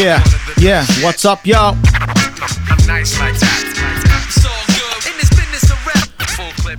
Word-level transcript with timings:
Yeah, 0.00 0.24
yeah. 0.56 0.86
What's 1.02 1.26
up, 1.26 1.44
y'all? 1.44 1.76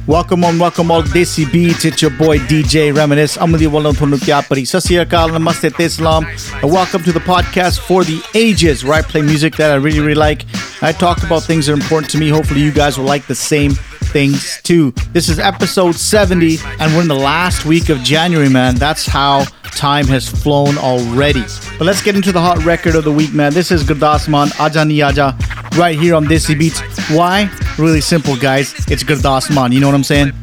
Welcome 0.07 0.43
on, 0.43 0.57
welcome 0.57 0.89
all 0.89 1.03
Desi 1.03 1.45
Beats. 1.51 1.85
It's 1.85 2.01
your 2.01 2.09
boy 2.09 2.39
DJ 2.39 2.91
Reminisce. 2.91 3.35
You, 3.35 3.69
Walang 3.69 3.93
Punukyapari. 3.93 4.63
Sasiyakal, 4.63 5.29
Namaste, 5.37 5.79
Islam. 5.79 6.25
And 6.63 6.71
welcome 6.71 7.03
to 7.03 7.11
the 7.11 7.19
podcast 7.19 7.81
for 7.81 8.03
the 8.03 8.23
ages, 8.33 8.83
where 8.83 8.95
I 8.95 9.03
play 9.03 9.21
music 9.21 9.55
that 9.57 9.69
I 9.69 9.75
really, 9.75 9.99
really 9.99 10.15
like. 10.15 10.45
I 10.81 10.91
talk 10.91 11.21
about 11.21 11.43
things 11.43 11.67
that 11.67 11.73
are 11.73 11.75
important 11.75 12.11
to 12.13 12.17
me. 12.17 12.29
Hopefully, 12.29 12.61
you 12.61 12.71
guys 12.71 12.97
will 12.97 13.05
like 13.05 13.27
the 13.27 13.35
same 13.35 13.73
things 14.11 14.61
too. 14.63 14.91
This 15.13 15.29
is 15.29 15.39
episode 15.39 15.95
70, 15.95 16.57
and 16.79 16.93
we're 16.93 17.01
in 17.01 17.07
the 17.07 17.15
last 17.15 17.65
week 17.65 17.89
of 17.89 17.99
January, 17.99 18.49
man. 18.49 18.75
That's 18.75 19.05
how 19.05 19.45
time 19.75 20.05
has 20.07 20.27
flown 20.29 20.77
already. 20.77 21.43
But 21.77 21.85
let's 21.85 22.03
get 22.03 22.15
into 22.15 22.31
the 22.31 22.41
hot 22.41 22.63
record 22.65 22.95
of 22.95 23.03
the 23.03 23.11
week, 23.11 23.33
man. 23.33 23.53
This 23.53 23.71
is 23.71 23.83
Gurdasman 23.83 24.49
Aaja 24.59 24.85
Ni 24.85 24.99
Aaja 24.99 25.77
right 25.77 25.97
here 25.97 26.15
on 26.15 26.25
Desi 26.25 26.57
Beats. 26.57 26.81
Why? 27.09 27.49
Really 27.77 28.01
simple, 28.01 28.35
guys. 28.35 28.73
It's 28.87 29.03
Gurdas 29.03 29.53
Maan. 29.53 29.71
You 29.71 29.79
know 29.79 29.87
what 29.87 29.95
I'm 29.95 30.03
saying? 30.03 30.33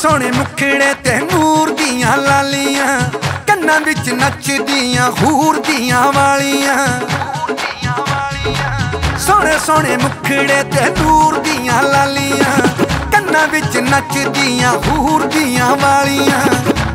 ਸੋਹਣੇ 0.00 0.30
ਮੁਖੜੇ 0.30 0.94
ਤੇ 1.04 1.18
ਨੂਰ 1.18 1.70
ਦੀਆਂ 1.70 2.16
ਲਾਲੀਆਂ 2.16 3.27
ਕੰਨਾਂ 3.58 3.80
ਵਿੱਚ 3.80 4.10
ਨੱਚਦੀਆਂ, 4.10 5.10
ਹੂਰ 5.10 5.58
ਦੀਆਂ 5.58 6.12
ਵਾਲੀਆਂ। 6.12 6.86
ਸੋਹਣੇ 9.18 9.58
ਸੋਹਣੇ 9.66 9.96
ਮੁਖੜੇ 9.96 10.64
ਤੇ 10.72 11.02
ਨੂਰ 11.02 11.38
ਦੀਆਂ 11.38 11.82
ਲਾਲੀਆਂ। 11.82 12.68
ਕੰਨਾਂ 13.12 13.48
ਵਿੱਚ 13.48 13.76
ਨੱਚਦੀਆਂ, 13.76 14.72
ਹੂਰ 14.72 15.22
ਦੀਆਂ 15.22 15.76
ਵਾਲੀਆਂ। 15.76 16.40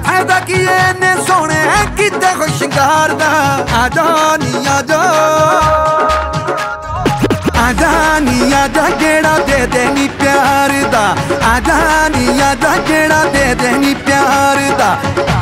ਫਾਇਦਾ 0.03 0.39
ਕੀ 0.39 0.53
ਇਹਨੇ 0.53 1.16
ਸੋਹਣੇ? 1.28 1.66
ਕਿਤੇ 1.97 2.34
ਹੋ 2.34 2.47
ਸ਼ਿੰਗਾਰ 2.47 3.09
ਦਾ? 3.09 3.31
ਆ 3.78 3.89
ਜਾ 3.89 4.38
ਨੀ, 4.38 4.66
ਆ 4.67 4.81
ਜਾ। 4.81 5.02
ਆਜਾ 7.69 8.19
ਨੀ 8.19 8.53
ਆਜਾ 8.53 8.89
ਕਿਹੜਾ 8.89 9.38
ਦੇ 9.38 9.67
ਦੇ 9.67 9.86
ਨੀ 9.86 10.08
ਪਿਆਰ 10.08 10.84
ਦਾ? 10.91 11.16
ਆਜਾ 11.45 12.09
ਨੀ 12.09 12.41
ਆਜਾ 12.41 12.53
ਕਿਹੜਾ 12.78 13.24
ਦੇ 13.24 13.56
ਦੇਣੀ 13.56 13.94
ਪਿਆਰ 13.94 14.58
ਦਾ। 14.78 14.98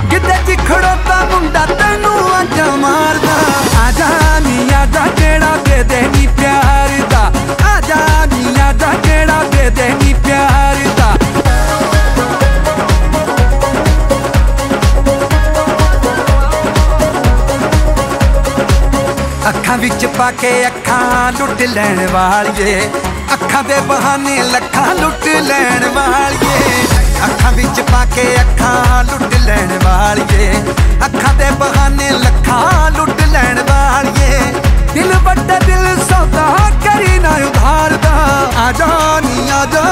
ਕਿਤੇ 0.10 0.36
ਚ 0.48 0.60
ਖੜੋਤਾ 0.68 1.28
ਮੁੰਡਾ 1.32 1.66
ਤੈਨੂੰ 1.66 2.42
ਅੱਜ 2.42 2.62
ਮਾਰਦਾ। 2.62 3.36
ਆਜਾ 3.88 4.40
ਨੀ 4.40 4.70
ਆਜਾ 4.73 5.08
ਕਿਹੜਾ 5.08 5.55
ਦੇ 5.66 5.83
ਦੇ 5.83 6.28
ਪਿਆਰ 6.39 6.89
ਦਾ। 7.11 7.32
ਆਜਾ 7.78 8.26
ਨੀ 8.26 8.60
ਆਜਾ 8.61 8.94
ਕਿਹੜਾ 9.04 9.44
ਦੇ 9.44 9.70
ਦੇ 9.70 10.14
ਪਿਆਰ 10.26 10.76
ਦਾ। 10.98 11.14
ਅੱਖਾਂ 19.50 19.78
ਵਿੱਚ 19.78 20.05
ਪਾ 20.05 20.32
ਕੇ 20.32 20.67
ਅੱਖਾਂ 20.67 21.32
ਲੁੱਟ 21.32 21.61
ਲੈਣ 21.61 22.08
ਵਾਲੀਏ। 22.08 22.89
ਅੱਖਾਂ 23.34 23.64
ਦੇ 23.64 23.80
ਬਹਾਨੇ 23.80 24.44
ਲੱਖਾਂ 24.44 24.95
ਲੁੱਟ 24.95 25.28
ਲੈਣ 25.28 25.89
ਵਾਲੀਏ। 25.89 26.91
ਅੱਖਾਂ 27.26 27.52
ਵਿੱਚ 27.52 27.82
ਪਾ 27.82 28.05
ਕੇ 28.05 28.23
ਅੱਖਾਂ 28.42 29.04
ਲੁੱਟ 29.04 29.36
ਲੈਣ 29.36 29.80
ਵਾਲੀਏ। 29.83 30.54
ਅੱਖਾਂ 31.05 31.33
ਦੇ 31.33 31.49
ਬਹਾਨੇ 31.52 32.09
ਲੱਖਾਂ 32.09 32.92
ਲੁੱਟ 32.92 33.21
ਲੈਣ 33.21 33.59
ਵਾਲੀਏ। 33.70 34.39
ਦਿਲ 34.93 35.14
ਵੱਡਾ, 35.23 35.60
ਦਿਲ 35.60 35.98
ਸੌਦਾ, 36.10 36.58
ਕਰੀ 36.86 37.20
ਨਾ 37.20 37.30
ਉਧਾਰ 37.30 37.98
ਦਾ। 37.98 38.14
ਆ 38.58 38.71
ਜਾ 38.71 39.20
ਨੀ, 39.20 39.49
ਆ 39.49 39.65
ਜਾ। 39.65 39.83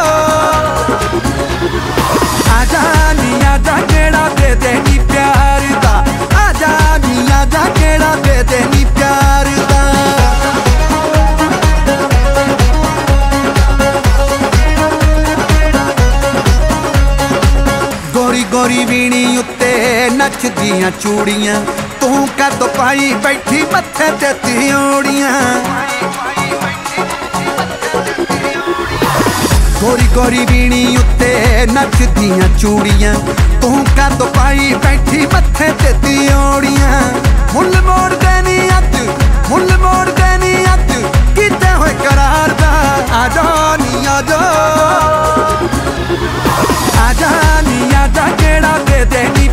ਆ 2.56 2.66
ਜਾ 2.66 3.14
ਨੀ, 3.14 3.46
ਆ 3.46 3.58
ਜਾ 3.58 3.78
ਕਿਹੜਾ 3.82 4.30
ਦੇ 4.30 4.56
ਦੇ 4.56 4.74
ਨੀ 4.74 5.00
ਪਿਆਰ 5.00 5.62
ਦਾ। 5.84 6.04
ਆ 6.40 6.54
ਜਾ 6.54 6.98
ਨੀ, 6.98 7.32
ਆ 7.32 7.46
ਜਾ 7.46 7.66
ਕਿਹੜਾ 7.76 8.16
ਦੇ 8.16 8.44
ਦੇ 8.44 8.60
ਨੀ 8.76 8.86
ਪਿਆਰ 8.86 9.48
ਦਾ। 9.70 9.79
ਗੋਰੀ 18.70 18.78
ਗੋਰੀ 18.78 18.86
ਵੀਣੀ 18.86 19.38
ਉੱਤੇ 19.38 20.10
ਨੱਚਦੀਆਂ 20.14 20.90
ਚੂੜੀਆਂ। 21.02 21.54
ਤੂੰ 22.02 22.28
ਕਦ 22.40 22.64
ਪਾਈ 22.78 23.14
ਬੈਠੀ 23.24 23.62
ਮੱਥੇ 23.72 24.10
ਤੇ 24.22 24.34
ਤਿਉੜੀਆਂ 24.44 25.32
ਗੋਰੀ 29.82 30.08
ਗੋਰੀ 30.16 30.46
ਵੀਣੀ 30.52 30.98
ਉੱਤੇ 30.98 31.66
ਨੱਚਦੀਆਂ 31.72 32.50
ਚੂੜੀਆਂ। 32.58 33.14
ਤੂੰ 33.62 33.84
ਕਦ 33.98 34.24
ਪਾਈ 34.38 34.74
ਬੈਠੀ 34.84 35.26
ਮੱਥੇ 35.34 35.72
ਤੇ 35.84 35.94
ਤਿਉੜੀਆਂ 36.06 37.02
ਮੁੱਲ 37.54 37.82
ਮੋੜ 37.82 38.14
ਦੇਣੀ 38.14 38.60
ਅੱਧ 38.78 38.96
ਮੁੱਲ 39.50 39.78
ਮੋੜ 39.78 40.10
ਦੇਣੀ 40.12 40.56
ਅੱਧ 40.74 40.92
ਕਿਤੇ 41.36 41.74
ਹੋਏ 41.74 41.94
ਕਰਾਰ 42.04 42.54
ਦਾ, 42.62 42.72
ਆ 43.14 43.28
ਜਾ 43.36 43.78
ਨੀ 43.78 44.06
ਆ 44.06 44.22
ਜਾ। 44.30 44.42
ਆਜਾ 47.08 47.49
ਦੁਨੀਆ 47.80 48.08
ਦਾ 48.08 48.28
ਕਿਹੜਾ 48.38 48.78
ਦੇ 48.88 49.04
ਦੇਗੀ 49.06 49.50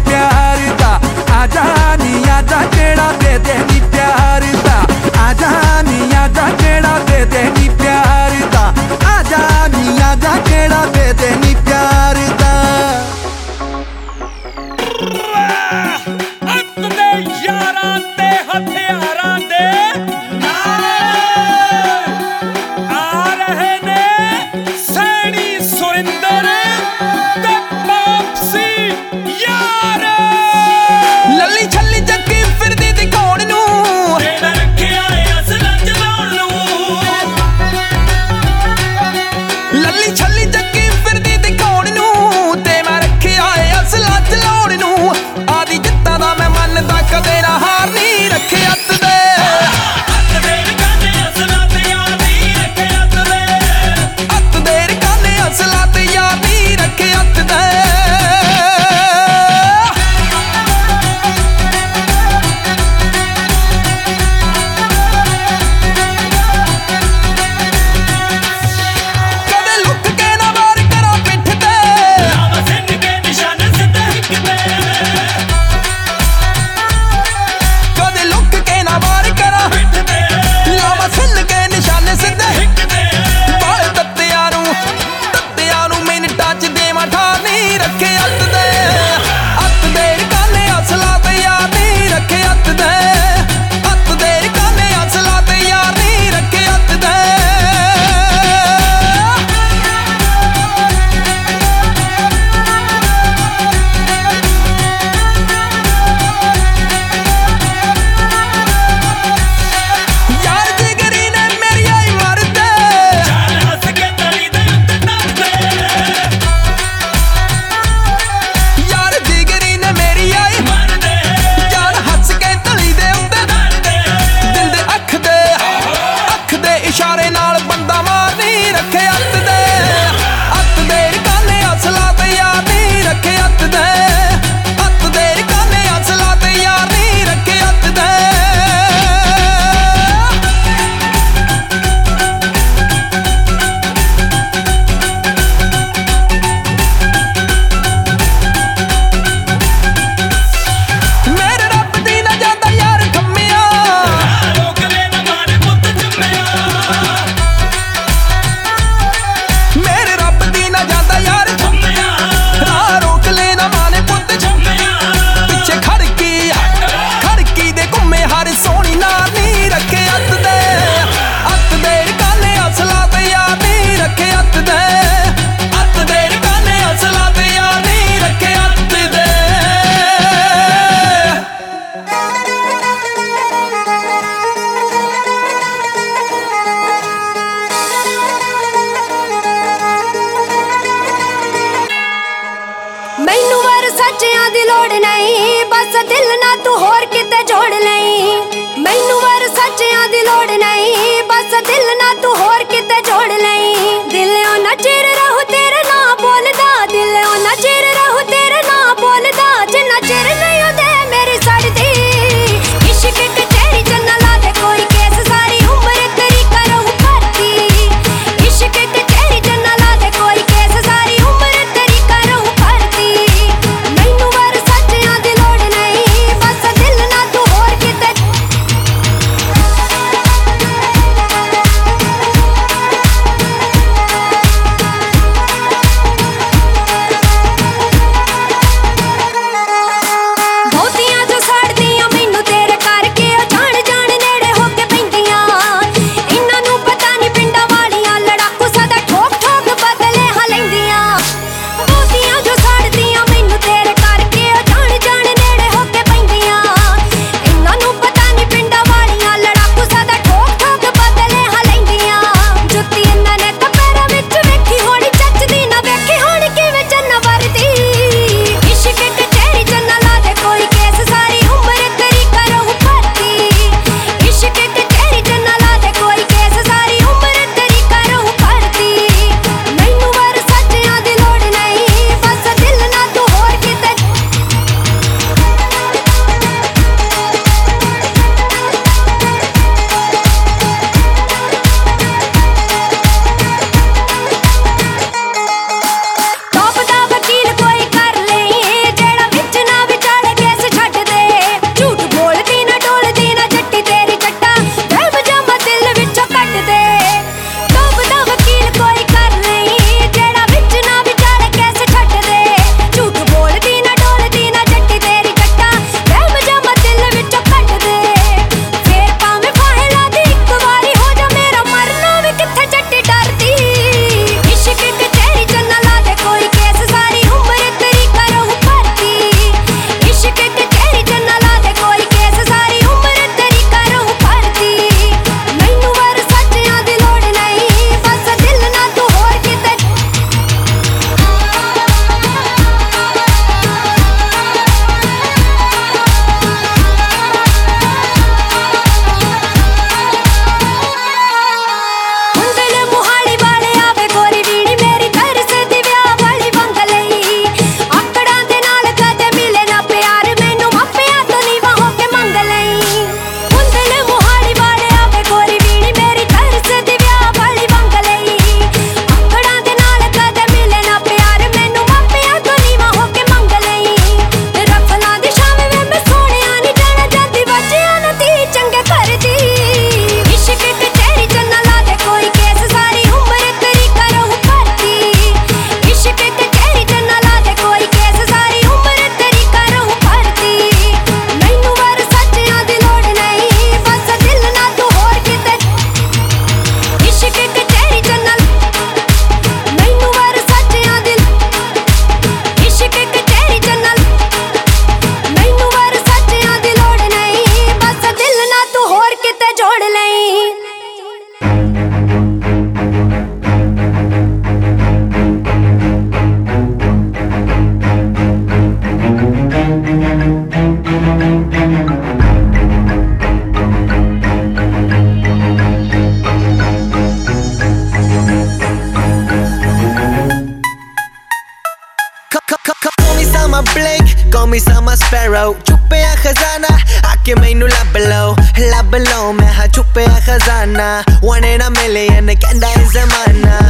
pyro 435.27 435.55
ਛੁਪਿਆ 435.69 436.15
ਖਜ਼ਾਨਾ 436.15 436.69
ਆ 437.07 437.15
ਕੇ 437.25 437.35
ਮੈਨੂੰ 437.35 437.69
ਲੱਭ 437.69 437.97
ਲਓ 437.97 438.37
ਲੱਭ 438.61 438.95
ਲਓ 438.95 439.33
ਮੈਂ 439.33 439.53
ਹਾਂ 439.53 439.67
ਛੁਪਿਆ 439.69 440.21
ਖਜ਼ਾਨਾ 440.27 441.03
ਵਨ 441.25 441.45
ਇਨ 441.45 441.63
ਅ 441.67 441.71
ਮਿਲੀਅਨ 441.71 442.35
ਕਹਿੰਦਾ 442.35 442.69
ਇਹ 442.69 442.87
ਜ਼ਮਾਨਾ 442.93 443.61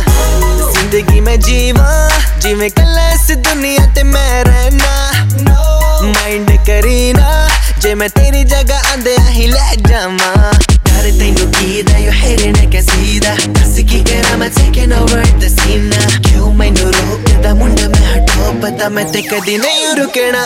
ਜ਼ਿੰਦਗੀ 0.72 1.20
ਮੈਂ 1.20 1.36
ਜੀਵਾਂ 1.36 2.10
ਜਿਵੇਂ 2.40 2.70
ਕੱਲਾ 2.70 3.08
ਇਸ 3.10 3.30
ਦੁਨੀਆ 3.36 3.86
ਤੇ 3.94 4.02
ਮੈਂ 4.02 4.44
ਰਹਿਣਾ 4.44 5.12
ਮਾਈਂਡ 6.02 6.50
ਕਰੀਨਾ 6.66 7.48
ਜੇ 7.80 7.94
ਮੈਂ 7.94 8.08
ਤੇਰੀ 8.08 8.44
ਜਗ੍ਹਾ 8.44 8.80
ਆਂਦੇ 8.92 9.16
ਹੀ 9.28 9.46
ਲੈ 9.46 9.74
ਜਾਵਾਂ 9.88 10.52
ਡਰ 10.86 11.10
ਤੈਨੂੰ 11.18 11.52
ਕੀ 11.52 11.82
ਦਾ 11.82 11.98
ਯੋ 11.98 12.12
ਹੇਰੇ 12.12 12.52
ਨਾ 12.52 12.70
ਕੈਸੀ 12.70 13.18
ਦਾ 13.20 13.34
ਹੱਸ 13.34 13.76
ਕੀ 13.90 14.04
ਕਰਾਂ 14.04 14.36
ਮੈਂ 14.38 14.50
ਟੇਕਿੰਗ 14.50 14.92
ਓਵਰ 14.92 15.24
ਦ 15.40 15.48
ਸੀਨ 15.48 15.90
ਕਿਉਂ 16.28 16.52
ਮੈਨੂੰ 16.54 16.92
ਰੋਕਦਾ 16.92 17.54
ਮੁੰਡਾ 17.54 17.88
ਤੈਨੂੰ 18.46 18.60
ਪਤਾ 18.62 18.88
ਮੈਂ 18.88 19.04
ਤੇ 19.04 19.20
ਕਦੀ 19.22 19.56
ਨਹੀਂ 19.58 19.86
ਰੁਕਣਾ 19.96 20.40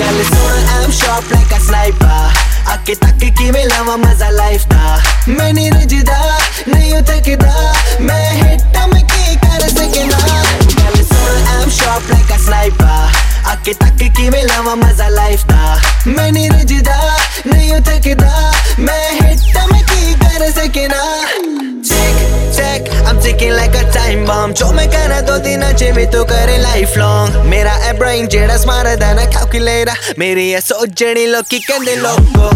ਗੱਲ 0.00 0.22
ਸੁਣ 0.24 0.68
I'm 0.74 0.90
sharp 0.90 1.32
like 1.32 1.52
a 1.56 1.58
sniper 1.66 2.74
ਅੱਕੇ 2.74 2.94
ਤੱਕ 2.94 3.24
ਕਿਵੇਂ 3.38 3.64
ਲਾਵਾਂ 3.66 3.96
ਮਜ਼ਾ 3.98 4.30
ਲਾਈਫ 4.30 4.66
ਦਾ 4.66 4.98
ਮੈਂ 5.28 5.52
ਨਹੀਂ 5.52 5.70
ਰਜਦਾ 5.72 6.18
ਨਹੀਂ 6.68 6.94
ਉਤਕਦਾ 6.94 7.72
ਮੈਂ 8.00 8.32
ਹਿੱਟ 8.32 8.78
ਮੈਂ 8.94 9.02
ਕੀ 9.04 9.36
ਕਰ 9.36 9.68
ਸਕਣਾ 9.68 10.42
ਗੱਲ 10.80 11.04
ਸੁਣ 11.04 11.46
I'm 11.54 11.70
sharp 11.70 12.10
like 12.10 12.34
a 12.34 12.38
sniper 12.46 13.52
ਅੱਕੇ 13.52 13.74
ਤੱਕ 13.74 14.02
ਕਿਵੇਂ 14.16 14.44
ਲਾਵਾਂ 14.44 14.76
ਮਜ਼ਾ 14.76 15.08
ਲਾਈਫ 15.10 15.44
ਦਾ 15.46 15.78
ਮੈਂ 16.06 16.30
ਨਹੀਂ 16.32 16.50
ਰਜਦਾ 16.50 16.98
ਨਹੀਂ 17.46 17.72
ਉਤਕਦਾ 17.74 18.52
ਮੈਂ 18.78 19.00
ਹਿੱਟ 19.12 19.56
ਮੈਂ 19.72 19.82
ਕੀ 19.84 20.14
ਕਰ 20.14 20.50
ਸਕਣਾ 20.52 21.02
Tick 21.84 22.16
tack, 22.56 22.82
I'm 23.06 23.20
ticking 23.20 23.52
like 23.52 23.74
a 23.74 23.84
time 23.92 24.24
bomb. 24.26 24.54
जो 24.54 24.70
मैं 24.72 24.88
कहना 24.90 25.20
दो 25.28 25.36
दिन 25.46 25.62
जिम्मे 25.78 26.06
तो 26.14 26.24
करे 26.24 26.56
लाइफ 26.58 26.96
लॉन्ग 26.98 27.36
मेरा 27.50 27.72
है 27.84 27.92
ब्रेन 27.98 28.26
जेड़ा 28.34 28.56
स्मार्ट 28.56 29.02
है 29.02 29.14
ना 29.16 29.24
कैलकुलेटर 29.34 30.14
मेरी 30.18 30.50
है 30.50 30.60
सोच 30.60 30.98
जेड़ी 30.98 31.26
लोकी 31.26 31.58
कहंदे 31.68 31.96
लोको 31.96 32.50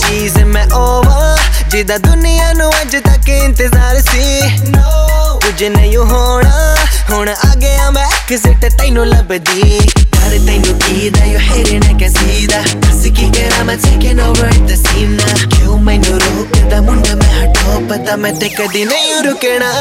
चीज़ 0.00 0.38
मैं 0.54 0.66
ओवर 0.82 1.38
जिदा 1.70 1.98
दुनिया 2.08 2.52
नु 2.58 2.68
अज 2.82 2.96
तक 3.06 3.28
इंतज़ार 3.38 4.00
सी 4.10 4.70
no. 4.72 5.19
ਕੁਝ 5.42 5.62
ਨਹੀਂ 5.64 5.96
ਹੋਣਾ। 5.96 6.74
ਹੁਣ 7.10 7.28
ਆ 7.28 7.54
ਗਿਆ 7.60 7.90
ਮੈਂ 7.90 8.06
ਐਕਸਿਟ 8.06 8.64
ਤੈਨੂੰ 8.78 9.06
ਲੱਭਦੀ। 9.06 9.60
ਯਾਰ 9.76 10.38
ਤੈਨੂੰ 10.46 10.78
ਕੀ 10.78 11.10
ਦਾ 11.10 11.24
you 11.24 11.38
hating 11.38 11.84
I 11.84 11.92
can 12.00 12.12
see 12.16 12.46
that 12.50 12.76
ਦੱਸ 12.82 13.02
ਕੀ 13.16 13.28
ਕਰਾਂ 13.36 13.64
ਮੈਂ, 13.64 13.76
taking 13.76 14.20
over 14.26 14.50
the 14.68 14.76
scene 14.82 15.16
now 15.16 15.48
ਕਿਉਂ 15.56 15.78
ਮੈਨੂੰ 15.78 16.20
ਰੋਕਦਾ 16.20 16.80
ਮੁੰਡਾ, 16.80 17.14
ਮੈਂ 17.14 17.32
ਹਟੋ 17.34 17.80
ਪਤਾ, 17.90 18.16
ਮੈਂ 18.16 18.32
ਤੇ 18.32 18.48
ਕਦੀ 18.48 18.84
ਨਹੀਂ 18.84 19.22
ਰੁਕਣਾ। 19.24 19.72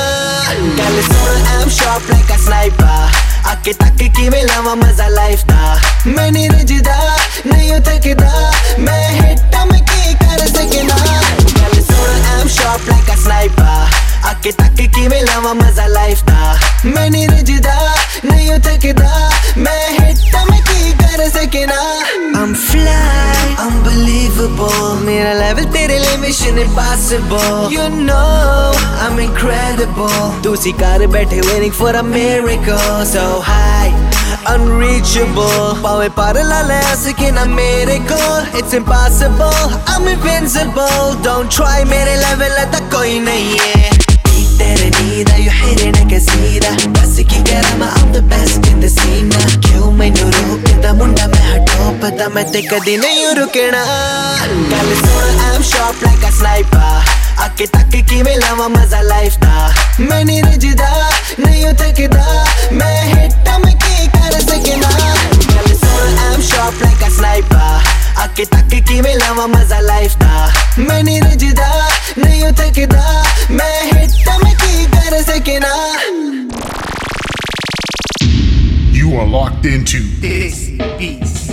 ਗੱਲ 0.80 1.02
ਸੁਣ, 1.02 1.44
I'm 1.54 1.70
sharp 1.78 2.12
like 2.14 2.34
a 2.36 2.40
sniper 2.46 3.16
ਆਕੇ 3.50 3.74
ਤੱਕ 3.74 4.04
ਕਿਵੇਂ 4.18 4.44
ਲਾਵਾਂ 4.44 4.76
ਮਜ਼ਾ 4.76 5.08
ਲਾਈਫ 5.08 5.46
ਦਾ? 5.46 5.78
ਮੈਂ 6.08 6.32
ਨਹੀਂ 6.32 6.50
ਰਜਦਾ 6.50 7.18
ਨਹੀਂ 7.48 7.80
ਥੱਕਦਾ 7.82 8.52
ਮੈਂ 8.80 9.10
ਹਿੱਟਾਂ, 9.12 9.66
ਮੈਂ 9.66 9.80
ਕੀ 9.80 10.14
ਕਰ 10.14 10.48
ਸਕਣਾ 10.48 10.98
ਗੱਲ 11.62 11.82
ਸੁਣ, 11.82 12.20
I'm 12.34 12.50
sharp 12.58 12.92
like 12.92 13.14
a 13.14 13.18
sniper 13.24 14.09
ਆਕੇ 14.31 14.53
ਤੱਕ 14.53 14.81
ਕਿਵੇਂ 14.95 15.23
ਲਾਵਾਂ 15.23 15.55
ਮਜ਼ਾ 15.55 15.87
ਲਾਈਫ 15.87 16.23
ਦਾ 16.25 16.57
ਮੈਂ 16.85 17.11
ਨਹੀਂ 17.11 17.29
ਰਜਦਾ 17.29 17.75
ਨਹੀਂ 18.25 18.59
ਥੱਕਦਾ 18.65 19.31
ਮੈਂ 19.57 19.81
ਹਿੱਟਾਂ 20.01 20.45
ਮੈਂ 20.51 20.61
ਕੀ 20.71 20.93
ਕਰ 21.03 21.29
ਸਕਣਾ 21.31 21.83
I'm 22.39 22.55
fly 22.61 23.43
unbelievable 23.65 25.05
ਮੇਰਾ 25.05 25.33
ਲੈਵਲ 25.33 25.65
ਤੇਰੇ 25.73 25.99
ਲਈ 25.99 26.17
mission 26.21 26.59
impossible 26.63 27.71
you 27.75 27.87
know 28.09 28.73
I'm 29.05 29.21
incredible 29.27 30.43
ਤੁਸੀਂ 30.43 30.73
ਘਰ 30.83 31.07
ਬੈਠੇ 31.15 31.41
waiting 31.41 31.75
for 31.81 31.93
a 32.01 32.05
miracle 32.11 33.05
so 33.13 33.25
high 33.49 33.93
unreachable 34.55 35.81
ਭਾਵੇਂ 35.83 36.11
ਪਰ 36.17 36.43
ਲਾ 36.45 36.61
ਲੈ 36.63 36.81
ਸਕੇ 37.05 37.31
ਨਾ 37.31 37.45
ਮੇਰੇ 37.55 37.99
ਕੋਲ 38.11 38.47
it's 38.61 38.79
impossible 38.81 39.77
I'm 39.95 40.09
invincible 40.15 41.17
don't 41.29 41.57
try 41.59 41.85
ਮੇਰੇ 41.87 42.17
ਲੈਵਲ 42.17 42.65
ਤਾਂ 42.73 42.81
ਕੋਈ 42.93 43.19
ਨਹੀਂ 43.19 43.59
ਹੈ 43.59 43.88
ਤੇਰੇ 44.69 44.91
ਨੀਂਦ 44.91 45.31
you 45.39 45.53
hitting 45.53 45.97
I 46.01 46.05
can 46.11 46.23
see 46.27 46.61
that 46.65 46.87
ਬਸ 46.97 47.17
ਕੀ 47.31 47.43
ਕਰਾਂ 47.51 47.77
ਮੈਂ 47.79 47.89
I'm 47.99 48.13
the 48.17 48.23
best 48.33 48.69
in 48.71 48.81
the 48.85 48.91
scene 48.95 49.29
now 49.33 49.59
ਕਿਉਂ 49.67 49.91
ਮੈਨੂੰ 49.93 50.31
ਰੋਕਦਾ 50.33 50.93
ਮੁੰਡਾ 50.93 51.27
ਮੈਂ 51.27 51.43
ਹਟੋ 51.51 51.95
ਪਤਾ 52.03 52.29
ਮੈਂ 52.35 52.45
ਤੇ 52.53 52.63
ਕਦੀ 52.63 52.97
ਨਹੀਂ 52.97 53.27
ਰੁਕਣਾ 53.41 53.85
ਗੱਲ 54.73 54.95
ਸੁਣ 55.03 55.43
I'm 55.49 55.63
sharp 55.71 56.07
like 56.07 56.27
a 56.29 56.33
sniper 56.39 56.93
ਆਕੇ 57.45 57.67
ਤੱਕ 57.67 57.97
ਕਿਵੇਂ 58.09 58.37
ਲਾਵਾਂ 58.39 58.69
ਮਜ਼ਾ 58.69 59.01
ਲਾਈਫ 59.03 59.39
ਦਾ 59.41 59.73
ਮੈਂ 60.01 60.25
ਨਹੀਂ 60.25 60.43
ਰਜਦਾ 60.43 60.91
ਨਹੀਂ 61.41 61.73
ਥੱਕਦਾ 61.75 62.45
ਮੈਂ 62.73 63.03
ਹਿੱਟਾਂ 63.05 63.59
ਮੈਂ 63.59 63.73
ਕੀ 63.73 64.07
ਕਰ 64.15 64.41
ਸਕਣਾ 64.41 64.91
ਗੱਲ 65.49 65.75
ਸੁਣ 65.77 66.19
I'm 66.27 66.43
sharp 66.51 66.85
like 66.87 67.07
a 67.09 67.13
sniper 67.19 67.73
ਆਕੇ 68.25 68.45
ਤੱਕ 68.45 68.75
ਕਿਵੇਂ 68.89 69.17
ਲਾਵਾਂ 69.17 69.49
ਮਜ਼ਾ 69.49 69.81
ਲਾਈਫ 69.81 70.17
ਦਾ 70.19 70.51
ਮੈਂ 70.79 71.03
ਨਹੀਂ 71.03 71.21
ਰਜਦਾ 71.23 71.69
ਨਹੀਂ 72.19 72.53
ਥੱਕਦਾ 72.53 73.23
ਮੈਂ 73.51 73.83
ਹਿੱਟਾਂ 73.85 74.39
ਮੈਂ 74.39 74.55
time 75.10 75.20
is 75.20 75.26
ticking. 75.26 75.62
You 78.94 79.16
are 79.18 79.28
locked 79.28 79.66
into 79.66 80.00
this 80.20 80.70
beast. 80.98 81.52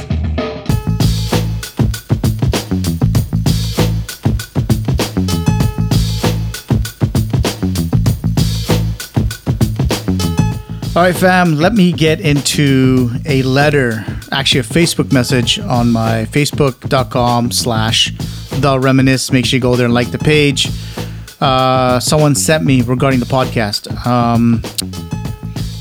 All 10.94 11.02
right, 11.02 11.14
fam, 11.14 11.56
let 11.56 11.74
me 11.74 11.92
get 11.92 12.20
into 12.20 13.10
a 13.26 13.42
letter, 13.42 14.02
actually 14.32 14.60
a 14.60 14.64
Facebook 14.64 15.12
message 15.12 15.58
on 15.58 15.92
my 15.92 16.24
facebook.com 16.30 17.52
slash 17.52 18.12
the 18.60 18.80
reminisce. 18.80 19.30
Make 19.30 19.44
sure 19.44 19.58
you 19.58 19.60
go 19.60 19.76
there 19.76 19.84
and 19.84 19.94
like 19.94 20.10
the 20.10 20.18
page. 20.18 20.68
Uh, 21.40 22.00
someone 22.00 22.34
sent 22.34 22.64
me 22.64 22.82
regarding 22.82 23.20
the 23.20 23.26
podcast. 23.26 23.88
Um, 24.06 24.62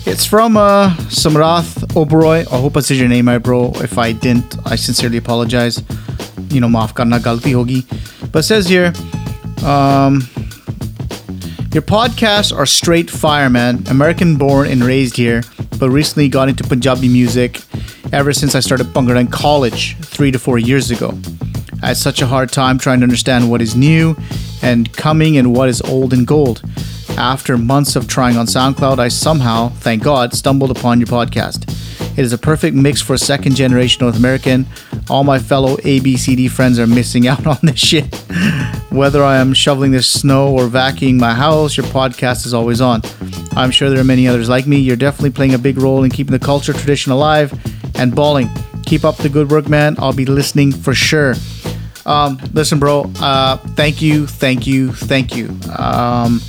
it's 0.05 0.25
from 0.25 0.57
uh, 0.57 0.93
Samrath 1.09 1.85
Oberoi. 1.93 2.41
I 2.51 2.59
hope 2.59 2.77
I 2.77 2.81
said 2.81 2.97
your 2.97 3.07
name 3.07 3.27
right, 3.27 3.37
bro. 3.37 3.71
If 3.75 3.97
I 3.97 4.11
didn't, 4.11 4.57
I 4.65 4.75
sincerely 4.75 5.17
apologize. 5.17 5.81
You 6.49 6.61
know, 6.61 6.67
maaf 6.67 6.93
karna 6.93 7.19
galti 7.19 7.53
hogi. 7.53 7.85
But 8.31 8.39
it 8.39 8.43
says 8.43 8.67
here, 8.67 8.93
um, 9.65 10.21
your 11.73 11.81
podcasts 11.81 12.55
are 12.55 12.65
straight 12.65 13.09
fire, 13.09 13.49
man. 13.49 13.83
American 13.89 14.37
born 14.37 14.67
and 14.67 14.83
raised 14.83 15.17
here, 15.17 15.43
but 15.79 15.89
recently 15.89 16.29
got 16.29 16.49
into 16.49 16.63
Punjabi 16.63 17.07
music 17.07 17.61
ever 18.13 18.31
since 18.33 18.55
I 18.55 18.59
started 18.59 18.87
Bhangra 18.87 19.19
in 19.19 19.27
college 19.27 19.97
three 19.97 20.31
to 20.31 20.39
four 20.39 20.57
years 20.57 20.91
ago. 20.91 21.17
I 21.81 21.87
had 21.87 21.97
such 21.97 22.21
a 22.21 22.27
hard 22.27 22.51
time 22.51 22.77
trying 22.77 22.99
to 22.99 23.03
understand 23.03 23.49
what 23.49 23.61
is 23.61 23.75
new 23.75 24.15
and 24.65 24.91
coming 24.93 25.35
in 25.35 25.53
what 25.53 25.69
is 25.69 25.79
old 25.83 26.11
and 26.11 26.25
gold. 26.25 26.63
After 27.17 27.55
months 27.55 27.95
of 27.95 28.07
trying 28.07 28.35
on 28.35 28.47
SoundCloud, 28.47 28.97
I 28.97 29.07
somehow, 29.09 29.69
thank 29.69 30.03
God, 30.03 30.33
stumbled 30.33 30.71
upon 30.71 30.99
your 30.99 31.07
podcast. 31.07 31.69
It 32.17 32.21
is 32.21 32.33
a 32.33 32.37
perfect 32.37 32.75
mix 32.75 32.99
for 32.99 33.13
a 33.13 33.17
second 33.17 33.55
generation 33.55 34.03
North 34.03 34.17
American. 34.17 34.65
All 35.07 35.23
my 35.23 35.37
fellow 35.37 35.77
ABCD 35.77 36.49
friends 36.49 36.79
are 36.79 36.87
missing 36.87 37.27
out 37.33 37.45
on 37.45 37.59
this 37.61 37.79
shit. 37.79 38.13
Whether 38.89 39.23
I 39.23 39.37
am 39.37 39.53
shoveling 39.53 39.91
the 39.91 40.01
snow 40.01 40.51
or 40.51 40.67
vacuuming 40.67 41.19
my 41.19 41.35
house, 41.35 41.77
your 41.77 41.85
podcast 41.87 42.47
is 42.47 42.53
always 42.53 42.81
on. 42.81 43.01
I'm 43.55 43.69
sure 43.69 43.91
there 43.91 43.99
are 43.99 44.03
many 44.03 44.27
others 44.27 44.49
like 44.49 44.65
me. 44.65 44.79
You're 44.79 44.95
definitely 44.95 45.29
playing 45.31 45.53
a 45.53 45.59
big 45.59 45.77
role 45.77 46.03
in 46.03 46.09
keeping 46.09 46.33
the 46.33 46.39
culture 46.39 46.73
tradition 46.73 47.11
alive 47.11 47.53
and 47.95 48.15
balling. 48.15 48.49
Keep 48.87 49.05
up 49.05 49.17
the 49.17 49.29
good 49.29 49.51
work, 49.51 49.69
man. 49.69 49.95
I'll 49.99 50.11
be 50.11 50.25
listening 50.25 50.71
for 50.71 50.95
sure. 50.95 51.35
Um, 52.05 52.39
listen, 52.53 52.79
bro. 52.79 53.11
Uh, 53.19 53.57
thank 53.75 54.01
you, 54.01 54.27
thank 54.27 54.67
you, 54.67 54.93
thank 54.93 55.35
you. 55.35 55.47
Um, 55.77 56.39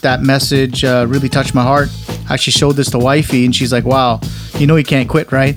that 0.00 0.22
message 0.22 0.84
uh, 0.84 1.06
really 1.08 1.28
touched 1.28 1.54
my 1.54 1.62
heart. 1.62 1.88
I 2.28 2.34
actually 2.34 2.52
showed 2.52 2.72
this 2.72 2.90
to 2.90 2.98
wifey, 2.98 3.44
and 3.44 3.54
she's 3.54 3.72
like, 3.72 3.84
"Wow, 3.84 4.20
you 4.58 4.66
know 4.66 4.76
you 4.76 4.84
can't 4.84 5.08
quit, 5.08 5.30
right?" 5.32 5.56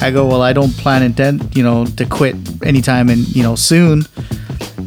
I 0.00 0.10
go, 0.10 0.26
"Well, 0.26 0.42
I 0.42 0.52
don't 0.52 0.76
plan 0.76 1.02
intent, 1.02 1.56
you 1.56 1.62
know, 1.62 1.86
to 1.86 2.04
quit 2.04 2.36
anytime 2.62 3.08
and 3.08 3.26
you 3.34 3.42
know 3.42 3.54
soon." 3.54 4.02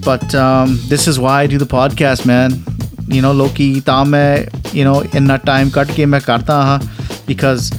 But 0.03 0.33
um, 0.35 0.79
this 0.87 1.07
is 1.07 1.19
why 1.19 1.41
I 1.41 1.47
do 1.47 1.57
the 1.57 1.65
podcast, 1.65 2.25
man. 2.25 2.63
You 3.07 3.21
know, 3.21 3.31
Loki, 3.31 3.81
tame, 3.81 4.47
you 4.71 4.83
know, 4.83 5.01
in 5.13 5.25
that 5.27 5.45
time, 5.45 5.71
cut 5.71 5.87
ke 5.87 6.05
karta 6.23 6.53
ha, 6.53 7.23
because 7.25 7.71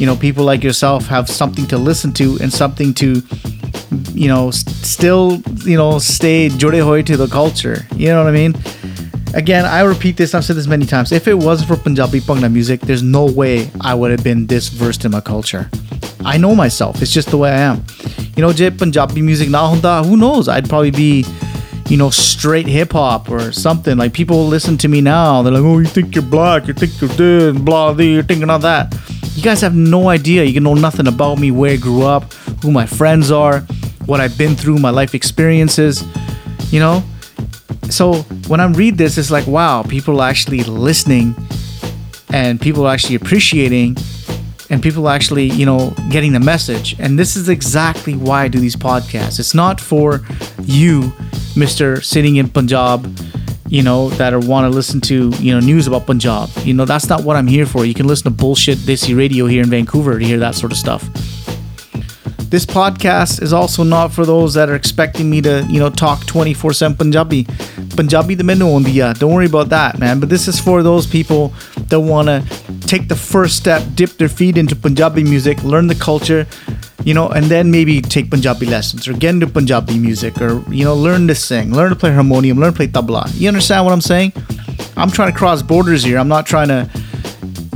you 0.00 0.06
know 0.06 0.16
people 0.16 0.44
like 0.44 0.64
yourself 0.64 1.06
have 1.06 1.28
something 1.28 1.66
to 1.66 1.78
listen 1.78 2.12
to 2.14 2.38
and 2.40 2.52
something 2.52 2.92
to 2.94 3.22
you 4.14 4.28
know 4.28 4.50
still 4.50 5.42
you 5.64 5.76
know 5.76 5.98
stay 5.98 6.48
jude 6.48 6.80
hoy 6.82 7.02
to 7.02 7.16
the 7.16 7.26
culture. 7.26 7.86
You 7.96 8.08
know 8.08 8.24
what 8.24 8.28
i 8.28 8.36
mean? 8.36 8.54
Again 9.34 9.64
i 9.64 9.80
repeat 9.80 10.16
this 10.16 10.34
i've 10.34 10.44
said 10.44 10.56
this 10.56 10.66
many 10.66 10.86
times. 10.86 11.12
If 11.12 11.28
it 11.28 11.34
wasn't 11.34 11.68
for 11.68 11.76
punjabi 11.76 12.20
bhangra 12.20 12.52
music 12.52 12.80
there's 12.80 13.02
no 13.02 13.24
way 13.24 13.70
i 13.80 13.94
would 13.94 14.10
have 14.10 14.22
been 14.22 14.46
this 14.46 14.68
versed 14.68 15.04
in 15.04 15.12
my 15.12 15.20
culture. 15.20 15.70
I 16.24 16.38
know 16.38 16.54
myself 16.54 17.02
it's 17.02 17.12
just 17.12 17.30
the 17.30 17.38
way 17.38 17.50
i 17.50 17.58
am. 17.58 17.84
You 18.36 18.42
know 18.42 18.52
je 18.52 18.70
punjabi 18.70 19.22
music 19.22 19.48
na 19.48 19.68
hunda 19.68 20.02
who 20.04 20.16
knows? 20.16 20.48
I'd 20.48 20.68
probably 20.68 20.90
be 20.90 21.24
you 21.88 21.96
know 21.96 22.10
straight 22.10 22.66
hip 22.66 22.92
hop 22.92 23.30
or 23.30 23.52
something. 23.52 23.96
Like 23.98 24.12
people 24.12 24.46
listen 24.46 24.76
to 24.78 24.88
me 24.88 25.00
now 25.00 25.42
they're 25.42 25.52
like 25.52 25.62
oh 25.62 25.78
you 25.78 25.86
think 25.86 26.14
you're 26.14 26.24
black 26.24 26.66
you 26.68 26.74
think 26.74 27.00
you're 27.00 27.10
this 27.10 27.58
blah 27.58 27.92
blah 27.92 28.04
you're 28.04 28.22
thinking 28.22 28.50
of 28.50 28.62
that. 28.62 28.94
You 29.34 29.42
guys 29.42 29.62
have 29.62 29.74
no 29.74 30.10
idea. 30.10 30.44
You 30.44 30.52
can 30.52 30.62
know 30.62 30.74
nothing 30.74 31.06
about 31.06 31.38
me 31.38 31.50
where 31.50 31.72
i 31.72 31.76
grew 31.76 32.02
up 32.02 32.32
who 32.62 32.70
my 32.70 32.86
friends 32.86 33.30
are 33.30 33.64
what 34.06 34.20
i've 34.20 34.36
been 34.36 34.54
through 34.54 34.78
my 34.78 34.90
life 34.90 35.14
experiences 35.14 36.04
you 36.72 36.80
know 36.80 37.02
so 37.92 38.22
when 38.48 38.60
I 38.60 38.66
read 38.66 38.96
this, 38.96 39.18
it's 39.18 39.30
like, 39.30 39.46
wow, 39.46 39.82
people 39.82 40.20
are 40.20 40.28
actually 40.28 40.62
listening 40.64 41.34
and 42.32 42.60
people 42.60 42.86
are 42.86 42.92
actually 42.92 43.16
appreciating 43.16 43.96
and 44.70 44.82
people 44.82 45.06
are 45.06 45.14
actually, 45.14 45.50
you 45.50 45.66
know, 45.66 45.90
getting 46.08 46.32
the 46.32 46.40
message. 46.40 46.96
And 46.98 47.18
this 47.18 47.36
is 47.36 47.50
exactly 47.50 48.14
why 48.14 48.44
I 48.44 48.48
do 48.48 48.60
these 48.60 48.76
podcasts. 48.76 49.38
It's 49.38 49.54
not 49.54 49.78
for 49.78 50.22
you, 50.62 51.12
Mr. 51.54 52.02
sitting 52.02 52.36
in 52.36 52.48
Punjab, 52.48 53.14
you 53.68 53.82
know, 53.82 54.08
that 54.10 54.34
want 54.44 54.64
to 54.64 54.70
listen 54.70 55.00
to, 55.02 55.28
you 55.38 55.52
know, 55.52 55.60
news 55.60 55.86
about 55.86 56.06
Punjab. 56.06 56.48
You 56.64 56.72
know, 56.72 56.86
that's 56.86 57.08
not 57.10 57.24
what 57.24 57.36
I'm 57.36 57.46
here 57.46 57.66
for. 57.66 57.84
You 57.84 57.94
can 57.94 58.06
listen 58.06 58.24
to 58.24 58.30
bullshit 58.30 58.78
Desi 58.78 59.14
radio 59.14 59.46
here 59.46 59.62
in 59.62 59.68
Vancouver 59.68 60.18
to 60.18 60.24
hear 60.24 60.38
that 60.38 60.54
sort 60.54 60.72
of 60.72 60.78
stuff. 60.78 61.10
This 62.52 62.66
podcast 62.66 63.40
is 63.40 63.54
also 63.54 63.82
not 63.82 64.12
for 64.12 64.26
those 64.26 64.52
that 64.52 64.68
are 64.68 64.74
expecting 64.74 65.30
me 65.30 65.40
to, 65.40 65.66
you 65.70 65.80
know, 65.80 65.88
talk 65.88 66.26
24 66.26 66.74
7 66.74 66.98
Punjabi. 66.98 67.46
Punjabi 67.96 68.34
the 68.34 68.44
menu 68.44 68.66
on 68.66 68.82
the 68.82 69.14
Don't 69.18 69.32
worry 69.32 69.46
about 69.46 69.70
that, 69.70 69.98
man. 69.98 70.20
But 70.20 70.28
this 70.28 70.48
is 70.48 70.60
for 70.60 70.82
those 70.82 71.06
people 71.06 71.54
that 71.88 71.98
want 71.98 72.28
to 72.28 72.44
take 72.80 73.08
the 73.08 73.16
first 73.16 73.56
step, 73.56 73.82
dip 73.94 74.18
their 74.18 74.28
feet 74.28 74.58
into 74.58 74.76
Punjabi 74.76 75.24
music, 75.24 75.64
learn 75.64 75.86
the 75.86 75.94
culture, 75.94 76.46
you 77.04 77.14
know, 77.14 77.30
and 77.30 77.46
then 77.46 77.70
maybe 77.70 78.02
take 78.02 78.28
Punjabi 78.28 78.66
lessons 78.66 79.08
or 79.08 79.14
get 79.14 79.30
into 79.30 79.46
Punjabi 79.46 79.98
music 79.98 80.38
or, 80.42 80.62
you 80.68 80.84
know, 80.84 80.94
learn 80.94 81.26
to 81.28 81.34
sing, 81.34 81.72
learn 81.72 81.88
to 81.88 81.96
play 81.96 82.12
harmonium, 82.12 82.60
learn 82.60 82.72
to 82.72 82.76
play 82.76 82.86
tabla. 82.86 83.32
You 83.32 83.48
understand 83.48 83.86
what 83.86 83.92
I'm 83.92 84.02
saying? 84.02 84.34
I'm 84.98 85.10
trying 85.10 85.32
to 85.32 85.38
cross 85.38 85.62
borders 85.62 86.04
here. 86.04 86.18
I'm 86.18 86.28
not 86.28 86.44
trying 86.44 86.68
to 86.68 86.86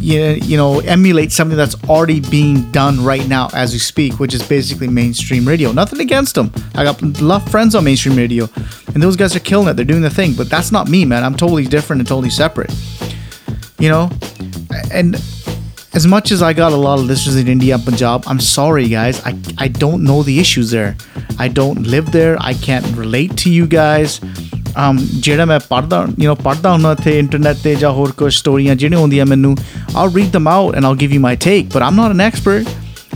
you 0.07 0.39
you 0.45 0.57
know 0.57 0.79
emulate 0.81 1.33
something 1.33 1.57
that's 1.57 1.75
already 1.89 2.21
being 2.21 2.71
done 2.71 3.03
right 3.05 3.27
now 3.27 3.49
as 3.53 3.73
we 3.73 3.79
speak, 3.81 4.21
which 4.21 4.35
is 4.35 4.43
basically 4.49 4.87
mainstream 4.87 5.47
radio. 5.47 5.73
Nothing 5.73 6.01
against 6.01 6.37
them. 6.37 6.53
I 6.77 6.85
got 6.85 7.03
love 7.21 7.49
friends 7.51 7.75
on 7.75 7.83
mainstream 7.85 8.17
radio, 8.17 8.49
and 8.95 9.03
those 9.03 9.17
guys 9.17 9.35
are 9.35 9.41
killing 9.41 9.67
it. 9.67 9.75
They're 9.75 9.85
doing 9.85 10.03
the 10.03 10.11
thing, 10.11 10.35
but 10.35 10.49
that's 10.49 10.71
not 10.71 10.89
me, 10.89 11.05
man. 11.05 11.25
I'm 11.25 11.35
totally 11.35 11.67
different 11.67 12.01
and 12.01 12.09
totally 12.09 12.31
separate. 12.31 12.73
You 13.81 13.89
know, 13.89 14.11
and 14.93 15.17
as 15.93 16.07
much 16.07 16.31
as 16.31 16.41
I 16.41 16.53
got 16.53 16.73
a 16.73 16.77
lot 16.77 17.01
of 17.01 17.07
listeners 17.07 17.37
in 17.37 17.49
India 17.49 17.77
Punjab, 17.77 18.23
I'm 18.29 18.41
sorry, 18.41 18.89
guys. 18.89 19.21
I, 19.27 19.37
I 19.59 19.67
don't 19.69 20.05
know 20.05 20.23
the 20.23 20.39
issues 20.39 20.71
there. 20.71 20.97
I 21.39 21.49
don't 21.49 21.83
live 21.83 22.13
there. 22.13 22.37
I 22.41 22.55
can't 22.55 22.87
relate 22.97 23.37
to 23.39 23.51
you 23.51 23.67
guys. 23.67 24.21
um 24.76 25.00
ਜਿਹੜਾ 25.24 25.46
ਮੈਂ 25.46 25.60
ਪੜਦਾ 25.70 26.02
you 26.04 26.28
know 26.30 26.36
ਪੜਦਾ 26.44 26.72
ਹੁੰਦਾ 26.72 26.92
ਇੱਥੇ 26.92 27.18
internet 27.20 27.58
ਤੇ 27.64 27.76
ਜਾਂ 27.76 27.92
ਹੋਰ 27.92 28.12
ਕੁਝ 28.12 28.34
ਸਟੋਰੀਆਂ 28.36 28.76
ਜਿਹੜੀਆਂ 28.76 29.00
ਹੁੰਦੀਆਂ 29.00 29.26
ਮੈਨੂੰ 29.26 29.56
I'll 29.94 30.14
read 30.20 30.32
them 30.38 30.48
out 30.54 30.80
and 30.80 30.90
I'll 30.90 31.02
give 31.04 31.18
you 31.18 31.22
my 31.28 31.36
take 31.48 31.70
but 31.76 31.88
I'm 31.88 32.00
not 32.02 32.16
an 32.18 32.24
expert 32.30 32.72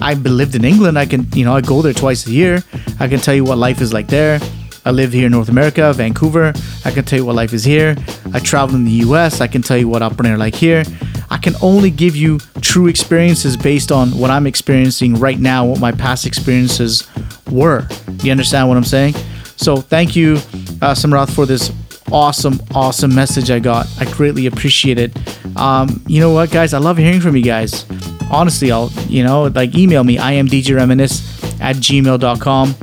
I've 0.10 0.28
lived 0.42 0.60
in 0.60 0.68
England 0.74 1.02
I 1.04 1.08
can 1.14 1.26
you 1.40 1.48
know 1.48 1.56
I 1.56 1.64
go 1.72 1.80
there 1.88 1.98
twice 2.04 2.28
a 2.28 2.36
year 2.36 2.62
I 3.06 3.10
can 3.14 3.26
tell 3.28 3.42
you 3.42 3.50
what 3.50 3.66
life 3.66 3.84
is 3.88 3.98
like 4.00 4.14
there 4.18 4.40
I 4.88 4.92
live 4.92 5.14
here 5.14 5.26
in 5.26 5.32
North 5.32 5.50
America, 5.50 5.92
Vancouver. 5.94 6.54
I 6.86 6.92
can 6.92 7.06
tell 7.06 7.18
you 7.18 7.26
what 7.26 7.36
life 7.36 7.54
is 7.54 7.64
here. 7.64 7.96
I 8.32 8.40
travel 8.40 8.76
in 8.76 8.84
the 8.86 8.98
US. 9.06 9.42
I 9.42 9.48
can 9.48 9.64
tell 9.64 9.80
you 9.84 9.88
what 9.88 10.04
up 10.04 10.16
there 10.18 10.38
like 10.38 10.54
here. 10.54 10.84
I 11.32 11.38
can 11.38 11.56
only 11.62 11.90
give 11.90 12.16
you 12.16 12.38
true 12.62 12.86
experiences 12.88 13.58
based 13.58 13.92
on 13.92 14.12
what 14.12 14.30
I'm 14.30 14.46
experiencing 14.46 15.16
right 15.16 15.40
now, 15.40 15.66
what 15.66 15.80
my 15.80 15.92
past 15.92 16.28
experiences 16.28 17.08
were. 17.50 17.88
You 18.22 18.32
understand 18.32 18.68
what 18.68 18.78
I'm 18.78 18.84
saying? 18.84 19.16
So 19.61 19.77
thank 19.77 20.17
you, 20.17 20.35
uh, 20.81 20.95
Samrath, 20.95 21.35
for 21.35 21.45
this 21.47 21.71
awesome, 22.11 22.61
awesome 22.75 23.15
message 23.15 23.51
I 23.51 23.59
got. 23.59 23.87
I 24.01 24.11
greatly 24.11 24.47
appreciate 24.47 24.99
it. 24.99 25.17
Um, 25.57 26.03
you 26.07 26.21
know 26.21 26.33
what, 26.33 26.51
guys? 26.51 26.73
I 26.73 26.79
love 26.79 26.97
hearing 26.97 27.21
from 27.21 27.37
you 27.37 27.43
guys. 27.43 27.85
Honestly, 28.31 28.73
I'll, 28.73 28.91
you 29.09 29.23
know, 29.23 29.45
like 29.45 29.75
email 29.77 30.03
me. 30.03 30.19
I 30.19 30.33
am 30.33 30.49
DJ 30.49 30.75
Reminisce 30.77 31.21
at 31.61 31.77
gmail.com 31.77 32.75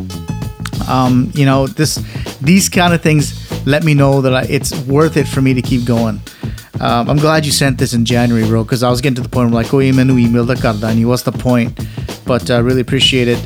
um, 0.88 1.32
you 1.34 1.46
know 1.46 1.68
this 1.68 1.96
these 2.42 2.70
kind 2.70 2.94
of 2.94 3.02
things 3.02 3.44
let 3.66 3.84
me 3.84 3.94
know 3.94 4.22
that 4.22 4.34
I, 4.34 4.44
it's 4.44 4.74
worth 4.86 5.18
it 5.18 5.28
for 5.28 5.42
me 5.42 5.54
to 5.54 5.62
keep 5.62 5.86
going 5.86 6.22
um, 6.80 7.10
i'm 7.10 7.18
glad 7.18 7.46
you 7.46 7.52
sent 7.52 7.78
this 7.78 7.94
in 7.94 8.06
january 8.06 8.46
bro 8.46 8.64
because 8.64 8.84
i 8.84 8.90
was 8.90 9.02
getting 9.02 9.16
to 9.16 9.22
the 9.22 9.30
point 9.30 9.52
where 9.52 9.60
I'm 9.60 9.66
like 9.66 9.74
oh 9.74 9.82
email 9.82 10.18
email 10.18 10.46
the 10.46 11.04
what's 11.06 11.24
the 11.24 11.32
point 11.32 11.80
but 12.26 12.50
i 12.50 12.56
uh, 12.56 12.62
really 12.62 12.82
appreciate 12.82 13.28
it 13.28 13.46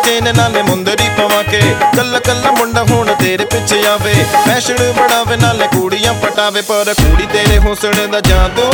ਵਿਚੇਨ 0.31 0.37
ਨਾਲੇ 0.37 0.61
ਮੁੰਦਰੀ 0.61 1.09
ਪਵਾ 1.17 1.41
ਕੇ 1.43 1.59
ਕੱਲਾ 1.95 2.19
ਕੱਲਾ 2.19 2.51
ਮੁੰਡਾ 2.51 2.83
ਹੁਣ 2.89 3.13
ਤੇਰੇ 3.19 3.45
ਪਿੱਛੇ 3.45 3.85
ਆਵੇ। 3.87 4.13
ਫੈਸ਼ਨ 4.45 4.91
ਬੜਾਵੇ 4.97 5.35
ਨਾਲੇ 5.37 5.67
ਕੁੜੀਆਂ 5.67 6.13
ਪਟਾਵੇ। 6.13 6.61
ਪਰ 6.61 6.93
ਕੁੜੀ 6.93 7.25
ਤੇਰੇ 7.33 7.57
ਹੁਸਨ 7.59 8.09
ਦਾ 8.11 8.19
ਜਾਦੂ 8.19 8.67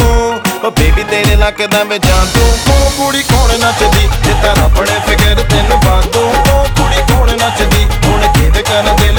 ਉਹ 0.63 0.71
ਬੇਬੀ 0.71 1.03
ਤੇਰੇ 1.03 1.35
ਲੱਕ 1.35 1.65
ਦਾ 1.65 1.83
ਵੇ 1.83 1.97
ਜਾਦੂ 1.99 2.45
ਉਹ 2.71 2.89
ਕੁੜੀ 2.97 3.23
ਕੌਣ 3.23 3.57
ਨੱਚਦੀ? 3.59 4.07
ਜੇ 4.23 4.33
ਤਾਂ 4.43 4.55
ਆਪਣੇ 4.63 4.99
ਫਿਕਰ 5.07 5.43
ਤੈਨੂੰ 5.49 5.79
ਬਾਦੂ 5.85 6.25
ਉਹ 6.53 6.65
ਕੁੜੀ 6.77 7.03
ਕੌਣ 7.09 7.31
ਨੱਚਦੀ? 7.37 7.85
ਹੁਣ 8.05 8.27
ਕਿਹਦੇ 8.33 8.63
ਕਰ 8.63 8.93
ਦਿਲ 8.93 9.16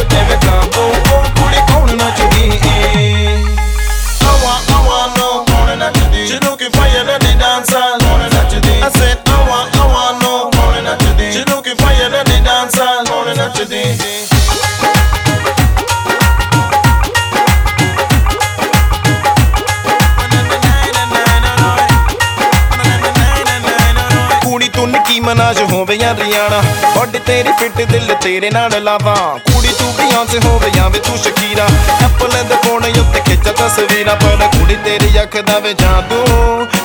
ਜਾਂ 26.59 26.75
ਰਿਆਣਾ 26.75 27.01
ਵੱਡ 27.01 27.17
ਤੇਰੀ 27.17 27.49
ਫਿੱਟ 27.59 27.83
ਦਿਲ 27.93 28.15
ਤੇਰੇ 28.23 28.51
ਨਾਲ 28.51 28.85
ਲਾਵਾਂ। 28.85 29.17
ਕੁੜੀ 29.17 29.69
ਤੂੰ 29.69 29.95
ਬਿਯੋਂਸੇ 29.95 30.39
ਹੋਵੇ 30.45 30.71
ਜਾਂ 30.71 30.91
ਵੇ 30.91 30.99
ਤੂੰ 30.99 31.19
ਸ਼ਕੀਰਾ। 31.19 31.65
ਐਪਲ 32.05 32.45
ਦੇ 32.49 32.55
ਫੋਨ 32.55 32.85
ਉੱਤੇ 32.85 33.21
ਖਿੱਚ 33.21 33.49
ਤਸਵੀਰਾਂ 33.49 34.17
ਪਰ 34.17 34.49
ਕੁੜੀ 34.59 34.77
ਤੇਰੀ 34.77 35.23
ਅੱਖ 35.23 35.37
ਦਾ 35.37 35.59
ਵੇ 35.59 35.75
ਜਾਦੂ 35.75 36.25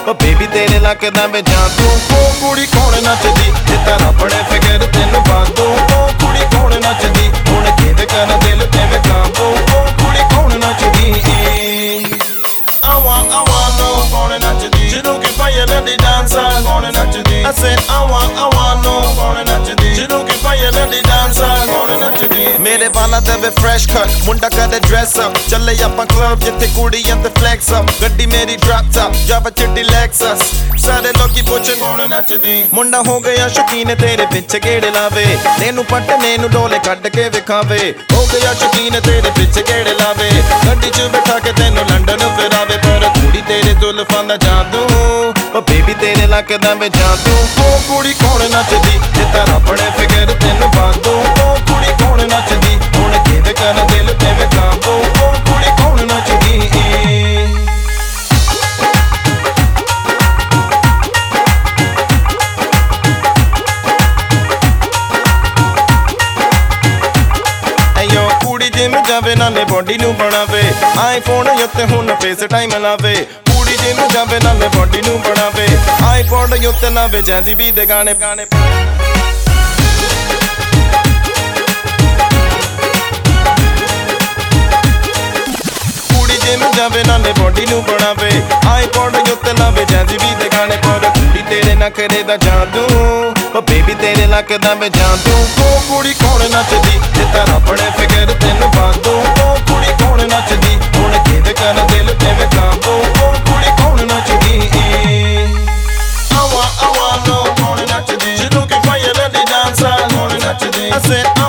ਉਹ 0.07 0.13
ਬੇਬੀ 0.13 0.47
ਤੇਰੇ 0.47 0.79
ਲੱਕ 0.79 1.09
ਦਾ 1.09 1.27
ਵੇ 1.27 1.41
ਜਾਦੂ 1.41 2.15
ਉਹ 2.15 2.33
ਕੁੜੀ 2.41 2.65
ਕੌਣ 2.65 3.01
ਨੱਚਦੀ? 3.03 3.53
ਜੇ 3.67 3.77
ਤੇਰਾ 3.86 4.12
ਬੜੇ 4.12 4.43
ਫਿਕਰ 4.51 4.88
ਤੈਨੂੰ 4.93 5.23
ਬਾਦੂ 5.23 5.63
ਉਹ 5.63 6.09
ਕੁੜੀ 6.09 6.39
ਕੌਣ 6.39 6.79
ਨੱਚਦੀ? 6.79 7.31
ਹੁਣ 7.47 7.63
ਕਿਹਦੇ 7.63 8.05
ਕਰ 8.05 8.25
ਦਿਲ 8.25 8.59
ਤੇ 8.59 8.79
ਵੇ 8.91 8.99
ਕਾਬੂ 9.09 9.57
ਉਹ 9.75 9.88
ਕੁੜੀ 9.88 10.36
ਕੌਣ 10.36 10.59
ਨੱਚਦੀ? 10.59 11.13
I 12.86 12.95
want, 12.95 13.31
I 13.31 13.43
want 13.49 13.77
no 13.79 14.03
phone 14.12 14.39
not 14.39 14.62
today. 14.62 14.89
She 14.89 15.01
looking 15.01 15.33
for 15.33 15.49
you 15.49 15.65
I 17.45 17.51
said 17.51 17.79
I 17.89 17.99
want, 18.10 18.32
I 18.36 18.47
want 18.56 18.84
no 18.84 18.93
for 20.43 20.56
you 20.56 20.69
let 20.71 20.88
the 20.91 20.99
dance 21.03 21.39
hall 21.39 21.67
phone 21.67 21.91
not 22.01 22.15
today. 22.19 22.51
ਮੇਰੇ 22.60 22.88
ਵਾਲਾ 22.95 23.19
ਦੇ 23.19 23.36
ਵੇ 23.38 23.49
fresh 23.60 23.86
cut 23.91 24.12
ਮੁੰਡਾ 24.25 24.49
ਕਦੇ 24.49 24.79
dress 24.86 25.13
up 25.23 25.39
ਚੱਲੇ 25.49 25.75
ਆਪਾਂ 25.84 26.06
club 26.13 26.43
ਜਿੱਥੇ 26.43 26.67
ਕੁੜੀਆਂ 26.75 27.15
ਤੇ 27.23 27.29
flex 27.39 27.71
up 27.77 27.91
ਗੱਡੀ 28.01 28.25
ਮੇਰੀ 28.34 28.58
drop 28.65 28.91
top 28.97 29.15
ਜਾਵਾ 29.27 29.49
ਚਿੱਟੀ 29.60 29.84
Lexus 29.84 30.43
ਸਾਰੇ 30.84 31.12
ਲੋਕੀ 31.19 31.41
ਪੁੱਛਣ 31.41 31.79
ਕੌਣ 31.79 32.08
ਨੱਚਦੀ 32.10 32.63
ਮੁੰਡਾ 32.73 33.01
ਹੋ 33.08 33.19
ਗਿਆ 33.19 33.47
ਸ਼ੌਕੀਨ 33.58 33.95
ਤੇਰੇ 33.95 34.25
ਪਿੱਛੇ 34.34 34.60
ਗੇੜੇ 34.60 34.91
ਲਾਵੇ 34.91 35.25
ਤੈਨੂੰ 35.60 35.86
ਪਟਨੇ 35.86 36.38
ਨੂੰ 36.38 36.49
ਡੋਲੇ 36.51 36.79
ਕੱਢ 36.86 37.08
ਕੇ 37.08 37.29
ਵਿਖਾਵੇ 37.29 37.93
ਹੋ 38.13 38.25
ਗਿਆ 38.34 38.53
ਸ਼ੌਕੀਨ 38.53 38.99
ਤੇਰੇ 38.99 39.32
ਪਿੱਛੇ 39.38 39.63
ਗੇੜੇ 39.67 39.93
ਲਾਵੇ 39.99 40.29
ਗੱਡੀ 40.67 40.89
'ਚ 40.89 41.08
ਬਿਠਾ 41.13 41.39
ਕੇ 41.39 41.51
ਤੈਨੂੰ 41.51 41.86
ਲੰਡਨ 41.89 42.29
ਫਿਰਾਵੇ 42.38 42.77
ਪਰ 42.77 43.10
ਕੁੜੀ 43.15 43.41
ਤੇਰੇ 43.47 43.73
ਜ਼ੁਲਫਾਂ 43.73 44.23
ਦਾ 44.23 44.38
ਜਾਦੂ 44.38 44.88
ਉਹ 45.56 45.62
ਬੇਬੀ, 45.62 45.94
ਤੇਰੇ 45.94 46.28
ਲੱਕ 46.28 46.52
ਦਾ 46.58 46.74
ਵੇ 46.74 46.88
ਜਾਦੂ। 46.89 47.32
ਉਹ 47.63 47.80
ਕੁੜੀ 47.80 48.13
ਕੌਣ 48.13 48.42
ਨੱਚਦੀ? 48.50 49.00
ਜੇ 49.16 49.26
ਤਾਰਾ 49.34 49.58
ਬੜੇ 49.58 49.89
ਫਿਕਰ 49.98 50.34
ਤੈਨੂੰ 50.42 50.70
ਬਾਦੂ 50.72 51.12
ਉਹ 51.12 51.58
ਕੁੜੀ 51.68 51.92
ਕੌਣ 52.00 52.22
ਨੱਚਦੀ? 52.28 52.80
ਹੁਣ 52.96 53.12
ਕਿਹਦੇ 53.24 53.54
ਕਰ 53.54 53.74
ਦਿਲ 53.74 54.13
ਤੇ 54.13 54.34
ਵੇ 54.34 54.48
ਕਾਬੂ। 54.56 54.92
ਉਹ 54.92 55.36
ਕੁੜੀ 55.50 55.72
ਕੌਣ 55.82 56.06
ਨੱਚਦੀ? 56.06 56.70
ਐਯੋ 67.98 68.30
ਕੁੜੀ 68.44 68.70
ਜਿਮ 68.70 69.00
ਜਾਵੇ, 69.08 69.36
ਨਾਲੇ 69.36 69.63
ਬੋਡੀ 69.63 69.98
ਨੂੰ 69.98 70.16
ਬਣਾਵੇ। 70.16 70.63
ਆਈਫੋਨ 71.00 71.50
ਉੱਤੇ 71.50 71.86
ਹੁਣ 71.86 72.16
ਫੇਸ 72.16 72.44
ਟਾਈਮ 72.50 72.72
ਲਾਵੇ। 72.78 73.16
ਕੁੜੀ 73.73 73.88
ਜਿਮ 73.88 74.07
ਜਾਵੇ, 74.13 74.39
ਨਾਲੇ 74.43 74.67
ਬੋਡੀ 74.69 75.01
ਨੂੰ 75.01 75.19
ਬਣਾਵੇ। 75.21 75.65
ਆਈਪੋਡ 76.05 76.53
ਉੱਤੇ 76.65 76.89
ਲਾਵੇ 76.89 77.21
ਜੈਜ਼ੀ 77.21 77.53
ਵੀ 77.53 77.71
ਦੇ 77.71 77.86
ਗਾਣੇ 77.86 78.13
ਗਾਣੇ 78.21 78.45
ਕੁੜੀ 86.09 86.38
ਜਿਮ 86.38 86.63
ਜਾਵੇ, 86.75 87.03
ਨਾਲੇ 87.03 87.31
ਬੋਡੀ 87.39 87.65
ਨੂੰ 87.65 87.83
ਬਣਾਵੇ। 87.83 88.31
ਆਈਪੋਡ 88.69 89.15
ਉੱਤੇ 89.15 89.53
ਲਾਵੇ 89.59 89.86
ਜੈਜ਼ੀ 89.91 90.17
ਵੀ 90.17 90.36
ਦੇ 90.36 90.49
ਗਾਣੇ 90.53 90.77
ਪਰ 90.77 91.09
ਕੁੜੀ 91.09 91.43
ਤੇਰੇ 91.49 91.75
ਨਖਰੇ 91.75 92.23
ਦਾ 92.23 92.38
ਜਾਦੂ, 92.38 92.86
ਉਹ 93.55 93.62
ਬੇਬੀ 93.62 93.93
ਤੇਰੇ 94.01 94.25
ਲੱਕ 94.27 94.57
ਦਾ 94.63 94.73
ਵੇ 94.73 94.89
ਜਾਦੂ। 94.89 95.36
ਉਹ 95.63 95.81
ਕੁੜੀ 95.89 96.13
ਕੌਣ 96.21 96.49
ਨੱਚਦੀ, 96.51 96.99
ਜੇ 97.15 97.25
ਤਾਰਾ 97.33 97.57
ਬੜੇ 97.69 97.89
ਫਿਕਰ 97.97 98.33
ਤੈਨੂੰ 98.41 98.71
ਬਾਦੂ 98.75 99.19
ਉਹ 99.41 99.57
ਕੁੜੀ 99.67 99.93
ਕੌਣ 100.01 100.27
ਨੱਚਦੀ, 100.27 100.77
ਹੁਣ 100.97 101.23
ਕਿਹਦੇ 101.23 101.53
ਕਰ 101.53 101.86
ਦਿਲ 101.91 102.13
ਤੇ 102.15 102.33
ਵੇ 102.39 102.47
ਕਾਬੂ। 102.55 103.33
said. 111.04 111.42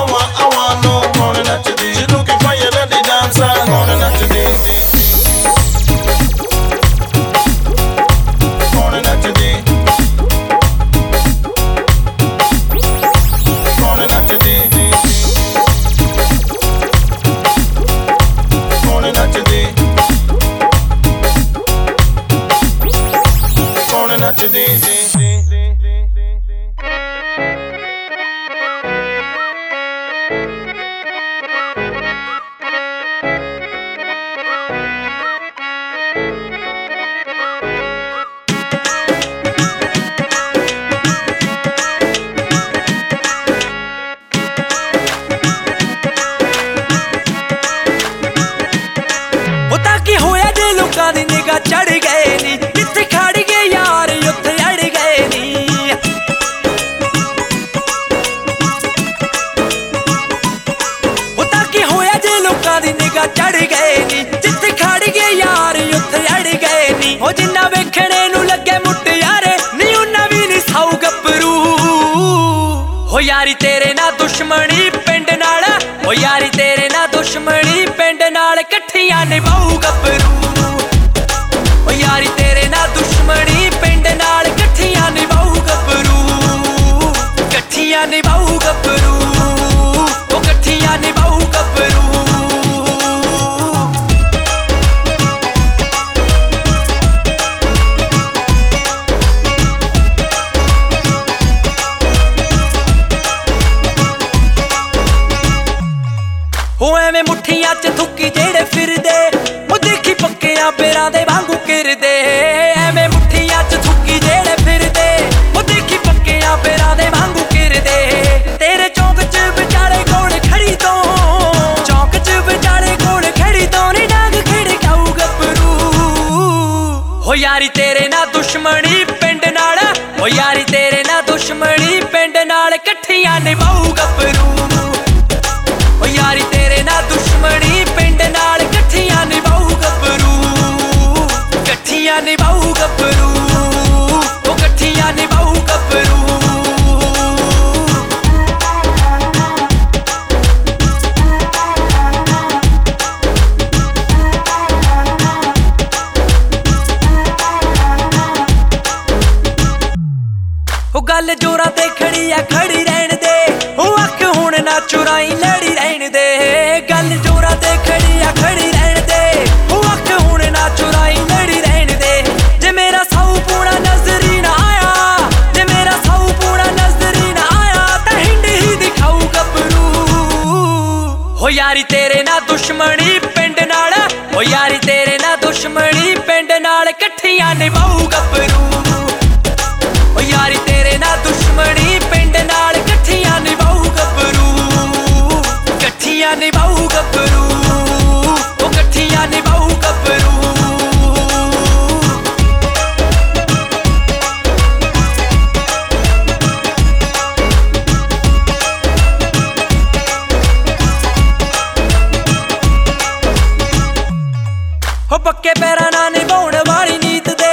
ਹੋ 215.15 215.19
ਪੱਕੇ 215.19 215.51
ਪੈਰਾਂ 215.61 215.91
ਨਾਲ 215.91 216.11
ਨਿਭਾਉਣ 216.11 216.55
ਵਾਲੀ 216.67 216.97
ਨੀਤ 216.97 217.29
ਦੇ। 217.29 217.51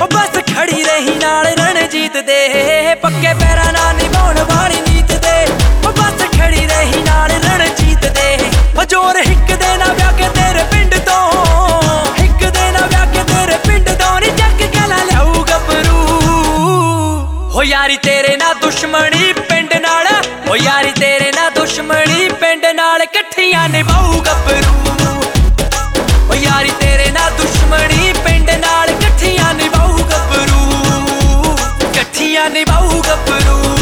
ਹੋ 0.00 0.06
ਬਸ 0.06 0.38
ਖੜੀ 0.46 0.84
ਰਹੀ 0.84 1.14
ਨਾਲ 1.22 1.46
ਰਣਜੀਤ 1.46 2.16
ਦੇ। 2.16 2.94
ਪੱਕੇ 3.02 3.34
ਪੈਰਾਂ 3.34 3.72
ਨਾਲ 3.72 3.94
ਨਿਭਾਉਣ 3.94 4.38
ਵਾਲੀ 4.44 4.80
ਨੀਤ 4.80 5.12
ਦੇ। 5.12 5.46
ਹੋ 5.84 5.92
ਬਸ 5.92 6.24
ਖੜੀ 6.32 6.66
ਰਹੀ 6.66 7.02
ਨਾਲ 7.02 7.30
ਰਣਜੀਤ 7.44 8.06
ਦੇ। 8.06 8.36
ਹੋ 8.78 8.84
ਜੋਰ 8.84 9.16
ਹਿੱਕ 9.16 9.54
ਦੇ 9.54 9.76
ਨਾ 9.76 9.92
ਵਿਆਹ 9.92 10.12
ਕੇ 10.12 10.28
ਤੇਰੇ 10.28 10.64
ਪਿੰਡ 10.64 10.94
ਤੋਂ। 10.94 11.30
ਹਿੱਕ 12.20 12.50
ਦੇ 12.50 12.70
ਨਾ 12.72 12.86
ਵਿਆਹ 12.86 13.06
ਕੇ 13.06 13.24
ਤੇਰੇ 13.24 13.58
ਪਿੰਡ 13.66 13.88
ਤੋਂ। 13.88 14.20
ਨੀ 14.20 14.30
ਜੱਗ 14.30 14.58
ਕੇ 14.58 14.86
ਲੈ 14.88 15.04
ਲਿਆਊ 15.04 15.44
ਗੱਭਰੂ। 15.44 16.02
ਹੋ 17.54 17.62
ਯਾਰੀ 17.62 17.96
ਤੇਰੇ 17.96 18.36
ਨਾਲ 18.36 18.54
ਦੁਸ਼ਮਣੀ 18.54 19.32
ਪਿੰਡ 19.32 19.74
ਨਾਲ। 19.74 20.06
ਹੋ 20.48 20.56
ਯਾਰੀ 20.56 20.92
ਤੇਰੇ 20.92 21.32
ਨਾਲ 21.36 21.50
ਦੁਸ਼ਮਣੀ 21.50 22.28
ਪਿੰਡ 22.40 22.66
ਨਾਲ। 22.74 23.02
ਇਕੱਠੀਆਂ 23.02 23.68
ਨਿਭਾਊ 23.68 24.20
ਗੱਭਰੂ। 24.20 25.13
ne 32.48 32.64
baou 32.64 33.73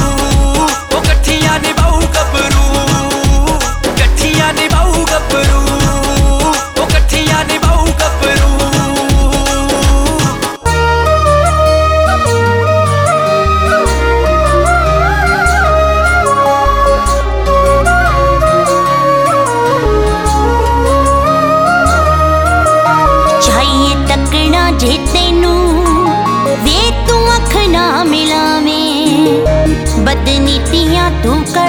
только 31.23 31.62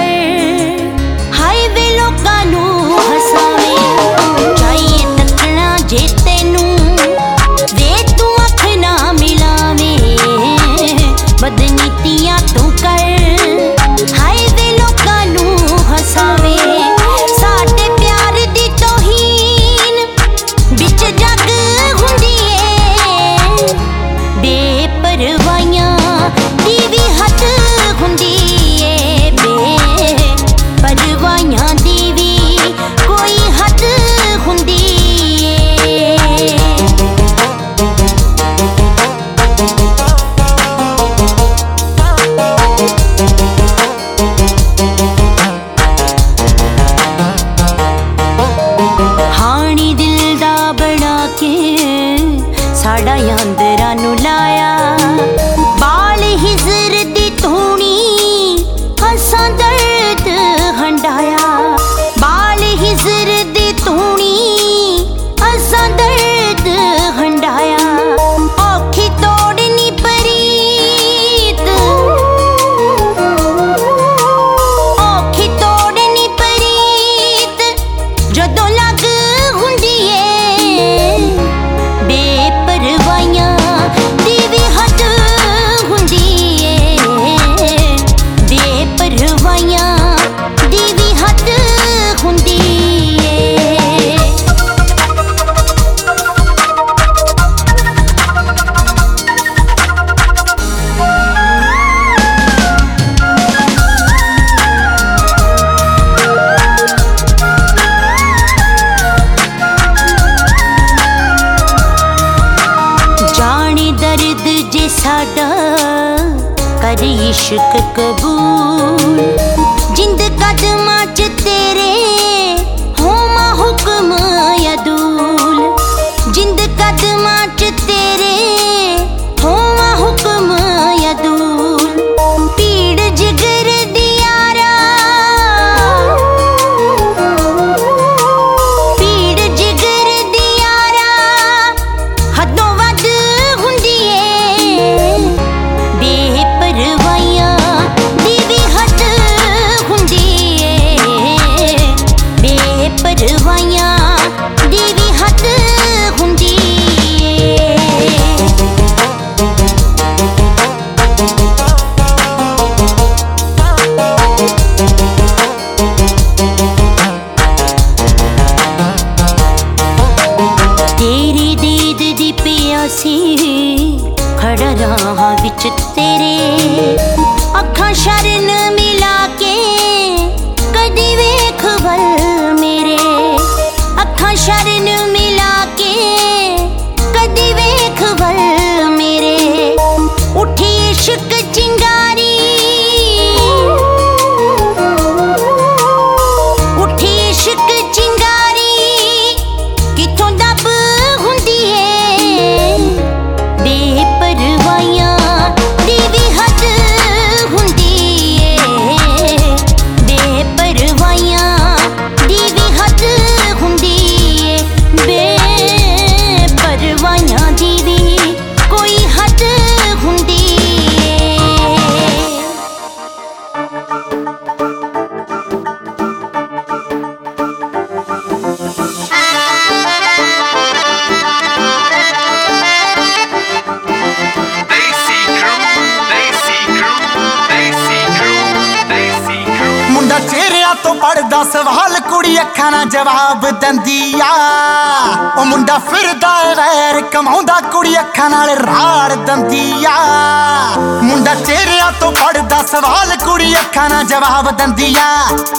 Punjab 254.34 254.56
ਦੰਦੀਆ। 254.56 255.04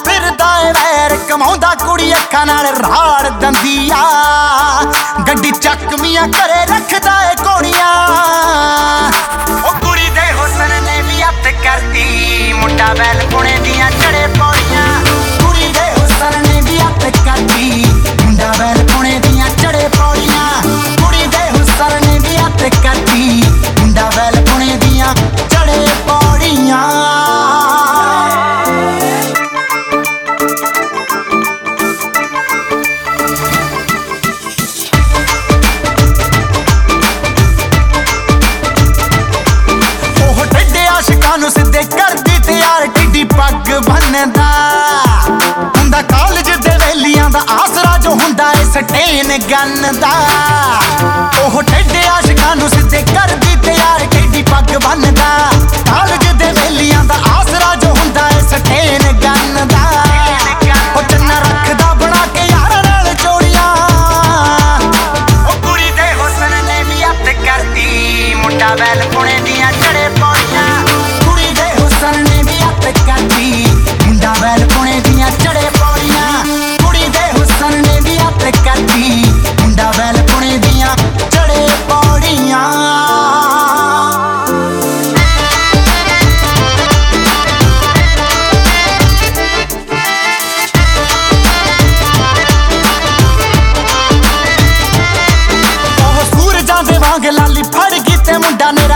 ਫਿਰਦਾ 0.05 0.47
ਏ 0.59 0.71
ਵੈਰ, 0.73 1.15
ਕਮਾਉਂਦਾ 1.29 1.73
ਕੁੜੀ 1.75 2.11
ਅੱਖਾਂ 2.13 2.45
ਨਾਲ 2.45 2.65
ਰਾੜ 2.67 3.29
ਦੰਦੀਆ। 3.41 3.99
ਗੱਡੀ 5.27 5.51
ਚੱਕ 5.51 5.93
ਮੀਆਂ 5.99 6.27
ਕਰੇ 6.27 6.65
ਰੱਖਦਾ 6.65 7.13
ਏ 7.23 7.35
ਕੋਣੀਆਂ। 7.35 7.93
ਉਹ 9.63 9.71
ਕੁੜੀ 9.85 10.09
ਦੇ 10.09 10.31
ਹੁਸਨ 10.31 10.83
ਨੇ 10.83 11.01
ਵੀ 11.01 11.23
ਅੱਤ 11.23 11.47
ਕਰਦੀ 11.63 12.53
ਮੁੰਡਾ 12.53 12.93
ਬੈਲ 12.93 13.25
ਪੁਣੇ 13.31 13.57
ਦੀਆਂ 13.59 13.89
ਚੜੇ 13.91 14.27
ਮੇਨ 49.05 49.37
ਗੰਨ 49.51 49.99
ਦਾ। 49.99 50.11
ਉਹ 51.39 51.61
ਟੱਡੇ 51.63 52.07
ਆਸ਼ਕਾਂ 52.07 52.55
ਨੂੰ 52.55 52.69
ਸਿੱਧੇ 52.69 53.01
ਕਰਦੀ 53.13 53.55
ਤਿਆਰ 53.55 54.05
ਕਿੱਡੀ 54.05 54.41
ਪੱਗ 54.43 54.75
ਬੰਨਦਾ। 54.85 55.27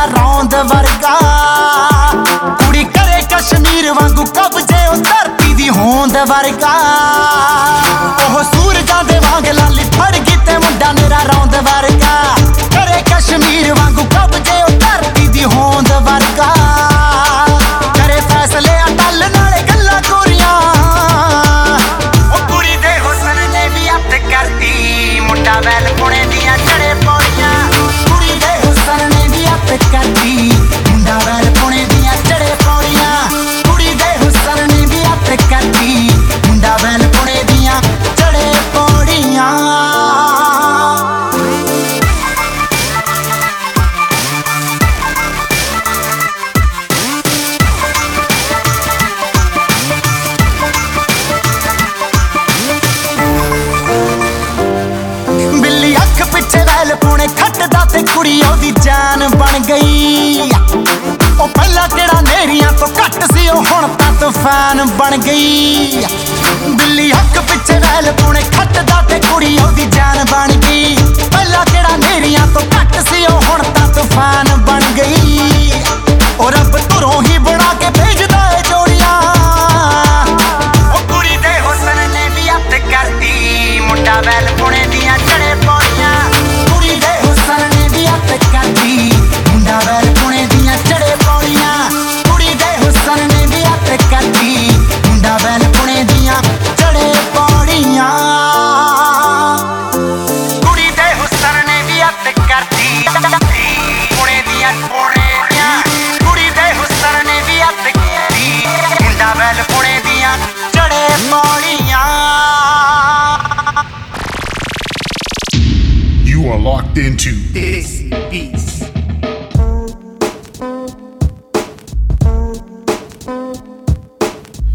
ਰੌਂਦ 0.09 0.55
ਵਰਗਾ। 0.55 1.15
ਕੁੜੀ 2.59 2.83
ਕਰੇ 2.83 3.21
ਕਸ਼ਮੀਰ 3.31 3.91
ਵਾਂਗੂ 3.93 4.25
ਕਬਜੇ 4.25 4.85
ਉਹ 4.87 4.95
ਧਰਤੀ 4.95 5.53
ਦੀ 5.53 5.69
ਹੋਂਦ 5.69 6.17
ਵਰਗਾ। 6.27 6.73
ਉਹ 8.25 8.43
ਸੂਰਜਾਂ 8.43 9.03
ਦੇ 9.03 9.19
ਵਾਂਗ 9.19 9.47
ਲਾਲੀ 9.47 9.83
ਫੜ 9.97 10.11
ਗਈ 10.11 10.37
ਤੇ 10.45 10.57
ਮੁੰਡਾ 10.57 10.91
ਮੇਰਾ 10.91 11.19
ਰੌਂਦ 11.23 11.55
ਵਰਗਾ। 11.55 12.15
ਕਰੇ 12.75 13.01
ਕਸ਼ਮੀਰ 13.11 13.73
ਵਾਂਗੂ 13.73 14.03
ਕਬਜੇ 14.15 14.58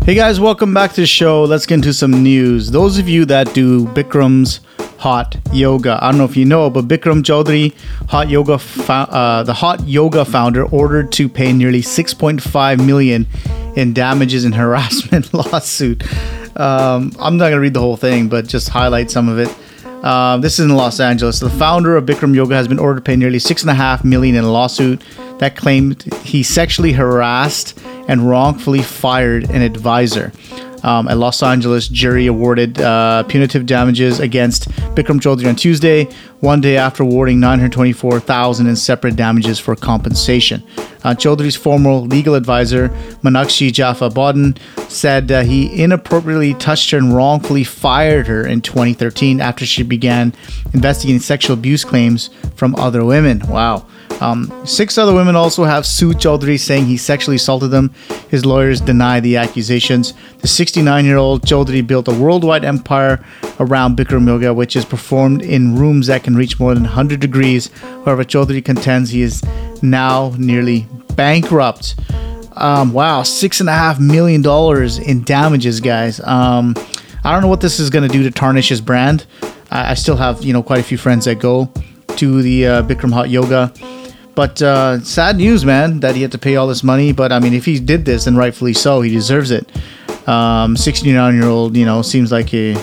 Hey 0.05 0.14
guys, 0.14 0.38
welcome 0.38 0.75
back 0.75 0.93
to 0.93 1.01
the 1.01 1.07
show. 1.07 1.45
Let's 1.45 1.64
get 1.64 1.77
into 1.77 1.95
some 1.95 2.23
news. 2.23 2.71
Those 2.71 2.99
of 2.99 3.09
you 3.09 3.25
that 3.25 3.55
do 3.55 3.87
Bikram's 3.87 4.61
hot 4.99 5.35
yoga, 5.51 5.99
I 5.99 6.11
don't 6.11 6.19
know 6.19 6.27
if 6.27 6.37
you 6.37 6.45
know, 6.45 6.69
but 6.69 6.87
Bikram 6.87 7.23
Choudhury, 7.23 7.75
hot 8.11 8.28
yoga, 8.28 8.61
uh, 8.93 9.43
the 9.45 9.55
hot 9.55 9.89
yoga 9.89 10.26
founder, 10.26 10.66
ordered 10.66 11.11
to 11.12 11.26
pay 11.26 11.55
nearly 11.55 11.81
6.5 11.81 12.85
million 12.85 13.26
in 13.76 13.95
damages 13.95 14.45
and 14.45 14.55
harassment 14.55 15.33
lawsuit. 15.53 16.03
Um, 16.61 17.11
I'm 17.18 17.39
not 17.39 17.49
gonna 17.49 17.61
read 17.61 17.72
the 17.72 17.81
whole 17.81 17.97
thing, 17.97 18.28
but 18.28 18.47
just 18.47 18.68
highlight 18.68 19.11
some 19.11 19.31
of 19.31 19.39
it. 19.39 19.49
Um, 20.05 20.43
this 20.43 20.59
is 20.59 20.66
in 20.66 20.76
Los 20.76 21.01
Angeles. 21.01 21.41
The 21.41 21.49
founder 21.49 21.97
of 21.97 22.05
Bikram 22.05 22.35
Yoga 22.35 22.55
has 22.57 22.68
been 22.68 22.78
ordered 22.78 22.97
to 22.97 23.03
pay 23.11 23.16
nearly 23.16 23.39
six 23.39 23.62
and 23.62 23.70
a 23.70 23.74
half 23.74 24.05
million 24.05 24.37
in 24.37 24.45
a 24.45 24.53
lawsuit 24.53 25.03
that 25.39 25.57
claimed 25.57 26.03
he 26.22 26.43
sexually 26.43 26.93
harassed 26.93 27.78
and 28.09 28.28
wrongfully 28.28 28.82
fired 28.82 29.50
an 29.50 29.62
advisor. 29.62 30.32
Um, 30.84 31.09
a 31.09 31.14
Los 31.14 31.42
Angeles 31.42 31.88
jury 31.88 32.26
awarded 32.26 32.78
uh, 32.78 33.22
punitive 33.22 33.64
damages 33.64 34.20
against 34.20 34.68
Bikram 34.94 35.18
Choudhury 35.18 35.48
on 35.48 35.57
Tuesday, 35.57 36.05
one 36.40 36.61
day 36.61 36.76
after 36.76 37.02
awarding 37.02 37.40
924,000 37.40 38.66
in 38.66 38.76
separate 38.76 39.16
damages 39.16 39.59
for 39.59 39.74
compensation. 39.74 40.62
Uh, 41.02 41.14
former 41.14 41.94
legal 41.94 42.34
advisor, 42.34 42.90
Manakshi 43.22 43.70
Jafa-Bodden, 43.72 44.59
said 44.90 45.32
uh, 45.32 45.42
he 45.42 45.82
inappropriately 45.82 46.52
touched 46.52 46.90
her 46.90 46.98
and 46.98 47.16
wrongfully 47.16 47.64
fired 47.64 48.26
her 48.26 48.46
in 48.46 48.61
2013 48.61 49.40
after 49.40 49.64
she 49.64 49.82
began 49.82 50.34
investigating 50.74 51.18
sexual 51.20 51.55
abuse 51.55 51.82
claims 51.82 52.28
from 52.57 52.74
other 52.76 53.07
women. 53.07 53.40
Wow. 53.48 53.86
Um, 54.21 54.67
six 54.67 54.97
other 54.97 55.15
women 55.15 55.37
also 55.37 55.65
have 55.65 55.85
sued 55.85 56.19
Choudhury, 56.19 56.59
saying 56.59 56.87
he 56.87 56.97
sexually 56.97 57.37
assaulted 57.37 57.71
them. 57.71 57.93
His 58.31 58.47
lawyers 58.47 58.81
deny 58.81 59.21
the 59.21 59.37
accusations. 59.37 60.15
The 60.39 60.49
69 60.49 61.05
year 61.05 61.17
old 61.17 61.43
Choudhury 61.43 61.87
built 61.87 62.09
a 62.09 62.12
worldwide 62.15 62.65
empire 62.65 63.25
around 63.61 63.97
Bikram 63.97 64.27
Yoga, 64.27 64.55
which 64.55 64.77
is 64.77 64.85
performed 64.85 65.43
in 65.43 65.77
rooms 65.77 66.07
that 66.07 66.25
can 66.25 66.37
reach 66.37 66.59
more 66.59 66.75
than 66.75 66.85
100 66.85 67.21
degrees. 67.21 67.71
However, 68.05 68.25
Choudhury 68.25 68.65
contends 68.65 69.11
he 69.11 69.23
is 69.23 69.43
now 69.83 70.33
nearly 70.39 70.87
bankrupt. 71.17 71.97
Um, 72.53 72.93
wow, 72.93 73.25
six 73.25 73.61
and 73.61 73.69
a 73.69 73.73
half 73.73 73.99
million 73.99 74.41
dollars 74.43 74.99
in 74.99 75.25
damages, 75.25 75.81
guys. 75.81 76.21
Um, 76.21 76.75
I 77.25 77.33
don't 77.33 77.43
know 77.43 77.49
what 77.49 77.61
this 77.61 77.81
is 77.81 77.91
going 77.91 78.09
to 78.09 78.12
do 78.12 78.23
to 78.23 78.31
tarnish 78.31 78.69
his 78.69 78.81
brand. 78.81 79.27
I, 79.71 79.91
I 79.91 79.95
still 79.95 80.17
have, 80.17 80.45
you 80.45 80.53
know, 80.53 80.62
quite 80.62 80.79
a 80.79 80.85
few 80.85 80.99
friends 80.99 81.25
that 81.25 81.41
go 81.41 81.73
to 82.17 82.43
the 82.43 82.67
uh, 82.67 82.83
Bikram 82.83 83.12
Hot 83.12 83.29
Yoga. 83.29 83.73
But 84.35 84.61
uh, 84.61 85.01
sad 85.01 85.37
news, 85.37 85.64
man, 85.64 86.01
that 86.01 86.16
he 86.16 86.22
had 86.22 86.32
to 86.32 86.39
pay 86.39 86.57
all 86.57 86.66
this 86.66 86.82
money. 86.82 87.12
But 87.12 87.32
I 87.32 87.39
mean, 87.39 87.55
if 87.55 87.64
he 87.64 87.78
did 87.78 88.05
this, 88.05 88.24
then 88.24 88.37
rightfully 88.37 88.72
so. 88.72 89.01
He 89.01 89.11
deserves 89.11 89.51
it. 89.51 89.68
Um, 90.28 90.76
69 90.76 91.35
year 91.35 91.45
old, 91.45 91.76
you 91.76 91.85
know, 91.85 92.03
seems 92.03 92.32
like 92.32 92.53
a 92.55 92.76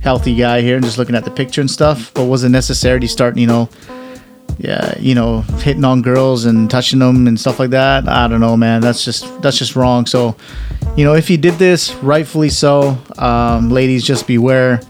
healthy 0.00 0.34
guy 0.34 0.60
here, 0.60 0.76
and 0.76 0.84
just 0.84 0.98
looking 0.98 1.14
at 1.14 1.24
the 1.24 1.30
picture 1.30 1.60
and 1.60 1.70
stuff. 1.70 2.12
But 2.14 2.24
was 2.24 2.44
it 2.44 2.50
necessary 2.50 3.00
to 3.00 3.08
start, 3.08 3.36
you 3.36 3.46
know, 3.46 3.68
yeah, 4.58 4.98
you 4.98 5.14
know, 5.14 5.42
hitting 5.62 5.84
on 5.84 6.02
girls 6.02 6.44
and 6.44 6.70
touching 6.70 6.98
them 6.98 7.26
and 7.26 7.38
stuff 7.38 7.58
like 7.58 7.70
that? 7.70 8.08
I 8.08 8.28
don't 8.28 8.40
know, 8.40 8.56
man. 8.56 8.80
That's 8.80 9.04
just 9.04 9.40
that's 9.40 9.56
just 9.56 9.76
wrong. 9.76 10.04
So, 10.04 10.36
you 10.96 11.04
know, 11.04 11.14
if 11.14 11.28
he 11.28 11.36
did 11.36 11.54
this, 11.54 11.94
rightfully 11.96 12.50
so. 12.50 12.98
Um, 13.16 13.70
ladies, 13.70 14.04
just 14.04 14.26
beware 14.26 14.82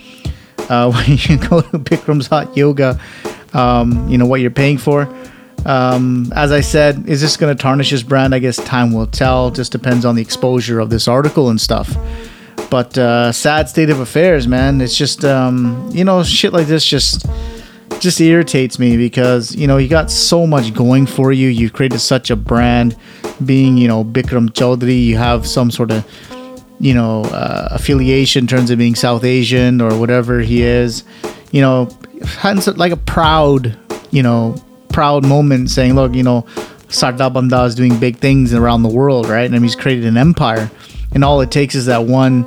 uh, 0.69 0.91
when 0.93 1.11
you 1.11 1.37
go 1.49 1.61
to 1.61 1.79
Bikram's 1.79 2.27
Hot 2.27 2.57
Yoga. 2.57 2.99
Um, 3.53 4.09
you 4.09 4.19
know 4.19 4.27
what 4.27 4.41
you're 4.41 4.51
paying 4.51 4.79
for. 4.79 5.09
Um, 5.67 6.33
as 6.35 6.53
I 6.53 6.61
said, 6.61 7.09
is 7.09 7.21
this 7.21 7.37
going 7.37 7.55
to 7.55 7.61
tarnish 7.61 7.91
his 7.91 8.03
brand? 8.03 8.35
I 8.35 8.39
guess 8.39 8.57
time 8.57 8.93
will 8.93 9.07
tell. 9.07 9.51
Just 9.51 9.73
depends 9.73 10.05
on 10.05 10.15
the 10.15 10.23
exposure 10.23 10.81
of 10.81 10.91
this 10.91 11.09
article 11.09 11.51
and 11.51 11.61
stuff. 11.61 11.97
But 12.71 12.97
uh, 12.99 13.33
sad 13.33 13.69
state 13.69 13.91
of 13.91 14.01
affairs, 14.01 14.47
man. 14.47 14.81
It's 14.81 14.97
just 14.97 15.25
um, 15.25 15.89
you 15.93 16.05
know 16.05 16.23
shit 16.23 16.53
like 16.53 16.67
this 16.67 16.85
just 16.85 17.27
just 18.01 18.21
irritates 18.21 18.79
me 18.79 18.97
because 18.97 19.55
you 19.57 19.67
know 19.67 19.79
you 19.79 19.89
got 19.89 20.11
so 20.11 20.47
much 20.47 20.75
going 20.75 21.07
for 21.07 21.33
you. 21.33 21.49
You 21.49 21.71
created 21.71 22.01
such 22.01 22.31
a 22.31 22.37
brand, 22.37 22.97
being 23.45 23.77
you 23.79 23.89
know 23.89 24.05
Bikram 24.05 24.51
Choudhury. 24.51 25.05
You 25.05 25.17
have 25.17 25.47
some 25.47 25.71
sort 25.71 25.91
of 25.91 26.07
you 26.79 26.95
know 26.95 27.23
uh, 27.25 27.69
affiliation 27.71 28.45
in 28.45 28.49
terms 28.49 28.71
of 28.71 28.79
being 28.79 28.95
South 28.95 29.25
Asian 29.25 29.81
or 29.81 29.99
whatever 29.99 30.41
he 30.41 30.63
is. 30.63 31.05
You 31.53 31.63
know, 31.63 31.89
like 32.77 32.93
a 32.93 32.97
proud 32.97 33.79
you 34.11 34.23
know 34.23 34.57
proud 34.99 35.25
moment 35.25 35.71
saying, 35.71 35.95
look, 35.95 36.13
you 36.13 36.25
know, 36.25 36.45
Sardar 36.89 37.31
Banda 37.31 37.63
is 37.63 37.77
doing 37.77 37.97
big 38.01 38.17
things 38.17 38.53
around 38.53 38.83
the 38.83 38.89
world, 38.89 39.29
right? 39.29 39.49
And 39.49 39.63
he's 39.63 39.77
created 39.77 40.05
an 40.07 40.17
empire, 40.17 40.69
and 41.13 41.23
all 41.23 41.41
it 41.41 41.53
takes 41.53 41.77
is 41.77 41.87
that 41.87 42.07
one 42.07 42.45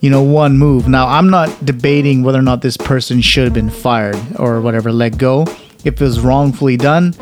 you 0.00 0.10
know, 0.10 0.22
one 0.22 0.58
move. 0.58 0.86
Now, 0.86 1.06
I'm 1.08 1.30
not 1.30 1.48
debating 1.64 2.22
whether 2.22 2.38
or 2.38 2.42
not 2.42 2.60
this 2.60 2.76
person 2.76 3.22
should 3.22 3.44
have 3.44 3.54
been 3.54 3.70
fired 3.70 4.18
or 4.38 4.60
whatever, 4.60 4.92
let 4.92 5.16
go. 5.16 5.46
If 5.82 5.86
it 5.86 6.00
was 6.00 6.20
wrongfully 6.20 6.76
done, 6.76 7.14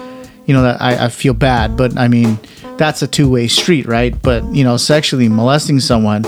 you 0.46 0.52
know, 0.52 0.62
that 0.62 0.82
I, 0.82 1.04
I 1.04 1.08
feel 1.10 1.32
bad. 1.32 1.76
But 1.76 1.96
I 1.96 2.08
mean, 2.08 2.36
that's 2.76 3.02
a 3.02 3.06
two 3.06 3.30
way 3.30 3.46
street, 3.46 3.86
right? 3.86 4.20
But, 4.20 4.44
you 4.52 4.64
know, 4.64 4.76
sexually 4.76 5.28
molesting 5.28 5.78
someone 5.78 6.26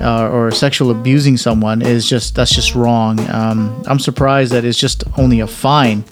uh, 0.00 0.30
or 0.30 0.50
sexual 0.50 0.90
abusing 0.90 1.36
someone 1.36 1.82
is 1.82 2.08
just, 2.08 2.34
that's 2.34 2.54
just 2.54 2.74
wrong. 2.74 3.20
Um, 3.28 3.82
I'm 3.86 3.98
surprised 3.98 4.50
that 4.52 4.64
it's 4.64 4.78
just 4.78 5.04
only 5.18 5.40
a 5.40 5.46
fine 5.46 6.04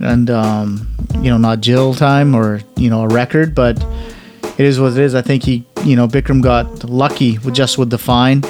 and, 0.00 0.30
um, 0.30 0.88
you 1.20 1.30
know, 1.30 1.38
not 1.38 1.60
jail 1.60 1.94
time 1.94 2.34
or, 2.34 2.60
you 2.76 2.90
know, 2.90 3.02
a 3.02 3.08
record, 3.08 3.54
but 3.54 3.82
it 4.58 4.64
is 4.64 4.80
what 4.80 4.92
it 4.92 4.98
is. 4.98 5.14
I 5.14 5.22
think 5.22 5.42
he, 5.42 5.64
you 5.84 5.96
know, 5.96 6.08
Bikram 6.08 6.42
got 6.42 6.84
lucky 6.84 7.38
with 7.38 7.54
just 7.54 7.78
with 7.78 7.90
the 7.90 7.98
fine. 7.98 8.42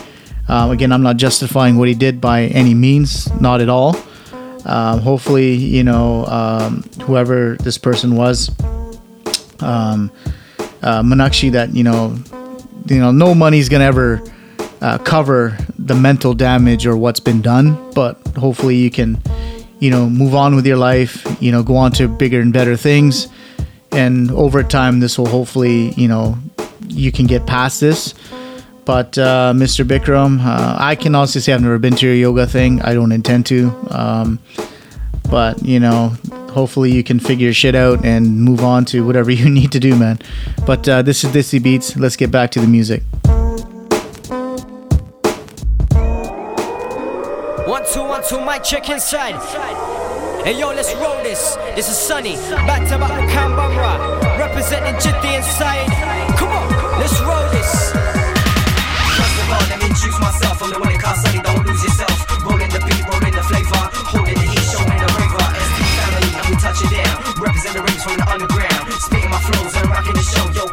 Um, 0.49 0.71
again, 0.71 0.93
I'm 0.93 1.03
not 1.03 1.17
justifying 1.17 1.77
what 1.77 1.89
he 1.89 1.95
did 1.95 2.21
by 2.21 2.43
any 2.45 2.75
means, 2.75 3.31
not 3.41 3.61
at 3.61 3.69
all. 3.69 3.97
Um, 4.65 5.01
hopefully, 5.01 5.55
you 5.55 5.85
know, 5.85 6.27
um, 6.27 6.83
whoever 7.03 7.57
this 7.57 7.79
person 7.79 8.17
was, 8.17 8.51
um, 9.61 10.11
uh, 10.83 11.03
Manakshi, 11.03 11.53
that 11.53 11.75
you 11.75 11.85
know, 11.85 12.17
you 12.87 12.99
know, 12.99 13.13
no 13.13 13.35
money's 13.35 13.69
gonna 13.69 13.85
ever 13.85 14.23
uh, 14.81 14.99
cover 14.99 15.57
the 15.79 15.95
mental 15.95 16.35
damage 16.35 16.87
or 16.87 16.97
what's 16.97 17.21
been 17.21 17.41
done. 17.41 17.93
But 17.93 18.17
hopefully, 18.37 18.77
you 18.77 18.91
can, 18.91 19.23
you 19.79 19.91
know, 19.91 20.09
move 20.09 20.35
on 20.35 20.55
with 20.55 20.67
your 20.67 20.77
life. 20.77 21.27
You 21.41 21.53
know, 21.53 21.63
go 21.63 21.77
on 21.77 21.93
to 21.93 22.09
bigger 22.09 22.41
and 22.41 22.53
better 22.53 22.77
things, 22.77 23.29
and 23.93 24.31
over 24.31 24.63
time, 24.63 25.01
this 25.01 25.19
will 25.19 25.27
hopefully, 25.27 25.93
you 25.93 26.09
know, 26.09 26.39
you 26.89 27.13
can 27.13 27.27
get 27.27 27.47
past 27.47 27.81
this. 27.81 28.15
But 28.85 29.19
uh, 29.19 29.53
Mr. 29.55 29.85
Bikram, 29.85 30.45
uh, 30.45 30.77
I 30.79 30.95
can 30.95 31.15
honestly 31.15 31.41
say 31.41 31.53
I've 31.53 31.61
never 31.61 31.79
been 31.79 31.97
to 31.97 32.07
your 32.07 32.15
yoga 32.15 32.47
thing. 32.47 32.81
I 32.83 32.95
don't 32.95 33.11
intend 33.11 33.47
to. 33.47 33.73
Um, 33.91 34.39
but 35.29 35.63
you 35.65 35.81
know, 35.81 36.13
hopefully 36.51 36.93
you 36.93 37.03
can 37.03 37.19
figure 37.19 37.53
shit 37.53 37.75
out 37.75 38.05
and 38.05 38.41
move 38.41 38.63
on 38.63 38.85
to 38.87 39.05
whatever 39.05 39.31
you 39.41 39.51
need 39.51 39.73
to 39.73 39.81
do, 39.81 39.97
man. 39.97 40.19
But 40.65 40.89
uh, 40.89 41.03
this 41.03 41.25
is 41.25 41.33
Desi 41.33 41.63
Beats. 41.63 41.97
Let's 41.97 42.17
get 42.17 42.31
back 42.31 42.51
to 42.53 42.61
the 42.61 42.67
music. 42.69 43.03
Two, 48.29 48.41
mic 48.41 48.63
check 48.65 48.91
inside. 48.91 49.37
Hey 50.43 50.59
yo, 50.59 50.69
let's 50.69 50.93
roll 50.95 51.23
this. 51.23 51.57
This 51.75 51.89
is 51.89 51.97
Sunny, 51.97 52.35
back 52.67 52.83
to 52.89 52.99
back 52.99 53.29
Canberra, 53.31 54.19
representing 54.39 54.95
Jitty 54.97 55.37
inside. 55.37 55.87
Come 56.35 56.51
on, 56.51 56.67
let's 56.99 57.21
roll 57.23 57.47
this. 57.55 57.93
First 59.15 59.37
of 59.43 59.51
all, 59.51 59.63
let 59.71 59.79
me 59.79 59.87
introduce 59.87 60.19
myself. 60.19 60.63
I'm 60.63 60.71
the 60.71 60.79
one 60.81 60.93
that 60.93 61.03
costs 61.03 61.23
Sunny, 61.23 61.43
don't 61.43 61.67
lose 61.67 61.83
yourself. 61.83 62.19
Rolling 62.43 62.71
the 62.71 62.81
beat, 62.83 63.05
rolling 63.07 63.35
the 63.35 63.45
flavor. 63.47 63.83
Holding 64.11 64.35
the 64.35 64.47
heat, 64.51 64.67
showing 64.75 64.99
the 64.99 65.11
raver. 65.19 65.47
ST 65.63 65.79
family, 65.95 66.31
and 66.35 66.47
we 66.51 66.57
touch 66.59 66.83
it 66.83 66.91
down. 66.91 67.17
Represent 67.39 67.75
the 67.79 67.83
rings 67.87 68.03
from 68.03 68.17
the 68.19 68.27
underground. 68.27 68.85
Spitting 69.07 69.31
my 69.31 69.39
flows 69.39 69.75
and 69.77 69.87
rocking 69.91 70.15
the 70.19 70.27
show. 70.27 70.47
Yo, 70.51 70.67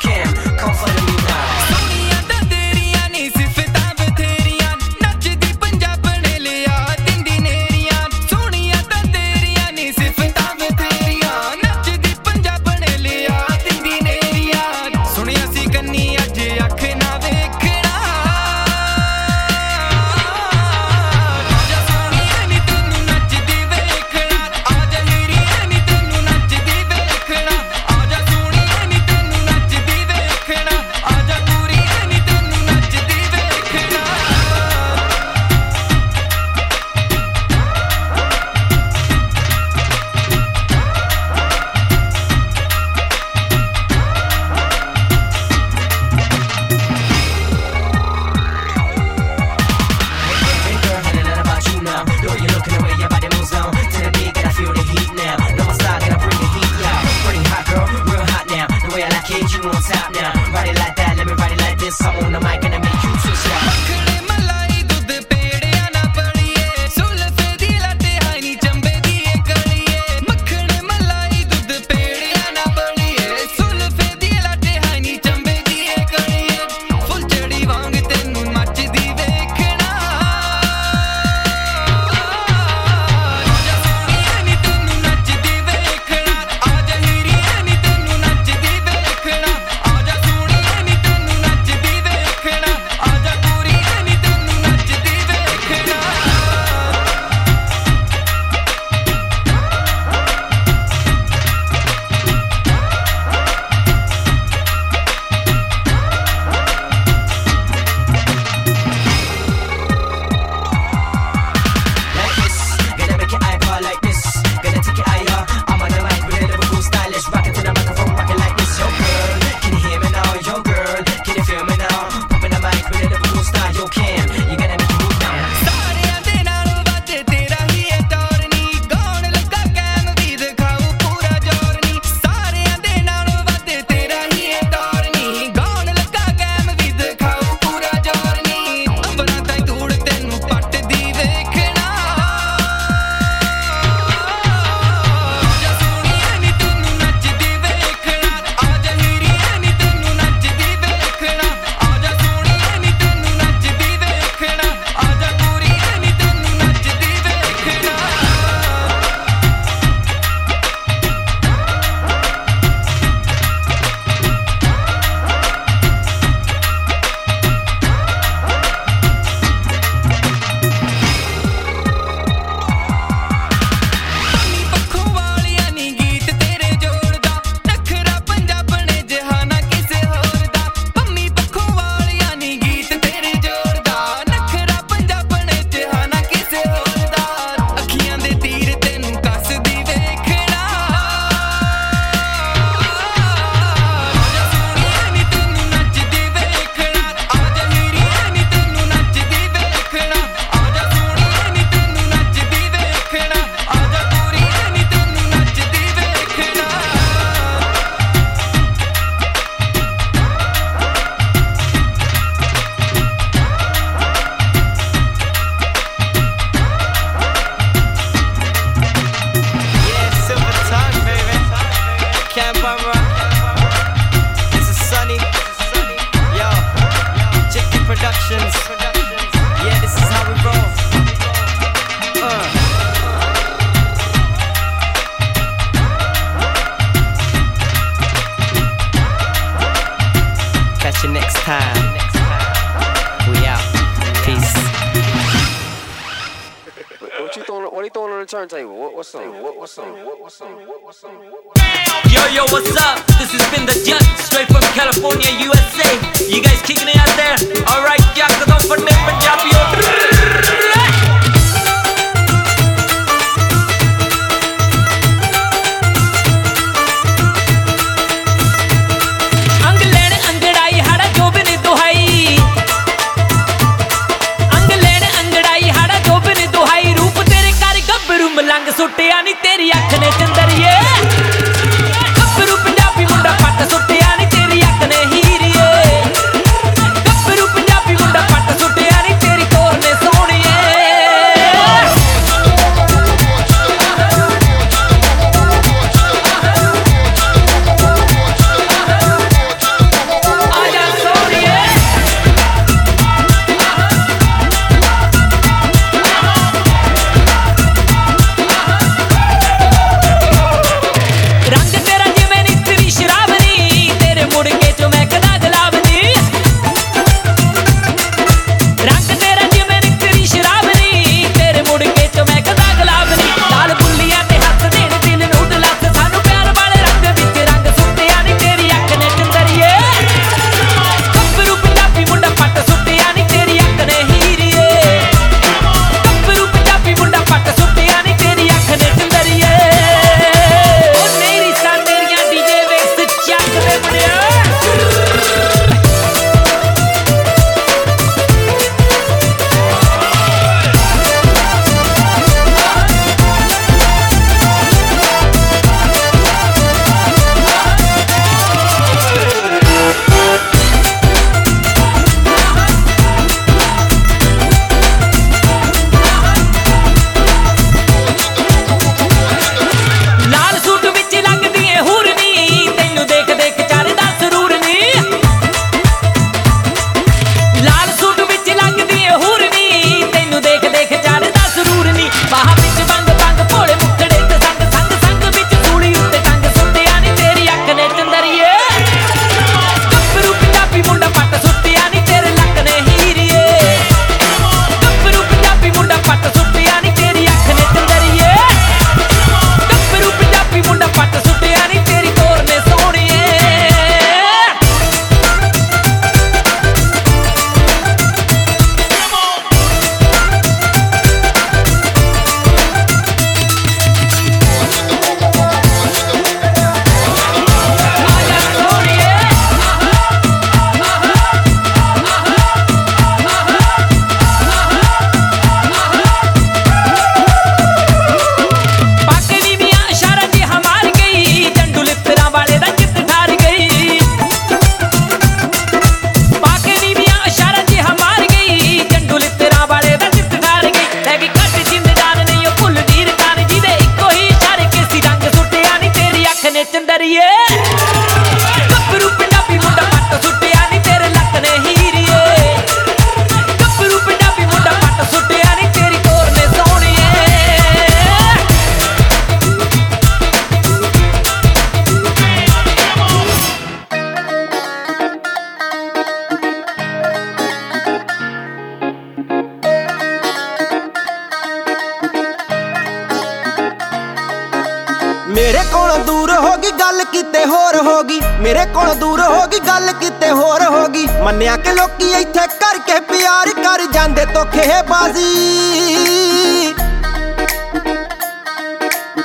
ਕੋਲੋਂ 475.36 475.98
ਦੂਰ 476.00 476.32
ਹੋ 476.32 476.56
ਗਈ 476.64 476.72
ਗੱਲ 476.80 477.04
ਕਿਤੇ 477.12 477.44
ਹੋਰ 477.46 477.76
ਹੋ 477.86 478.02
ਗਈ। 478.04 478.20
ਮੇਰੇ 478.42 478.66
ਕੋਲੋਂ 478.74 478.96
ਦੂਰ 478.96 479.22
ਹੋ 479.22 479.46
ਗਈ 479.52 479.60
ਗੱਲ 479.68 479.92
ਕਿਤੇ 480.00 480.30
ਹੋਰ 480.32 480.64
ਹੋ 480.64 480.88
ਗਈ। 480.94 481.06
ਮੰਨਿਆ 481.24 481.56
ਕਿ 481.58 481.72
ਲੋਕੀ 481.72 482.12
ਇੱਥੇ 482.12 482.46
ਕਰਕੇ 482.60 483.00
ਪਿਆਰ 483.10 483.50
ਕਰ 483.64 483.86
ਜਾਂਦੇ 483.94 484.26
ਤੋਖੇ 484.34 484.82
ਬਾਜ਼ੀ 484.90 486.74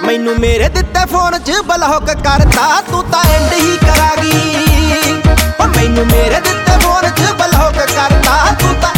ਮੈਨੂੰ 0.02 0.38
ਮੇਰੇ 0.40 0.68
ਦਿੱਤੇ 0.68 1.04
ਫੋਨ 1.12 1.38
'ਚ 1.38 1.60
ਬਲੌਕ 1.66 2.06
ਕਰਤਾ, 2.06 2.80
ਤੂੰ 2.90 3.02
ਤਾਂ 3.10 3.24
ਐਂਡ 3.26 3.52
ਹੀ 3.52 3.76
ਕਰਾਗੀ। 3.78 5.22
ਓ 5.60 5.66
ਮੈਨੂੰ 5.66 6.06
ਮੇਰੇ 6.06 6.40
ਦਿੱਤੇ 6.40 6.78
ਫੋਨ 6.82 7.08
'ਚ 7.08 7.32
ਬਲੌਕ 7.32 7.76
ਕਰਤਾ, 7.76 8.54
ਤੂੰ 8.60 8.74
ਤਾਂ 8.74 8.97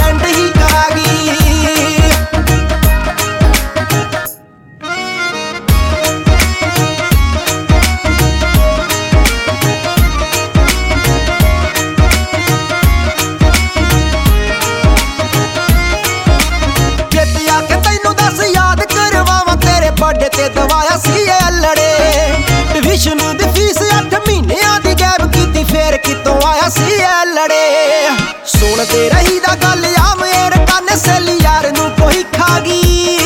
ਤੇਰੇ 20.40 20.48
ਬਰਥਡੇ 20.48 20.48
ਤੇ 20.48 20.48
ਦਵਾਇਆ 20.54 20.96
ਸੀ 20.98 21.22
ਇਹ 21.22 21.48
ਅਲੜੇ। 21.48 22.80
ਟਿਊਸ਼ਨ 22.82 23.18
ਦੀ 23.38 23.46
ਫੀਸ 23.54 23.78
8 23.94 24.18
ਮਹੀਨਿਆਂ 24.26 24.78
ਦੀ 24.80 24.94
ਗੈਪ 25.00 25.22
ਕੀਤੀ, 25.32 25.64
ਫੇਰ 25.64 25.96
ਕਿਤੋਂ 26.04 26.34
ਆਇਆ 26.46 26.68
ਸੀ 26.68 26.84
ਇਹ 26.84 27.26
ਲੜੇ 27.26 28.08
ਸੁਣਦੇ 28.52 29.08
ਰਹੀ 29.10 29.38
ਦਾ 29.40 29.54
ਗੱਲ 29.62 29.84
ਆ, 29.98 30.14
ਮੇਰੇ 30.20 30.64
ਕੰਨ 30.66 30.96
ਸੇਲੀ 30.98 31.36
ਯਾਰ 31.42 31.70
ਨੂੰ 31.72 31.90
ਕੋਈ 32.00 32.22
ਖਾ 32.36 32.58
ਗਈ 32.60 33.18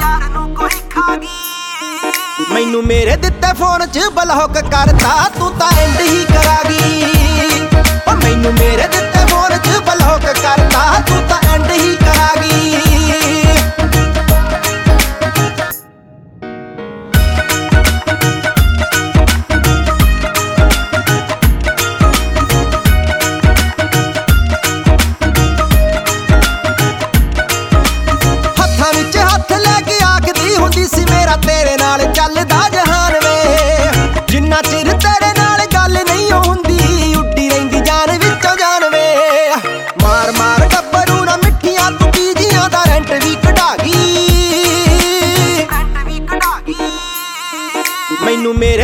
ਯਾਰ 0.00 0.28
ਨੂੰ 0.30 0.54
ਕੋਈ 0.54 0.80
ਖਾ 0.94 1.16
ਗਈ 1.16 2.52
ਮੈਨੂੰ 2.52 2.84
ਮੇਰੇ 2.86 3.16
ਦਿੱਤੇ 3.16 3.52
ਫੋਨ 3.58 3.86
'ਚ 3.86 4.08
ਬਲੌਕ 4.14 4.58
ਕਰਤਾ, 4.60 5.28
ਤੂੰ 5.38 5.52
ਤਾਂ 5.58 5.70
ਐਂਡ 5.78 6.00
ਹੀ 6.00 6.24
ਕਰਾਗੀ। 6.24 7.10
ਓ 8.08 8.16
ਮੈਨੂੰ 8.24 8.54
ਮੇਰੇ 8.54 8.86
ਦਿੱਤੇ 8.88 9.26
ਫੋਨ 9.30 9.56
'ਚ 9.58 9.78
ਬਲੌਕ 9.88 10.32
ਕਰਤਾ, 10.32 11.02
ਤੂੰ 11.08 11.22
ਤਾਂ 11.28 11.40
ਐਂਡ 11.54 11.70
ਹੀ 11.70 11.96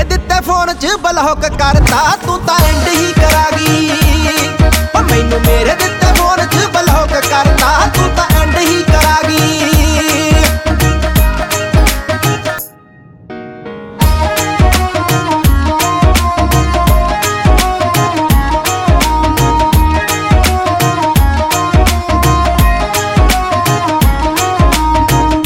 ਮੇਰੇ 0.01 0.09
ਦਿੱਤੇ 0.09 0.35
ਫੋਨ 0.45 0.73
'ਚ 0.75 0.93
ਬਲੌਕ 1.03 1.41
ਕਰਤਾ, 1.59 1.99
ਤੂੰ 2.25 2.39
ਤਾਂ 2.47 2.55
ਐਂਡ 2.67 2.89
ਹੀ 2.89 3.13
ਕਰਾਗੀ। 3.13 3.91
ਓ 4.97 5.03
ਮੈਨੂੰ 5.11 5.41
ਮੇਰੇ 5.41 5.75
ਦਿੱਤੇ 5.75 6.13
ਫੋਨ 6.19 6.45
'ਚ 6.47 6.67
ਬਲੌਕ 6.75 7.13
ਕਰਤਾ, 7.13 7.71
ਤੂੰ 7.97 8.09
ਤਾਂ 8.17 8.25
ਐਂਡ 8.41 8.57
ਹੀ 8.59 8.83
ਕਰਾਗੀ। 8.83 9.39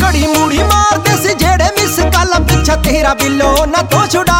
ਘੜੀ 0.02 0.26
ਮੂੜੀ 0.26 0.62
ਮਾਰਦੇ 0.62 1.16
ਸੀ 1.22 1.34
ਜਿਹੜੇ 1.34 1.70
ਮਿਸ 1.80 1.98
ਕਾਲਾਂ 2.14 2.40
ਪਿੱਛਾ 2.40 2.76
ਤੇਰਾ 2.84 3.14
ਬਿੱਲੋ 3.14 3.64
ਨਾ 3.66 3.82
ਤੋਂ 3.82 4.06
ਛੁਡਾਇਆ 4.06 4.33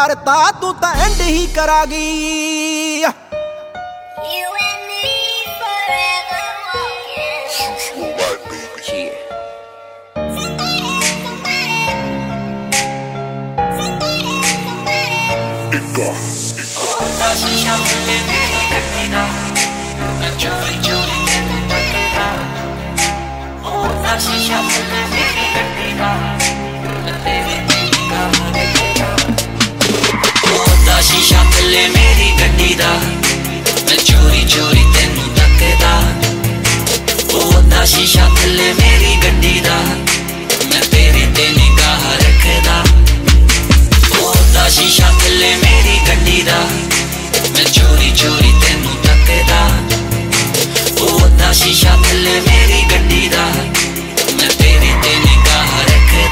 ਕਰਤਾ 0.00 0.50
ਤੂੰ 0.60 0.74
ਤਾਂ 0.74 0.94
ਐਂਡ 0.94 1.20
ਹੀ 1.20 1.46
ਕਰਾਗੀ 1.46 3.04
ਉਹਦਾ 26.86 27.69
ਸ਼ੀਸ਼ਾ 31.01 31.43
ਥੱਲੇ 31.43 31.87
ਮੇਰੀ 31.87 32.31
ਗੱਡੀ 32.41 32.73
ਦਾ। 32.73 32.89
ਮੈਂ 33.85 33.97
ਚੋਰੀ 34.05 34.43
ਚੋਰੀ 34.43 34.83
ਤੈਨੂੰ 34.95 35.29
ਤੱਕਦਾ 35.35 36.01
ਉਹਦਾ 37.33 37.85
ਸ਼ੀਸ਼ਾ 37.85 38.29
ਥੱਲੇ 38.41 38.73
ਮੇਰੀ 38.73 39.15
ਗੱਡੀ 39.23 39.59
ਦਾ। 39.59 39.75
ਮੈਂ 40.69 40.81
ਤੇਰੇ 40.91 41.25
ਤੇ 41.35 41.49
ਨਿਗਾਹ 41.57 42.03
ਰੱਖਦਾ। 42.17 42.83
ਉਹਦਾ 44.19 44.69
ਸ਼ੀਸ਼ਾ 44.69 45.11
ਥੱਲੇ 45.11 45.55
ਮੇਰੀ 45.55 45.99
ਗੱਡੀ 46.07 46.41
ਦਾ। 46.41 46.59
ਮੈਂ 47.55 47.65
ਚੋਰੀ 47.65 48.11
ਚੋਰੀ 48.11 48.53
ਤੈਨੂੰ 48.61 48.95
ਤੱਕਦਾ 49.03 49.69
ਉਹਦਾ 51.01 51.51
ਸ਼ੀਸ਼ਾ 51.53 51.97
ਥੱਲੇ 52.09 52.39
ਮੇਰੀ 52.39 52.83
ਗੱਡੀ 52.91 53.27
ਦਾ। 53.27 53.45
ਮੈਂ 54.37 54.49
ਤੇਰੇ 54.49 54.93
ਤੇ 55.03 55.15
ਨਿਗਾਹ 55.25 55.79
ਰੱਖਦਾ। 55.83 56.29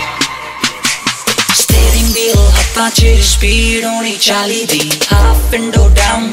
ਸਟੀਅਰਿੰਗ 1.54 2.14
ਵੀਲ 2.14 2.34
ਹੱਥਾਂ 2.80 2.90
'ਚ 2.92 3.06
ਸਪੀਡ 3.24 3.86
ਹੋਣੀ 3.86 4.16
ਚਾਲੀ 4.22 4.66
ਦੀ। 4.66 4.92
ਹਾਫ 5.14 5.38
ਵਿੰਡੋ 5.52 5.88
ਡਾਊਨ 5.90 6.32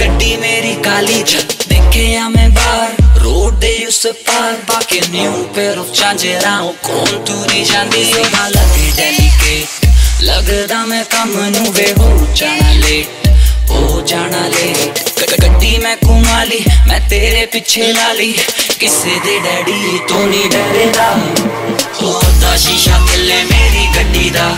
ਗੱਡੀ 0.00 0.36
ਮੇਰੀ 0.36 0.74
ਕਾਲੀ 0.74 1.22
ਜਦ 1.22 1.52
ਦੇਖਿਆ 1.68 2.28
ਮੈਂ 2.28 2.48
ਬਾਹਰ 2.50 3.20
ਰੋਡ 3.20 3.54
ਦੇ 3.54 3.84
ਉਸ 3.88 4.06
ਪਾਰ। 4.06 4.52
ਬਾਕੀ 4.68 5.00
ਨਿਊ 5.10 5.44
ਪੇਅਰ 5.44 5.78
ਆਫ 5.78 5.92
ਚਾਂਜਰਾਂ 5.92 6.72
ਕੌਣ 6.82 7.06
ਤੁਰੀ 7.06 7.64
ਜਾਂਦੀ 7.64 8.04
ਸਭਾ 8.04 8.48
ਲੱਗੇ 8.48 8.90
ਡੈਲੀਕੇਟ 8.96 9.86
ਲੱਗਦਾ 10.22 10.84
ਮੈਂ 10.84 11.04
ਕੰਮ 11.04 11.40
ਨੂੰ 11.48 11.72
ਵੇ 11.72 11.86
ਹੋ 11.98 12.26
ਜਾਣਾ 12.34 12.72
ਲੇਟ 12.72 13.28
ਹੋ 13.70 14.02
ਜਾਣਾ 14.06 14.46
ਲੇਟ 14.48 15.00
ਗ- 15.20 15.42
ਗੱਡੀ 15.42 15.78
ਮੈਂ 15.78 15.96
ਘੁਮਾ 15.96 16.44
ਲਈ 16.44 16.64
ਮੈਂ 16.86 17.00
ਤੇਰੇ 17.10 17.46
ਪਿੱਛੇ 17.46 17.92
ਲਾ 17.92 18.12
ਲਈ 18.12 18.34
ਕਿਸੇ 18.80 19.18
ਦੇ 19.24 19.38
ਡੈਡੀ 19.38 20.00
ਤੋਂ 20.08 20.26
ਨਹੀਂ 20.26 20.50
ਡਰਦਾ। 20.50 21.10
ਉਹਦਾ 22.06 22.56
ਸ਼ੀਸ਼ਾ 22.56 23.00
ਥੱਲੇ 23.12 23.44
ਮੇਰੀ 23.44 23.86
ਗੱਡੀ 23.96 24.30
ਦਾ। 24.30 24.54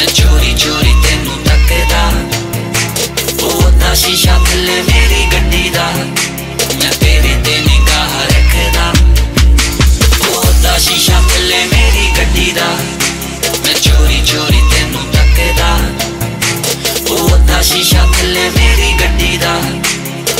ਹੱਥ 0.00 0.12
ਚੋਰੀ 0.12 0.52
ਚੋਰੀ 0.54 0.94
ਤੈਨੂੰ 1.02 1.38
ਤੱਕਦਾ 1.44 2.12
ਉਹ 3.42 3.70
ਨਾ 3.70 3.94
ਸ਼ੀਸ਼ਾ 3.94 4.38
ਥੱਲੇ 4.38 4.82
ਮੇਰੀ 4.82 5.26
ਗੱਡੀ 5.32 5.68
ਦਾ। 5.68 5.84
ਮੈਂ 6.80 6.92
ਤੇਰੇ 7.00 7.34
ਤੇ 7.44 7.60
ਨਿਗਾਹ 7.60 8.14
ਰੱਖਦਾ। 8.24 8.92
ਉਹ 10.28 10.44
ਨਾ 10.62 10.78
ਸ਼ੀਸ਼ਾ 10.78 11.20
ਥੱਲੇ 11.20 11.64
ਮੇਰੀ 11.64 12.06
ਗੱਡੀ 12.18 12.50
ਦਾ। 12.52 12.66
ਮੈਂ 13.64 13.74
ਚੋਰੀ 13.74 14.20
ਚੋਰੀ 14.26 14.60
ਤੈਨੂੰ 14.70 15.02
ਤੱਕਦਾ 15.12 15.78
ਉਹ 17.10 17.38
ਨਾ 17.38 17.62
ਸ਼ੀਸ਼ਾ 17.62 18.06
ਥੱਲੇ 18.06 18.50
ਮੇਰੀ 18.50 18.92
ਗੱਡੀ 18.92 19.36
ਦਾ। 19.36 19.54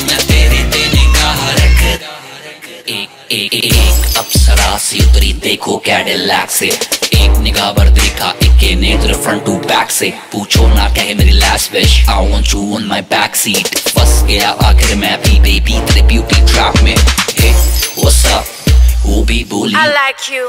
ਮੈਂ 0.08 0.18
ਤੇਰੇ 0.28 0.64
ਤੇ 0.72 0.86
ਨਿਗਾਹ 0.94 1.48
ਰੱਖਦਾ। 1.52 2.18
ਇੱਕ 2.86 3.10
ਇੱਕ 3.30 3.54
ਇੱਕ 3.54 4.20
ਅਪਸਰਾ 4.20 4.78
ਸੀ 4.78 5.00
ਉਤਰੀ, 5.00 5.32
ਦੇਖੋ 5.32 5.78
ਕੈਡਿਲੈਕ 5.78 6.50
ਸੇ 6.50 6.72
एक 7.24 7.38
निगाह 7.44 7.72
भर 7.72 7.88
देखा 7.98 8.30
एक 8.42 8.52
के 8.60 8.74
नेत्र 8.80 9.14
फ्रंट 9.22 9.44
टू 9.44 9.54
बैक 9.66 9.90
से। 9.90 10.12
पूछो 10.32 10.66
ना 10.68 10.88
कहे 10.94 11.14
मेरी 11.14 11.32
last 11.38 11.72
wish 11.72 11.98
I 12.08 12.30
want 12.30 12.54
you 12.54 12.74
on 12.76 12.84
my 12.88 13.00
back 13.10 13.36
seat 13.36 13.78
फंस 13.88 14.22
गया 14.28 14.50
आखिर 14.64 14.96
मैं 14.96 15.16
भी 15.22 15.38
बेबी 15.40 15.80
तेरे 15.88 16.02
ब्यूटी 16.08 16.40
ट्रैप 16.52 16.82
में। 16.82 16.94
हे 16.94 17.50
व्हाट्स 17.50 18.24
अप 18.26 18.56
वो 19.06 19.22
भी 19.24 19.42
बोली 19.50 19.74
I 19.74 19.86
like 19.92 20.26
you. 20.32 20.48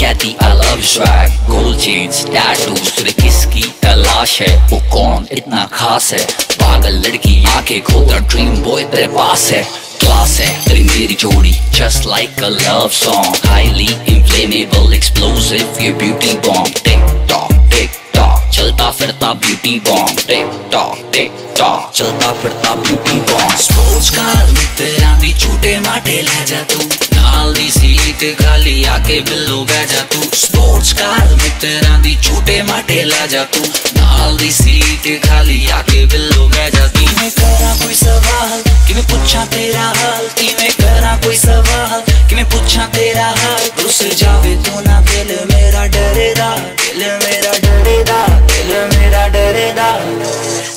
कहती 0.00 0.34
I 0.46 0.50
love 0.56 0.82
swag 0.88 1.38
gold 1.50 1.78
chains 1.84 2.20
tattoos 2.34 2.94
तुझे 2.96 3.12
किसकी 3.22 3.62
तलाश 3.82 4.40
है? 4.42 4.56
वो 4.70 4.80
कौन 4.92 5.26
इतना 5.32 5.64
खास 5.72 6.12
है? 6.12 6.24
पागल 6.60 7.02
लड़की 7.06 7.44
आँखें 7.56 7.80
खोलता 7.82 8.18
ड्रीम 8.28 8.56
बॉय 8.64 8.84
तेरे 8.84 9.06
पास 9.16 9.50
है। 9.52 9.66
क्लास 10.05 10.39
है 10.39 10.49
तेरी 10.65 10.83
मेरी 10.83 11.15
जोड़ी 11.25 11.53
just 11.79 12.05
like 12.05 12.41
a 12.47 12.49
love 12.49 12.93
song 12.93 13.29
highly 13.45 13.87
inflammable 14.13 14.95
explosive 14.97 15.81
your 15.85 15.97
beauty 16.03 16.35
bomb 16.47 16.71
tick 16.87 17.11
tock 17.27 17.53
tick 17.75 18.04
tock 18.16 18.50
ਚਲਦਾ 18.52 18.90
ਫਿਰਦਾ 18.90 19.32
beauty 19.32 19.78
bomb 19.78 20.20
tick 20.28 20.46
tock 20.72 21.12
tick 21.12 21.30
tock 21.58 21.92
ਚਲਦਾ 21.94 22.32
ਫਿਰਦਾ 22.32 22.74
ਬਿਊਟੀ 22.74 23.20
ਬੌਂਬ 23.20 23.56
ਸਪੋਰਟਸ 23.58 24.10
ਕਾਰ 24.10 24.46
ਮਿੱਤਰਾਂ 24.46 25.16
ਦੀ 25.18 25.34
ਛੋਟੇ 25.38 25.78
ਮਾਟੇ 25.78 26.22
ਲੈ 26.22 26.44
ਜਾ 26.44 26.56
ਤੂੰ। 26.56 26.90
ਨਾਲ 27.14 27.54
ਦੀ 27.54 27.70
ਸੀਟ 27.70 28.42
ਖਾਲੀ 28.42 28.84
ਆ 28.84 28.98
ਕੇ 28.98 29.20
ਬਿੱਲੋ 29.20 29.64
ਬਹਿ 29.64 29.86
ਜਾ 29.86 30.00
ਤੂੰ। 30.10 30.22
ਸਪੋਰਟਸ 30.22 30.92
ਕਾਰ 30.92 31.34
ਮਿੱਤਰਾਂ 31.42 31.98
ਦੀ 31.98 32.16
ਛੋਟੇ 32.22 32.62
ਮਾਟੇ 32.62 33.04
ਲੈ 33.04 33.26
ਜਾ 33.26 33.44
ਤੂੰ। 33.44 33.66
ਨਾਲ 33.96 34.36
ਦੀ 34.36 34.50
ਸੀਟ 34.50 35.26
ਖਾਲੀ 35.28 35.68
ਆ 35.70 35.82
ਕੇ 35.82 36.04
ਬਿੱਲੋ 36.04 36.48
ਬਹਿ 36.48 36.70
ਜਾ 36.70 36.86
ਤੂੰ। 36.86 37.08
ਮੈਂ 37.22 37.30
ਕਰਾਂ 37.30 37.76
ਕੋਈ 37.76 37.94
ਸਵਾਲ? 37.94 38.62
ਕਿਵੇਂ 38.88 39.02
ਪੁੱਛਾਂ 39.02 39.46
ਤੇਰਾ 39.46 39.80
ਹਾਲ? 39.80 40.28
ਕਿਵੇਂ 40.36 40.70
ਕਰਾਂ 40.70 41.18
ਕੋਈ 41.18 41.36
ਸਵਾਲ? 41.36 42.02
ਕਿਵੇਂ 42.28 42.44
ਪੁੱਛਾਂ 42.44 42.88
ਤੇਰਾ 42.88 43.22
ਹਾਲ? 43.22 43.82
ਰੁੱਸ 43.82 44.02
ਜਾਵੇ 44.02 44.58
ਤੂੰ 44.64 44.82
ਨਾ 44.82 45.00
ਦਿਲ, 45.00 45.46
ਮੇਰਾ 45.54 45.86
ਡਰੇਦਾ। 45.86 46.56
ਦਿਲ, 46.56 46.98
ਮੇਰਾ 46.98 47.52
ਡਰੇਦਾ 47.86 48.26
ਦਿਲ 48.46 48.70
ਮੇਰਾ 48.92 49.26
ਡਰੇਦਾ। 49.28 49.84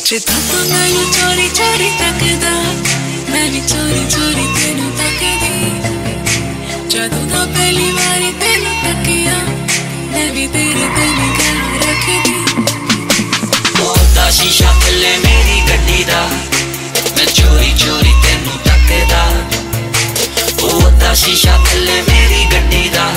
ਜਿੱਦਾਂ 0.06 0.36
ਤੂੰ 0.50 0.60
ਮੈਨੂੰ 0.70 1.06
ਚੋਰੀ 1.14 1.48
ਚੋਰੀ 1.50 1.90
ਤੱਕਦਾ 2.00 2.52
ਮੈਂ 3.30 3.46
ਵੀ 3.52 3.62
ਚੋਰੀ 3.62 4.04
ਚੋਰੀ 4.10 4.46
ਤੈਨੂੰ 4.58 4.92
ਤੱਕਦੀ। 4.98 5.56
ਜਦੋਂ 6.90 7.24
ਦਾ 7.26 7.46
ਪਹਿਲੀ 7.56 7.92
ਵਾਰੀ 7.92 8.32
ਤੈਨੂੰ 8.42 8.76
ਤੱਕਿਆ 8.84 9.38
ਮੈਂ 10.12 10.28
ਵੀ 10.34 10.46
ਤੇਰੇ 10.48 10.88
ਤੇ 10.98 11.08
ਨਿਗਾਹ 11.10 11.88
ਰੱਖਦੀ। 11.88 12.38
ਉਹਦਾ 13.82 14.30
ਸ਼ੀਸ਼ਾ 14.32 14.74
ਥੱਲੇ 14.86 15.18
ਮੇਰੀ 15.26 15.62
ਗੱਡੀ 15.70 16.04
ਦਾ 16.04 16.24
ਮੈਂ 17.18 17.26
ਚੋਰੀ 17.26 17.74
ਚੋਰੀ 17.80 18.14
ਤੈਨੂੰ 18.24 18.58
ਤੱਕਦਾ। 18.66 19.26
ਉਹਦਾ 20.64 21.14
ਸ਼ੀਸ਼ਾ 21.16 21.58
ਥੱਲੇ 21.66 22.02
ਮੇਰੀ 22.02 22.46
ਗੱਡੀ 22.54 22.90
ਦਾ 22.90 23.12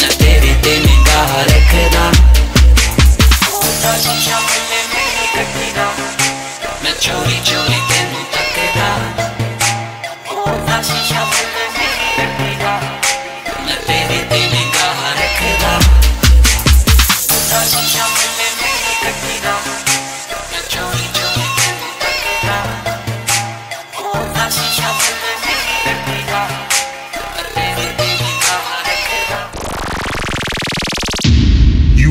ਮੈਂ 0.00 0.10
ਤੇਰੇ 0.18 0.54
ਤੇ 0.64 0.78
ਨਿਗਾਹ 0.78 1.38
ਰੱਖਦਾ। 1.44 2.10
ਉਹਦਾ 3.77 3.97
ਸ਼ੀਸ਼ਾ 3.97 4.39
ਥੱਲੇ 4.39 4.81
ਮੇਰੀ 4.93 5.27
ਗੱਡੀ 5.35 5.71
ਦਾ 5.75 5.91
ਮੈਂ 6.83 6.93
ਚੋਰੀ 7.01 7.39
ਚੋਰੀ 7.45 7.79
ਤੈਨੂੰ 7.89 8.25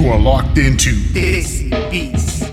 You 0.08 0.14
are 0.14 0.20
locked 0.20 0.58
into 0.58 0.92
Desi 0.92 1.70
Beats. 1.92 2.44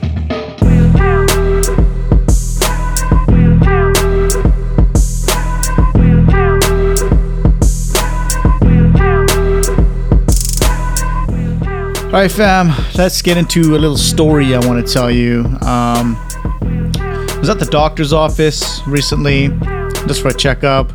All 12.07 12.11
right, 12.11 12.29
fam. 12.29 12.73
Let's 12.97 13.23
get 13.23 13.37
into 13.37 13.77
a 13.77 13.79
little 13.79 13.97
story 13.97 14.57
I 14.57 14.59
want 14.67 14.85
to 14.85 14.93
tell 14.93 15.09
you. 15.09 15.45
Um, 15.61 16.17
I 16.99 17.37
was 17.39 17.49
at 17.49 17.61
the 17.61 17.69
doctor's 17.71 18.13
office 18.13 18.85
recently, 18.89 19.47
just 20.09 20.23
for 20.23 20.31
a 20.31 20.35
checkup. 20.35 20.91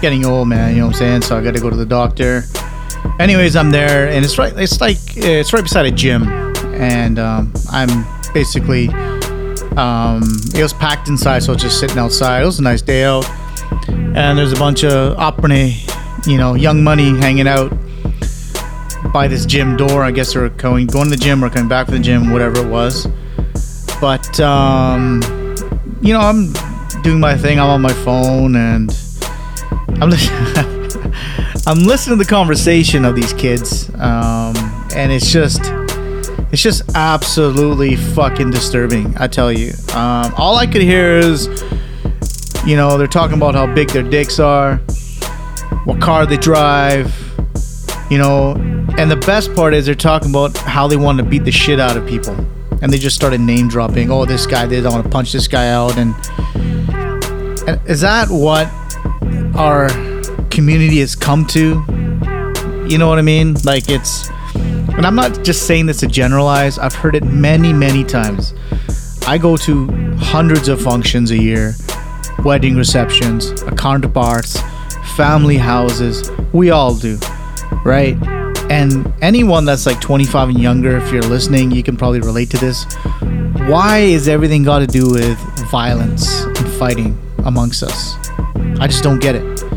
Getting 0.00 0.24
old, 0.24 0.46
man. 0.46 0.74
You 0.74 0.82
know 0.82 0.86
what 0.86 0.94
I'm 0.94 0.98
saying? 1.00 1.22
So 1.22 1.36
I 1.36 1.42
got 1.42 1.56
to 1.56 1.60
go 1.60 1.70
to 1.70 1.76
the 1.76 1.84
doctor. 1.84 2.44
Anyways, 3.20 3.54
I'm 3.54 3.70
there, 3.70 4.08
and 4.08 4.24
it's 4.24 4.38
right. 4.38 4.52
It's 4.56 4.80
like 4.80 4.98
it's 5.16 5.52
right 5.52 5.62
beside 5.62 5.86
a 5.86 5.90
gym, 5.90 6.24
and 6.74 7.18
um, 7.18 7.52
I'm 7.70 8.04
basically. 8.32 8.88
Um, 9.76 10.22
it 10.54 10.62
was 10.62 10.72
packed 10.72 11.08
inside, 11.08 11.42
so 11.42 11.52
I 11.52 11.54
was 11.54 11.62
just 11.62 11.80
sitting 11.80 11.98
outside. 11.98 12.42
It 12.42 12.46
was 12.46 12.60
a 12.60 12.62
nice 12.62 12.82
day 12.82 13.04
out, 13.04 13.28
and 13.88 14.38
there's 14.38 14.52
a 14.52 14.56
bunch 14.56 14.84
of 14.84 15.16
operne, 15.16 16.26
you 16.26 16.38
know, 16.38 16.54
young 16.54 16.84
money 16.84 17.08
hanging 17.08 17.48
out 17.48 17.72
by 19.12 19.28
this 19.28 19.46
gym 19.46 19.76
door. 19.76 20.02
I 20.02 20.10
guess 20.10 20.34
they're 20.34 20.48
going 20.48 20.86
going 20.86 21.10
to 21.10 21.16
the 21.16 21.16
gym 21.16 21.44
or 21.44 21.50
coming 21.50 21.68
back 21.68 21.86
from 21.86 21.96
the 21.96 22.02
gym, 22.02 22.30
whatever 22.30 22.64
it 22.64 22.68
was. 22.68 23.06
But 24.00 24.38
um, 24.40 25.22
you 26.02 26.12
know, 26.12 26.20
I'm 26.20 26.52
doing 27.02 27.20
my 27.20 27.36
thing. 27.36 27.60
I'm 27.60 27.68
on 27.68 27.80
my 27.80 27.92
phone 27.92 28.56
and 28.56 28.90
I'm 30.00 30.10
listening. 30.10 30.83
I'm 31.66 31.78
listening 31.78 32.18
to 32.18 32.24
the 32.24 32.28
conversation 32.28 33.06
of 33.06 33.16
these 33.16 33.32
kids, 33.32 33.88
um, 33.94 34.54
and 34.94 35.10
it's 35.10 35.32
just 35.32 35.62
it's 36.52 36.60
just 36.60 36.82
absolutely 36.94 37.96
fucking 37.96 38.50
disturbing. 38.50 39.16
I 39.16 39.28
tell 39.28 39.50
you. 39.50 39.72
Um, 39.94 40.34
all 40.36 40.56
I 40.56 40.66
could 40.66 40.82
hear 40.82 41.16
is, 41.16 41.46
you 42.66 42.76
know, 42.76 42.98
they're 42.98 43.06
talking 43.06 43.38
about 43.38 43.54
how 43.54 43.72
big 43.74 43.88
their 43.88 44.02
dicks 44.02 44.38
are, 44.38 44.76
what 45.84 46.02
car 46.02 46.26
they 46.26 46.36
drive, 46.36 47.10
you 48.10 48.18
know, 48.18 48.52
and 48.98 49.10
the 49.10 49.20
best 49.24 49.54
part 49.54 49.72
is 49.72 49.86
they're 49.86 49.94
talking 49.94 50.28
about 50.28 50.54
how 50.58 50.86
they 50.86 50.98
want 50.98 51.16
to 51.16 51.24
beat 51.24 51.44
the 51.44 51.52
shit 51.52 51.80
out 51.80 51.96
of 51.96 52.06
people. 52.06 52.34
And 52.82 52.92
they 52.92 52.98
just 52.98 53.16
started 53.16 53.40
name 53.40 53.68
dropping. 53.68 54.10
Oh, 54.10 54.26
this 54.26 54.46
guy 54.46 54.66
did. 54.66 54.84
I 54.84 54.90
want 54.90 55.04
to 55.04 55.10
punch 55.10 55.32
this 55.32 55.48
guy 55.48 55.70
out. 55.70 55.96
And, 55.96 56.14
and 57.66 57.88
is 57.88 58.02
that 58.02 58.28
what 58.28 58.68
our 59.56 59.88
community 60.54 61.00
has 61.00 61.16
come 61.16 61.44
to? 61.46 61.84
You 62.88 62.96
know 62.96 63.08
what 63.08 63.18
I 63.18 63.22
mean? 63.22 63.54
Like 63.64 63.88
it's, 63.88 64.30
and 64.54 65.04
I'm 65.04 65.16
not 65.16 65.42
just 65.42 65.66
saying 65.66 65.86
this 65.86 65.98
to 66.00 66.06
generalize. 66.06 66.78
I've 66.78 66.94
heard 66.94 67.16
it 67.16 67.24
many, 67.24 67.72
many 67.72 68.04
times. 68.04 68.54
I 69.26 69.36
go 69.36 69.56
to 69.58 69.88
hundreds 70.16 70.68
of 70.68 70.80
functions 70.80 71.32
a 71.32 71.36
year, 71.36 71.74
wedding 72.44 72.76
receptions, 72.76 73.52
counterparts, 73.76 74.60
family 75.16 75.56
houses. 75.56 76.30
We 76.52 76.70
all 76.70 76.94
do, 76.94 77.18
right? 77.84 78.16
And 78.70 79.12
anyone 79.20 79.64
that's 79.64 79.86
like 79.86 80.00
25 80.00 80.50
and 80.50 80.60
younger, 80.60 80.96
if 80.96 81.12
you're 81.12 81.22
listening, 81.22 81.72
you 81.72 81.82
can 81.82 81.96
probably 81.96 82.20
relate 82.20 82.50
to 82.50 82.58
this. 82.58 82.84
Why 83.68 83.98
is 83.98 84.28
everything 84.28 84.62
got 84.62 84.78
to 84.78 84.86
do 84.86 85.10
with 85.10 85.38
violence 85.70 86.44
and 86.44 86.72
fighting 86.74 87.18
amongst 87.44 87.82
us? 87.82 88.14
I 88.78 88.86
just 88.86 89.02
don't 89.02 89.20
get 89.20 89.34
it. 89.34 89.73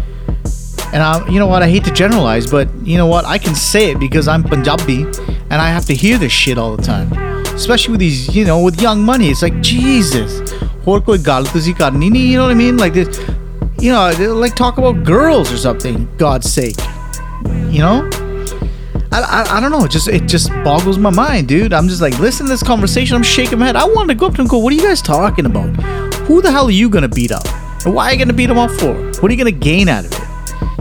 And 0.93 1.03
I, 1.03 1.27
you 1.29 1.37
know 1.39 1.47
what? 1.47 1.63
I 1.63 1.69
hate 1.69 1.83
to 1.83 1.91
generalize, 1.91 2.47
but 2.47 2.73
you 2.85 2.97
know 2.97 3.07
what? 3.07 3.25
I 3.25 3.37
can 3.37 3.55
say 3.55 3.91
it 3.91 3.99
because 3.99 4.27
I'm 4.27 4.41
Punjabi, 4.43 5.03
and 5.03 5.53
I 5.53 5.67
have 5.67 5.85
to 5.85 5.93
hear 5.93 6.17
this 6.17 6.31
shit 6.31 6.57
all 6.57 6.77
the 6.77 6.83
time. 6.83 7.11
Especially 7.53 7.91
with 7.91 7.99
these, 7.99 8.33
you 8.33 8.45
know, 8.45 8.61
with 8.61 8.79
Young 8.81 9.03
Money. 9.03 9.29
It's 9.29 9.41
like 9.41 9.59
Jesus, 9.61 10.51
hor 10.85 11.01
koi. 11.01 11.15
You 11.15 11.23
know 11.23 12.43
what 12.43 12.51
I 12.51 12.53
mean? 12.53 12.77
Like 12.77 12.93
this, 12.93 13.19
you 13.79 13.91
know, 13.91 14.11
like 14.33 14.55
talk 14.55 14.77
about 14.77 15.03
girls 15.03 15.51
or 15.51 15.57
something. 15.57 16.07
God's 16.17 16.51
sake, 16.51 16.77
you 17.69 17.79
know. 17.79 18.09
I, 19.11 19.21
I, 19.21 19.57
I, 19.57 19.59
don't 19.59 19.71
know. 19.71 19.83
It 19.83 19.91
just 19.91 20.07
it 20.07 20.27
just 20.27 20.49
boggles 20.63 20.97
my 20.97 21.09
mind, 21.09 21.47
dude. 21.47 21.73
I'm 21.73 21.87
just 21.87 22.01
like, 22.01 22.17
listen 22.19 22.45
to 22.45 22.49
this 22.49 22.63
conversation. 22.63 23.15
I'm 23.15 23.23
shaking 23.23 23.59
my 23.59 23.65
head. 23.65 23.75
I 23.75 23.85
wanted 23.85 24.13
to 24.13 24.19
go 24.19 24.27
up 24.27 24.33
to 24.33 24.37
him 24.37 24.41
and 24.41 24.49
go, 24.49 24.57
"What 24.57 24.71
are 24.71 24.75
you 24.75 24.83
guys 24.83 25.01
talking 25.01 25.45
about? 25.45 25.69
Who 26.27 26.41
the 26.41 26.51
hell 26.51 26.67
are 26.67 26.71
you 26.71 26.89
gonna 26.89 27.07
beat 27.07 27.31
up? 27.31 27.45
And 27.85 27.93
why 27.93 28.09
are 28.09 28.13
you 28.13 28.19
gonna 28.19 28.33
beat 28.33 28.49
him 28.49 28.57
up 28.57 28.71
for? 28.71 28.93
What 29.21 29.23
are 29.23 29.31
you 29.31 29.37
gonna 29.37 29.51
gain 29.51 29.89
out 29.89 30.05
of 30.05 30.11
it?" 30.11 30.26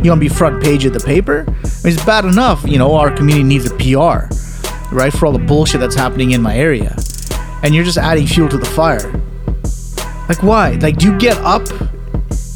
You 0.02 0.10
want 0.10 0.22
to 0.22 0.28
be 0.28 0.28
front 0.28 0.62
page 0.62 0.84
of 0.84 0.92
the 0.92 1.00
paper? 1.00 1.44
I 1.48 1.50
mean, 1.50 1.94
it's 1.94 2.04
bad 2.04 2.24
enough, 2.24 2.64
you 2.66 2.78
know. 2.78 2.94
Our 2.94 3.10
community 3.10 3.42
needs 3.42 3.70
a 3.70 3.74
PR, 3.76 4.28
right, 4.94 5.12
for 5.12 5.26
all 5.26 5.32
the 5.32 5.44
bullshit 5.44 5.80
that's 5.80 5.94
happening 5.94 6.32
in 6.32 6.42
my 6.42 6.56
area, 6.56 6.94
and 7.62 7.74
you're 7.74 7.84
just 7.84 7.98
adding 7.98 8.26
fuel 8.26 8.48
to 8.50 8.58
the 8.58 8.66
fire. 8.66 9.10
Like 10.28 10.42
why? 10.42 10.72
Like, 10.72 10.98
do 10.98 11.06
you 11.06 11.18
get 11.18 11.36
up, 11.38 11.66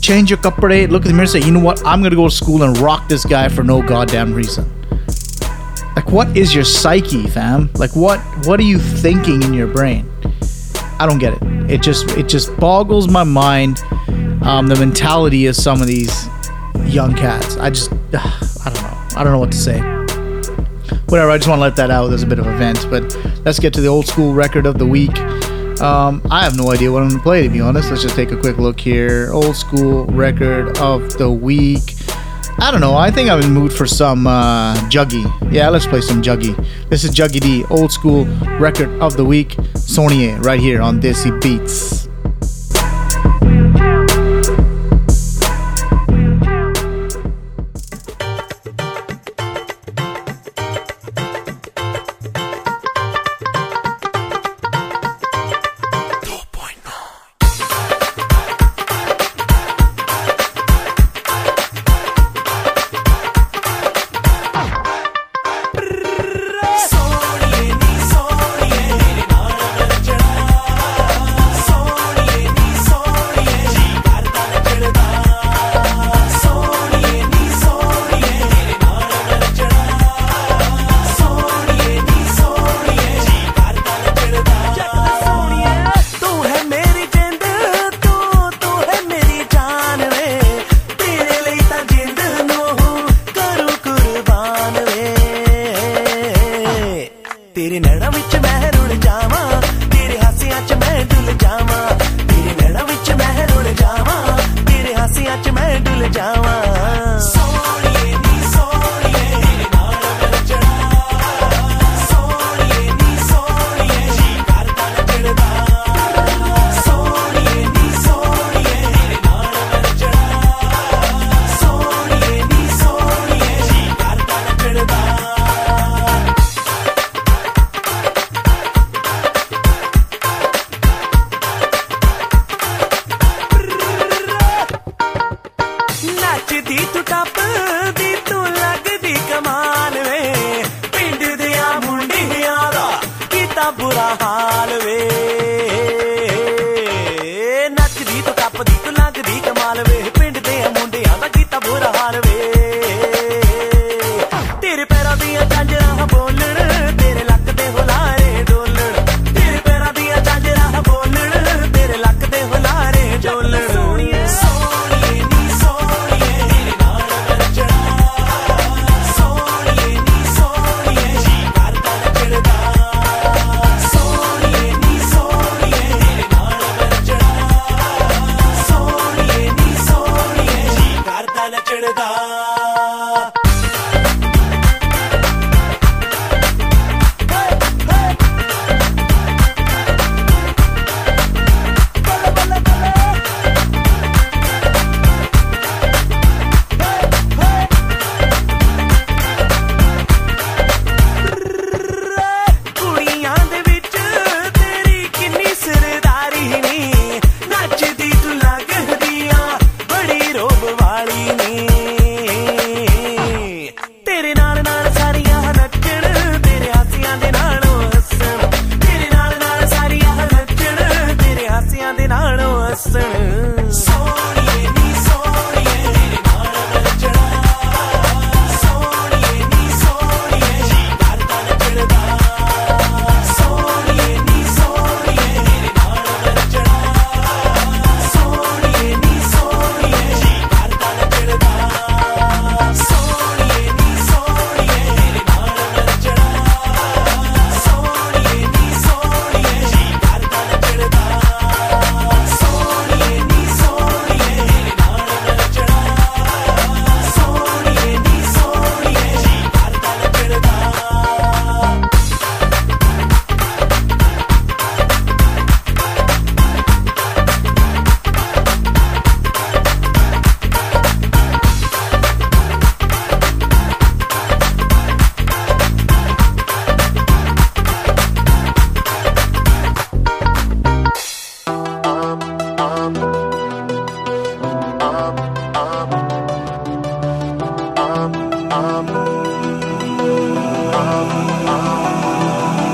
change 0.00 0.30
your 0.30 0.38
kapade, 0.38 0.90
look 0.90 1.04
in 1.04 1.08
the 1.08 1.14
mirror, 1.14 1.26
say, 1.26 1.40
"You 1.40 1.50
know 1.52 1.60
what? 1.60 1.84
I'm 1.86 2.02
gonna 2.02 2.16
go 2.16 2.28
to 2.28 2.34
school 2.34 2.62
and 2.62 2.76
rock 2.78 3.08
this 3.08 3.24
guy 3.24 3.48
for 3.48 3.62
no 3.62 3.80
goddamn 3.82 4.34
reason." 4.34 4.70
Like, 5.96 6.10
what 6.10 6.36
is 6.36 6.54
your 6.54 6.64
psyche, 6.64 7.26
fam? 7.26 7.70
Like, 7.74 7.96
what 7.96 8.20
what 8.46 8.60
are 8.60 8.64
you 8.64 8.78
thinking 8.78 9.42
in 9.42 9.54
your 9.54 9.66
brain? 9.66 10.10
I 10.98 11.06
don't 11.06 11.18
get 11.18 11.34
it. 11.34 11.70
It 11.70 11.82
just 11.82 12.10
it 12.12 12.28
just 12.28 12.54
boggles 12.58 13.08
my 13.08 13.24
mind. 13.24 13.82
Um, 14.42 14.66
the 14.66 14.76
mentality 14.76 15.46
of 15.46 15.56
some 15.56 15.80
of 15.80 15.86
these 15.86 16.28
young 16.86 17.14
cats. 17.14 17.56
I 17.56 17.70
just, 17.70 17.92
ugh, 17.92 18.00
I 18.64 18.70
don't 18.70 18.82
know. 18.82 19.08
I 19.16 19.24
don't 19.24 19.32
know 19.32 19.38
what 19.38 19.52
to 19.52 19.58
say. 19.58 19.80
Whatever. 21.08 21.30
I 21.30 21.38
just 21.38 21.48
want 21.48 21.58
to 21.58 21.62
let 21.62 21.76
that 21.76 21.90
out. 21.90 22.08
There's 22.08 22.22
a 22.22 22.26
bit 22.26 22.38
of 22.38 22.46
a 22.46 22.56
vent, 22.56 22.86
but 22.90 23.16
let's 23.44 23.58
get 23.58 23.72
to 23.74 23.80
the 23.80 23.88
old 23.88 24.06
school 24.06 24.32
record 24.32 24.66
of 24.66 24.78
the 24.78 24.86
week. 24.86 25.18
Um, 25.80 26.20
I 26.30 26.44
have 26.44 26.56
no 26.56 26.70
idea 26.70 26.92
what 26.92 27.02
I'm 27.02 27.08
gonna 27.08 27.22
play 27.22 27.42
to 27.42 27.48
be 27.48 27.60
honest. 27.60 27.88
Let's 27.90 28.02
just 28.02 28.14
take 28.14 28.32
a 28.32 28.36
quick 28.36 28.58
look 28.58 28.78
here. 28.78 29.30
Old 29.32 29.56
school 29.56 30.04
record 30.06 30.76
of 30.78 31.16
the 31.16 31.30
week. 31.30 31.94
I 32.58 32.70
don't 32.70 32.82
know. 32.82 32.94
I 32.94 33.10
think 33.10 33.30
I'm 33.30 33.40
in 33.40 33.52
mood 33.52 33.72
for 33.72 33.86
some 33.86 34.26
uh, 34.26 34.74
Juggy. 34.90 35.24
Yeah, 35.50 35.70
let's 35.70 35.86
play 35.86 36.02
some 36.02 36.20
Juggy. 36.20 36.54
This 36.90 37.04
is 37.04 37.10
Juggy 37.10 37.40
D, 37.40 37.64
old 37.70 37.90
school 37.90 38.26
record 38.58 38.90
of 39.00 39.16
the 39.16 39.24
week, 39.24 39.56
Soniaye, 39.72 40.44
right 40.44 40.60
here 40.60 40.82
on 40.82 41.00
Desi 41.00 41.40
Beats. 41.40 42.09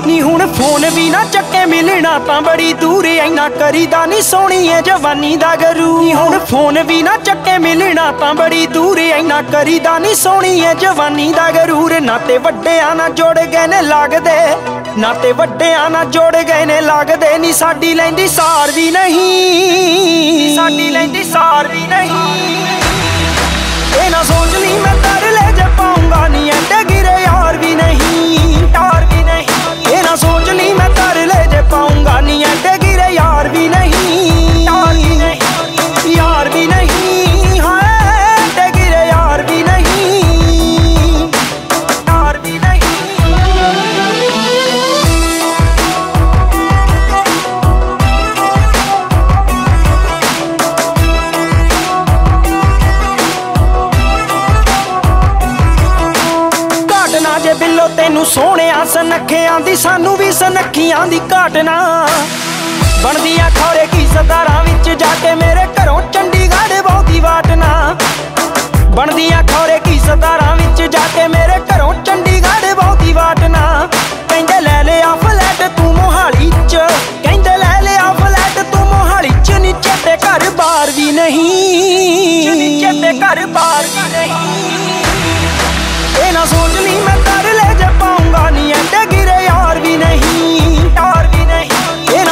ਨੀ 0.07 0.21
ਹੁਣ 0.21 0.45
phone 0.53 0.85
ਵੀ 0.95 1.09
ਨਾ 1.09 1.23
ਚੱਕੇ 1.31 1.65
ਮਿਲਣਾ 1.65 2.17
ਤਾਂ 2.27 2.41
ਬੜੀ 2.41 2.73
ਦੂਰ 2.73 3.05
ਐਨਾ 3.07 3.47
ਕਰੀਦਾ 3.49 4.05
ਨੀ 4.05 4.21
ਸੋਹਣੀ 4.21 4.67
ਐ 4.69 4.79
ਜਵਾਨੀ 4.81 5.35
ਦਾ 5.37 5.55
ਗਰੂ। 5.55 5.97
ਨੀ 5.99 6.13
ਹੁਣ 6.13 6.37
ਫੋਨ 6.49 6.81
ਵੀ 6.83 7.01
ਨਾ 7.03 7.15
ਚੱਕੇ 7.17 7.57
ਮਿਲਣਾ 7.57 8.11
ਤਾਂ 8.19 8.33
ਬੜੀ 8.35 8.65
ਦੂਰ 8.67 8.99
ਐਨਾ 8.99 9.41
ਕਰੀਦਾ 9.51 9.97
ਨੀ 9.99 10.13
ਸੋਹਣੀ 10.15 10.61
ਐ 10.65 10.73
ਜਵਾਨੀ 10.73 11.31
ਦਾ 11.33 11.49
ਗਰੂਰ। 11.51 11.99
ਨਾਤੇ 12.01 12.37
ਵੱਡਿਆਂ 12.37 12.95
ਨਾਲ 12.95 13.13
ਜੋੜ 13.13 13.37
ਗਏ 13.39 13.65
ਨੇ 13.67 13.81
ਲੱਗਦੇ 13.81 14.37
ਨਾਤੇ 14.97 15.31
ਵੱਡਿਆਂ 15.31 15.89
ਨਾਲ 15.89 16.05
ਜੋੜ 16.11 16.35
ਗਏ 16.37 16.65
ਨੇ 16.65 16.79
ਲੱਗਦੇ। 16.81 17.37
ਨੀ 17.37 17.51
ਸਾਡੀ 17.53 17.93
ਲੈਂਦੀ 17.93 18.27
ਸਾਰ 18.27 18.71
ਵੀ 18.71 18.89
ਨਹੀਂ। 18.91 20.55
ਸਾਡੀ 20.55 20.89
ਲੈਂਦੀ 20.91 21.23
ਸਾਰ 21.23 21.67
ਵੀ 21.67 21.85
ਨਹੀਂ। 21.87 22.55
ਇਹ 23.97 24.09
ਨਾ 24.11 24.23
ਸੋਚ 24.23 24.55
ਲਈ 24.55 24.77
ਮੈਂ 24.79 24.95
ਤਰ 25.03 25.31
ਲੈ 25.31 25.51
ਜੇ 25.51 25.69
ਪਾਉਂਗਾ 25.77 26.27
ਨੀ 26.27 26.49
ਐਡੇ 26.49 26.83
ਗਿਰੇ 26.89 27.21
ਯਾਰ 27.23 27.57
ਵੀ 27.57 27.75
ਨਹੀਂ। 27.75 28.65
ਨਾ 30.07 30.15
ਸੋਚ 30.15 30.49
ਨਹੀਂ 30.49 30.73
ਮੈਂ 30.75 30.89
ਧਰ 30.89 31.15
ਲੈ 31.25 31.45
ਜੇ 31.45 31.61
ਪਾਉਂਗਾ 31.71 32.19
ਨੀ 32.21 32.43
ਐਡੇ। 32.43 32.76
ਸਾਨੂੰ 59.81 60.15
ਵੀ 60.17 60.31
ਸਨੱਖੀਆਂ 60.31 61.05
ਦੀ 61.07 61.19
ਘਾਟ 61.33 61.57
ਨਾ 61.57 61.77
ਬਣਦੀਆਂ 63.03 63.49
ਖੌਰੇ 63.49 63.85
ਕੀ 63.85 64.07
ਸਦਾਰਾਂ 64.07 64.63
ਵਿੱਚ 64.63 64.89
ਜਾ 64.99 65.13
ਕੇ 65.21 65.33
ਮੇਰੇ 65.35 65.65
ਘਰੋਂ 65.75 66.01
ਚੰਡੀਗੜ੍ਹ 66.13 66.81
ਬਹੁਤੀ 66.81 67.19
ਵਾਟ 67.19 67.47
ਨਾ 67.47 67.95
ਬਣਦੀਆਂ 68.95 69.43
ਖੌਰੇ 69.43 69.79
ਕੀ 69.79 69.99
ਸਦਾਰਾਂ 69.99 70.55
ਵਿੱਚ 70.55 70.81
ਜਾ 70.91 71.07
ਕੇ 71.15 71.27
ਮੇਰੇ 71.27 71.59
ਘਰੋਂ 71.71 71.93
ਚੰਡੀਗੜ੍ਹ 72.03 72.73
ਬਹੁਤੀ 72.75 73.13
ਵਾਟ 73.13 73.39
ਨਾ 73.39 73.87
ਕਹਿੰਦੇ 74.29 74.59
ਲੈ 74.61 74.83
ਲਿਆ 74.83 75.15
ਫਲੈਟ 75.15 75.71
ਤੂੰ 75.77 75.93
ਮੋਹਾਲੀ 75.95 76.51
ਚ। 76.69 76.75
ਕਹਿੰਦੇ 77.23 77.57
ਲੈ 77.57 77.81
ਲਿਆ 77.81 78.13
ਫਲੈਟ 78.13 78.59
ਤੂੰ 78.71 78.85
ਮੋਹਾਲੀ 78.87 79.29
ਚ। 79.43 79.51
ਨੀਚੇ 79.51 79.95
ਤੇ 80.05 80.15
ਘਰ 80.15 80.49
ਬਾਰ 80.49 80.91
ਵੀ 80.91 81.11
ਨਹੀਂ। 81.11 82.55
ਨੀਚੇ 82.55 82.91
ਤੇ 83.01 83.11
ਘਰ 83.19 83.45
ਬਾਰ 83.45 83.83
ਵੀ 83.83 84.09
ਨਹੀਂ। 84.11 84.31
ਇਹ 86.27 86.33
ਨਾ 86.33 86.45
ਸੋਚ 86.45 86.79
ਲਈ 86.79 86.95
ਮੈਂ 86.97 87.17
ਕਰ 87.17 87.53
ਲੈ 87.53 87.73
ਜੇ। 87.73 87.86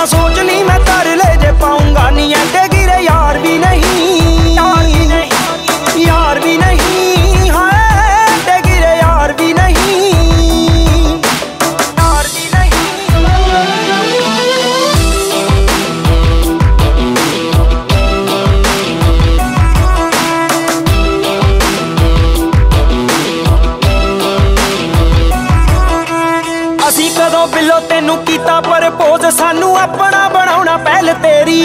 ਸੋਚ 0.05 0.39
ਲਈ 0.39 0.63
ਮੈਂ 0.63 0.79
ਕਰ 0.79 1.15
ਲੈ 1.15 1.35
ਜੇ 1.35 1.51
ਪਾਉਂਗਾ 1.61 2.09
ਨਹੀਂ 2.09 2.35
ਐਡੇ 2.35 2.74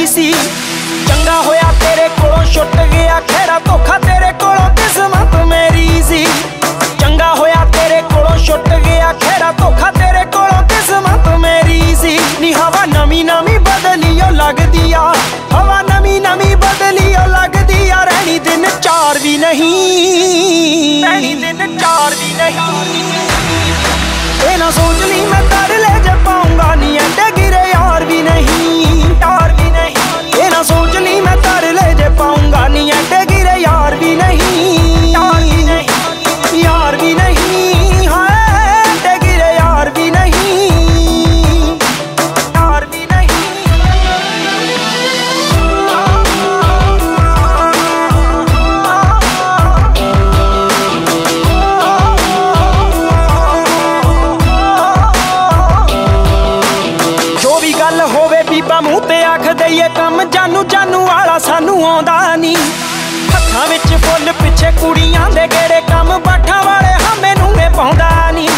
ਤੇਰੀ 0.01 0.07
ਸੀ। 0.07 0.33
ਚੰਗਾ 1.09 1.41
ਹੋਇਆ 1.43 1.73
ਤੇਰੇ 1.81 2.09
ਕੋਲੋਂ 2.21 2.45
ਛੁੱਟ 2.53 2.77
ਗਿਆ 2.93 3.21
ਖੈਰਾ 3.29 3.59
ਧੋਖਾ 3.59 3.99
ਤੇਰੇ 3.99 4.31
ਕੋਲੋਂ 4.41 4.69
ਕਿਸਮਤ 4.77 5.35
ਮੇਰੀ 5.47 6.03
ਸੀ। 6.03 6.25
ਚੰਗਾ 7.01 7.35
ਹੋਇਆ 7.35 7.65
ਤੇਰੇ 7.73 8.01
ਕੋਲੋਂ 8.13 8.37
ਛੁੱਟ 8.39 8.69
ਗਿਆ 8.87 9.13
ਖੈਰਾ 9.21 9.51
ਧੋਖਾ 9.59 9.91
ਤੇਰੇ 9.91 10.25
ਕੋਲੋਂ 10.33 10.63
ਕਿਸਮਤ 10.69 11.29
ਮੇਰੀ 11.41 11.95
ਸੀ। 12.01 12.19
ਨੀ 12.41 12.53
ਹਵਾ 12.53 12.85
ਨਵੀਂ 12.87 13.25
ਨਵੀਂ 13.25 13.59
ਬਦਲੀਓ 13.61 14.31
ਲੱਗਦੀ 14.31 14.93
ਆ 14.93 15.03
ਹਵਾ 15.53 15.81
ਨਵੀਂ 15.83 16.21
ਨਵੀਂ 16.21 16.57
ਬਦਲੀਓ 16.57 17.27
ਲੱਗਦੀ 17.27 17.89
ਆ 17.91 18.03
ਰਹਿਣੀ 18.05 18.39
ਦਿਨ 18.39 18.67
ਚਾਰ 18.83 19.19
ਵੀ 19.19 19.37
ਨਹੀਂ। 19.39 21.05
ਰਹਿਣੀ 21.05 21.35
ਦਿਨ 21.35 21.79
ਚਾਰ 21.79 22.15
ਵੀ 22.15 22.33
ਨਹੀਂ। 22.35 23.05
ਇਹ 24.51 24.59
ਨਾ 24.59 24.71
ਸੋਚ 24.71 25.03
ਲਈ 25.03 25.27
ਮੈਂ 25.27 25.43
ਕਰ 25.51 25.79
ਲੈ 25.79 25.99
ਜੇ 25.99 26.17
ਪਾਉਂਗਾ 26.25 26.75
ਨਹੀਂ 26.75 26.99
ਐਡੇ 26.99 27.31
ਗਿਰੇ 27.37 27.69
ਯਾਰ 27.71 28.05
ਵੀ 28.05 28.23
ਨਹੀਂ। 28.23 28.80
ਨਾ 30.61 30.65
ਸੋਚ 30.65 30.97
ਲਈ 30.97 31.21
ਮੈਂ 31.21 31.37
ਕਰ 31.37 31.65
ਲੈ 31.73 31.93
ਜੇ 31.95 32.09
ਪਾਉਂਗਾ 32.09 32.67
ਨਹੀਂ 32.69 32.93
ਐਡੇ 32.93 33.25
ਗਿਰੇ 33.31 33.57
ਯਾਰ 33.61 33.95
ਵੀ 33.95 34.15
ਨਹੀਂ। 34.17 35.11
ਯਾਰ 35.13 35.41
ਵੀ 35.45 35.65
ਨਹੀਂ। 35.65 35.89
ਯਾਰ 36.55 36.97
ਆਉਂਦਾ 62.01 62.37
ਨਹੀਂ 62.37 62.57
ਹੱਥਾਂ 63.35 63.67
ਵਿੱਚ 63.69 63.95
ਫੁੱਲ 64.05 64.33
ਪਿੱਛੇ 64.33 64.71
ਕੁੜੀਆਂ 64.81 65.29
ਦੇ 65.31 65.47
ਗੇੜੇ 65.47 65.81
ਕੰਮ 65.81 66.19
ਬਾਠਾਂ 66.19 66.63
ਵਾਲੇ 66.65 66.93
ਹਾਮੇ 67.05 67.35
ਨੂੰ 67.35 67.57
ਨੇ 67.57 67.69
ਪਾਉਂਦਾ 67.77 68.31
ਨਹੀਂ 68.31 68.49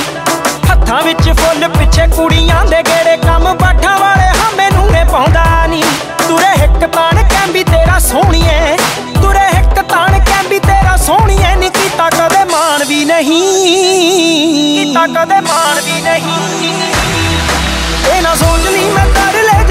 ਹੱਥਾਂ 0.71 1.03
ਵਿੱਚ 1.03 1.31
ਫੁੱਲ 1.41 1.69
ਪਿੱਛੇ 1.69 2.07
ਕੁੜੀਆਂ 2.07 2.65
ਦੇ 2.65 2.83
ਗੇੜੇ 2.83 3.17
ਕੰਮ 3.17 3.53
ਬਾਠਾਂ 3.55 3.99
ਵਾਲੇ 3.99 4.29
ਹਾਮੇ 4.39 4.71
ਨੂੰ 4.71 4.91
ਨੇ 4.93 5.05
ਪਾਉਂਦਾ 5.05 5.67
ਨਹੀਂ 5.67 5.83
ਤੁਰੇ 6.29 6.53
ਹਿੱਕ 6.63 6.87
ਤਾਣ 6.87 7.23
ਕੈਂਬੀ 7.23 7.65
ਤੇਰਾ 7.65 7.99
ਸੋਹਣੀਏ। 7.99 8.77
ਤੁਰੇ 9.23 9.47
ਹਿੱਕ 9.55 9.83
ਤਾਣ 9.83 10.19
ਕੈਂਬੀ 10.19 10.59
ਤੇਰਾ 10.59 10.97
ਸੋਹਣੀਏ। 10.97 11.55
ਨਹੀਂ 11.57 11.71
ਕੀਤਾ 11.71 12.11
ਕਦੇ 12.11 12.45
ਮਾਣ 12.45 12.85
ਵੀ 12.85 13.05
ਨਹੀਂ। 13.05 13.43
ਕੀਤਾ 14.77 15.07
ਕਦੇ 15.07 15.41
ਮਾਣ 15.41 15.81
ਵੀ 15.81 16.01
ਨਹੀਂ। 16.01 16.73
ਇਹ 18.15 18.23
ਨਾ 18.23 18.35
ਸੋਚ 18.35 18.69
ਲਈ 18.69 18.91
ਮੈਂ 18.91 19.07
ਕਰ 19.07 19.43
ਲੈ। 19.43 19.62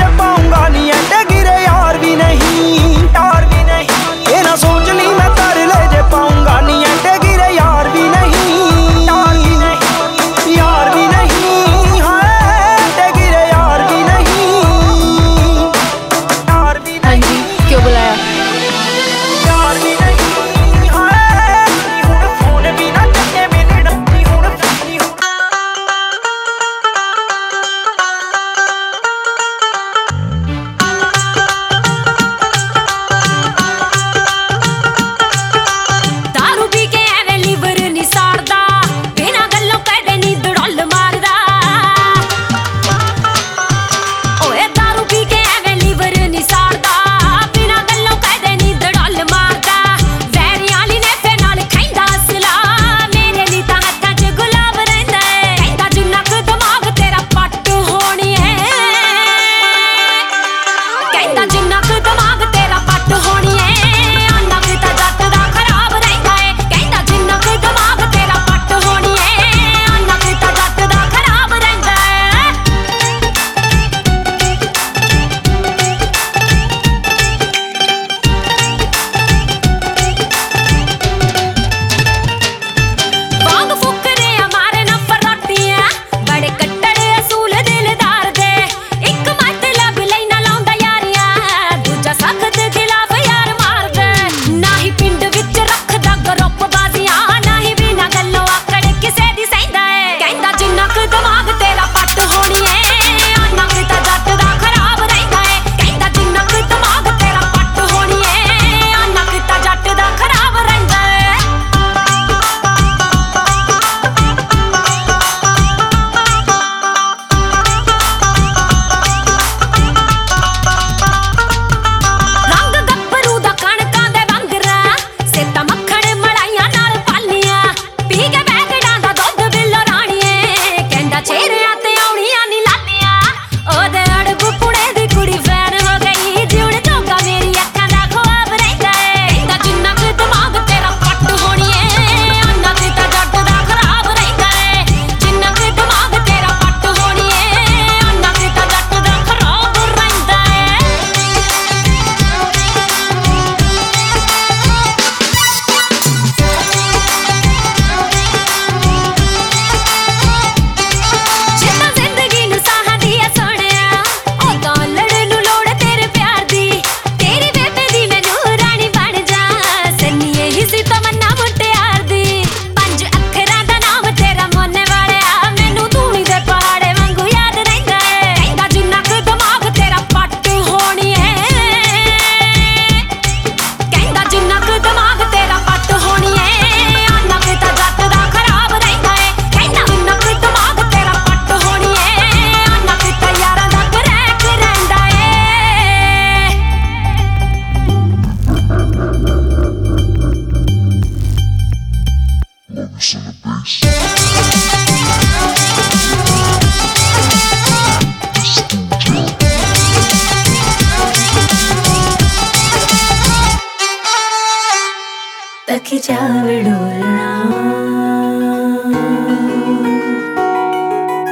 तक 215.72 215.90
जावे 216.06 216.56
डोलना 216.64 217.28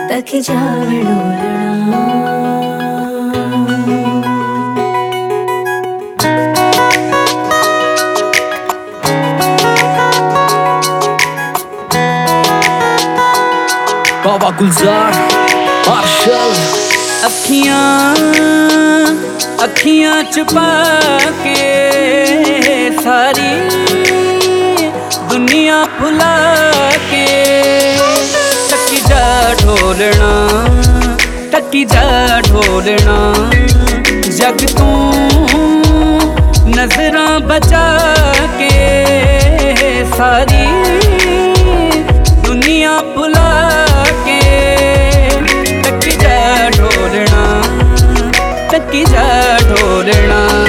तक 0.10 0.30
जावे 0.48 1.00
डोलना 1.08 2.00
बाबा 14.26 14.50
गुलजार 14.60 15.14
मार्शल। 15.90 16.54
अखियाँ 17.30 18.16
अखियाँ 19.68 20.22
छुपा 20.34 20.70
के 21.44 21.62
सारी 23.04 23.52
ਯਾਰੀਆਂ 25.70 25.86
ਭੁਲਾ 26.00 26.92
ਕੇ। 27.12 27.26
ਟੱਕੀ 28.70 29.02
ਦਾ 29.10 29.54
ਢੋਲਣਾ, 29.62 30.30
ਟੱਕੀ 31.52 31.84
ਦਾ 31.86 32.42
ਢੋਲਣਾ। 32.48 33.18
ਜਗ 34.38 34.66
ਤੂੰ 34.78 35.14
ਨਜ਼ਰਾਂ 36.78 37.40
ਬਚਾ 37.40 37.86
ਕੇ, 38.60 38.70
ਸਾਰੀ 40.18 40.68
ਦੁਨੀਆ 42.46 43.00
ਭੁਲਾ 43.16 43.86
ਕੇ। 44.26 44.42
ਟੱਕੀ 45.84 46.16
ਦਾ 46.18 46.70
ਢੋਲਣਾ, 46.78 47.62
ਟੱਕੀ 48.72 49.06
ਦਾ 49.06 49.60
ਢੋਲਣਾ। 49.70 50.69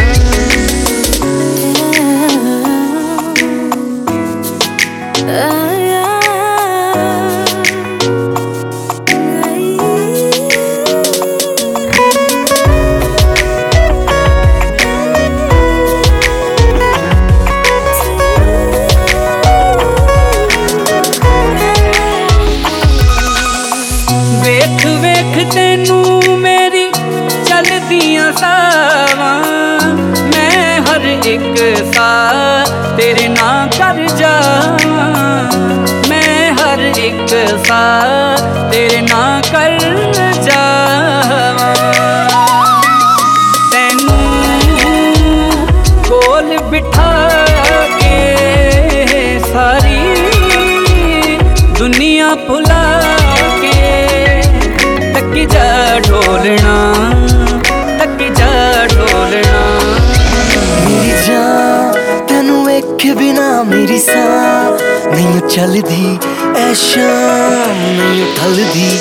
ਮੇਰੀ 64.00 64.12
ਸਾਹ 64.12 65.10
ਨਹੀਂ 65.14 65.40
ਚੱਲਦੀ 65.40 66.18
ਐ 66.56 66.72
ਸ਼ਾਮ 66.74 67.72
ਨਹੀਂ 67.90 68.24
ਠਲਦੀ 68.36 68.98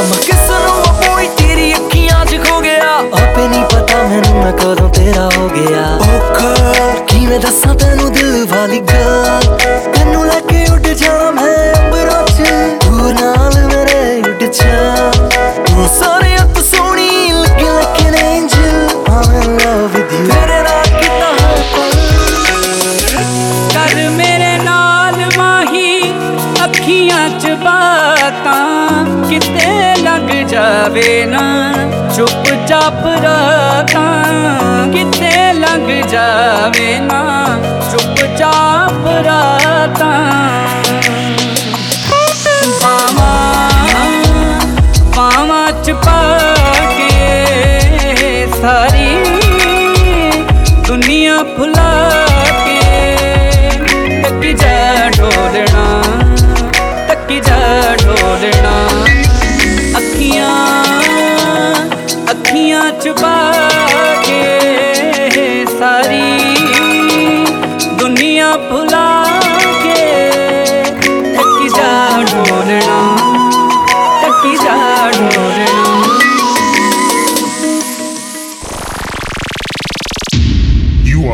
ਅਮ 0.00 0.10
ਕਿਸ 0.26 0.50
ਨੂੰ 0.50 0.74
ਆਪੋਈ 0.88 1.28
ਤੇਰੀ 1.38 1.74
ਅੱਖੀਆਂ 1.74 2.24
'ਚ 2.26 2.38
ਖੋ 2.48 2.60
ਗਿਆ। 2.60 2.98
ਆਪੇ 2.98 3.48
ਨਹੀਂ 3.48 3.64
ਪਤਾ 3.64 4.02
ਮੈਨੂੰ 4.02 4.44
ਮੈਂ 4.44 4.52
ਕਦੋਂ 4.52 4.88
ਤੇਰਾ 4.88 5.28
ਹੋ 5.36 5.48
ਗਿਆ। 5.48 5.98
ਔਖਾ, 6.16 6.54
ਕਿਵੇਂ 7.08 7.40
ਦੱਸਾਂ 7.40 7.74
ਤੈਨੂੰ 7.74 8.12
ਦਿਲ 8.12 8.46
ਵਾਲੀ 8.50 8.80
ਗੱਲ? 8.80 9.56
ਤੈਨੂੰ 9.96 10.26
ਲੈ 10.26 10.40
ਕੇ 10.40 10.64
ਉੱਡ 10.72 10.86
ਜਾਣਾ 10.86 11.30
ਮੈਂ 11.30 11.74
ਅੰਬਰਾਂ 11.74 12.24
'ਚ। 12.24 12.42
ਤੂੰ 12.84 13.14
ਨਾਲ 13.14 13.66
ਮੇਰੇ 13.66 14.20
ਉੱਡ 14.20 14.44
ਜਾ। 14.44 15.12
ਤੂੰ 15.66 15.88
ਸਾਰਿਆਂ 16.00 16.31
ਜਾਵੇ 36.12 36.98
ਨਾ 37.00 37.20
ਚੁੱਪ 37.90 38.18
ਚਾਪ 38.38 39.06
ਰਾਤਾਂ 39.26 40.10
ਪਾਵਾਂ 42.82 43.30
ਪਾਵਾਂ 45.16 45.62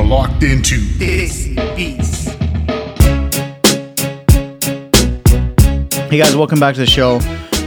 locked 0.09 0.43
into 0.43 0.77
Desi 0.77 1.55
Beats. 1.77 2.29
Hey 6.09 6.17
guys, 6.17 6.35
welcome 6.35 6.59
back 6.59 6.75
to 6.77 6.81
the 6.81 6.87
show. 6.87 7.17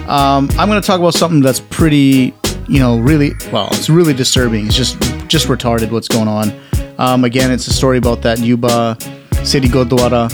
Um, 0.08 0.50
I'm 0.58 0.68
going 0.68 0.82
to 0.82 0.86
talk 0.86 1.00
about 1.00 1.14
something 1.14 1.42
that's 1.42 1.60
pretty, 1.60 2.34
you 2.68 2.80
know, 2.80 2.98
really 2.98 3.34
well. 3.52 3.68
It's 3.74 3.92
really 3.92 4.16
disturbing. 4.16 4.66
It's 4.66 4.76
just 4.76 5.00
just 5.28 5.50
retarded 5.50 5.92
what's 5.92 6.08
going 6.08 6.28
on. 6.28 6.52
Um, 6.98 7.26
again, 7.26 7.52
it's 7.52 7.68
a 7.68 7.74
story 7.74 8.00
about 8.00 8.24
that 8.24 8.40
Yuba 8.40 8.98
City 9.44 9.68
Gurdwara. 9.68 10.34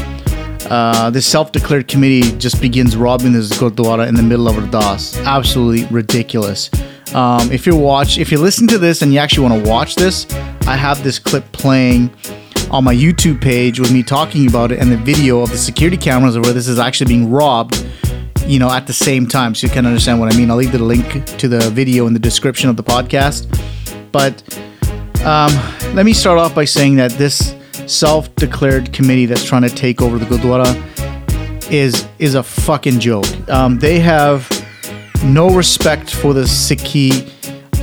Uh, 0.71 1.09
this 1.09 1.25
self-declared 1.25 1.89
committee 1.89 2.31
just 2.37 2.61
begins 2.61 2.95
robbing 2.95 3.33
this 3.33 3.51
Gurdwara 3.51 4.07
in 4.07 4.15
the 4.15 4.23
middle 4.23 4.47
of 4.47 4.55
Ardas. 4.55 5.21
Absolutely 5.25 5.85
ridiculous. 5.87 6.69
Um, 7.17 7.51
if 7.51 7.65
you're 7.65 7.75
watch, 7.75 8.19
if 8.19 8.31
you 8.31 8.37
listen 8.37 8.67
to 8.67 8.77
this 8.77 9.01
and 9.01 9.11
you 9.11 9.17
actually 9.17 9.49
want 9.49 9.63
to 9.63 9.67
watch 9.67 9.95
this, 9.95 10.31
I 10.67 10.75
have 10.75 11.03
this 11.03 11.17
clip 11.17 11.51
playing 11.51 12.11
on 12.69 12.83
my 12.83 12.93
YouTube 12.93 13.41
page 13.41 13.79
with 13.79 13.91
me 13.91 14.03
talking 14.03 14.47
about 14.47 14.71
it 14.71 14.77
and 14.77 14.91
the 14.91 14.97
video 14.97 15.39
of 15.39 15.49
the 15.49 15.57
security 15.57 15.97
cameras 15.97 16.35
of 16.35 16.45
where 16.45 16.53
this 16.53 16.67
is 16.67 16.77
actually 16.77 17.07
being 17.07 17.31
robbed, 17.31 17.83
you 18.45 18.59
know, 18.59 18.69
at 18.69 18.85
the 18.85 18.93
same 18.93 19.25
time. 19.25 19.55
So 19.55 19.65
you 19.65 19.73
can 19.73 19.87
understand 19.87 20.19
what 20.19 20.31
I 20.31 20.37
mean. 20.37 20.51
I'll 20.51 20.57
leave 20.57 20.71
the 20.71 20.77
link 20.77 21.25
to 21.39 21.47
the 21.47 21.71
video 21.71 22.05
in 22.05 22.13
the 22.13 22.19
description 22.19 22.69
of 22.69 22.77
the 22.77 22.83
podcast. 22.83 23.47
But 24.11 24.43
um, 25.25 25.51
let 25.95 26.05
me 26.05 26.13
start 26.13 26.37
off 26.37 26.53
by 26.53 26.65
saying 26.65 26.97
that 26.97 27.09
this 27.13 27.55
self-declared 27.87 28.93
committee 28.93 29.25
that's 29.25 29.43
trying 29.43 29.63
to 29.63 29.69
take 29.69 30.03
over 30.03 30.19
the 30.19 30.25
Gurdwara 30.25 31.71
is 31.71 32.07
is 32.19 32.35
a 32.35 32.43
fucking 32.43 32.99
joke. 32.99 33.25
Um, 33.49 33.79
they 33.79 33.99
have 34.01 34.47
no 35.23 35.49
respect 35.49 36.09
for 36.09 36.33
the 36.33 36.43
Sikhi 36.43 37.31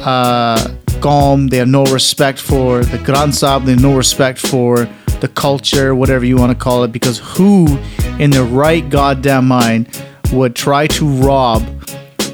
uh. 0.05 0.74
They 1.05 1.59
have 1.59 1.69
no 1.69 1.85
respect 1.85 2.39
for 2.39 2.82
the 2.82 2.97
Granth 2.97 3.35
Sahib. 3.35 3.66
They 3.66 3.73
have 3.73 3.82
no 3.82 3.94
respect 3.94 4.39
for 4.39 4.89
the 5.20 5.28
culture, 5.28 5.94
whatever 5.94 6.24
you 6.24 6.39
want 6.39 6.51
to 6.51 6.56
call 6.56 6.82
it. 6.82 6.93
Because 6.93 7.19
who, 7.19 7.78
in 8.19 8.31
their 8.31 8.44
right 8.44 8.89
goddamn 8.89 9.47
mind, 9.47 10.02
would 10.32 10.56
try 10.56 10.86
to 10.86 11.06
rob 11.06 11.61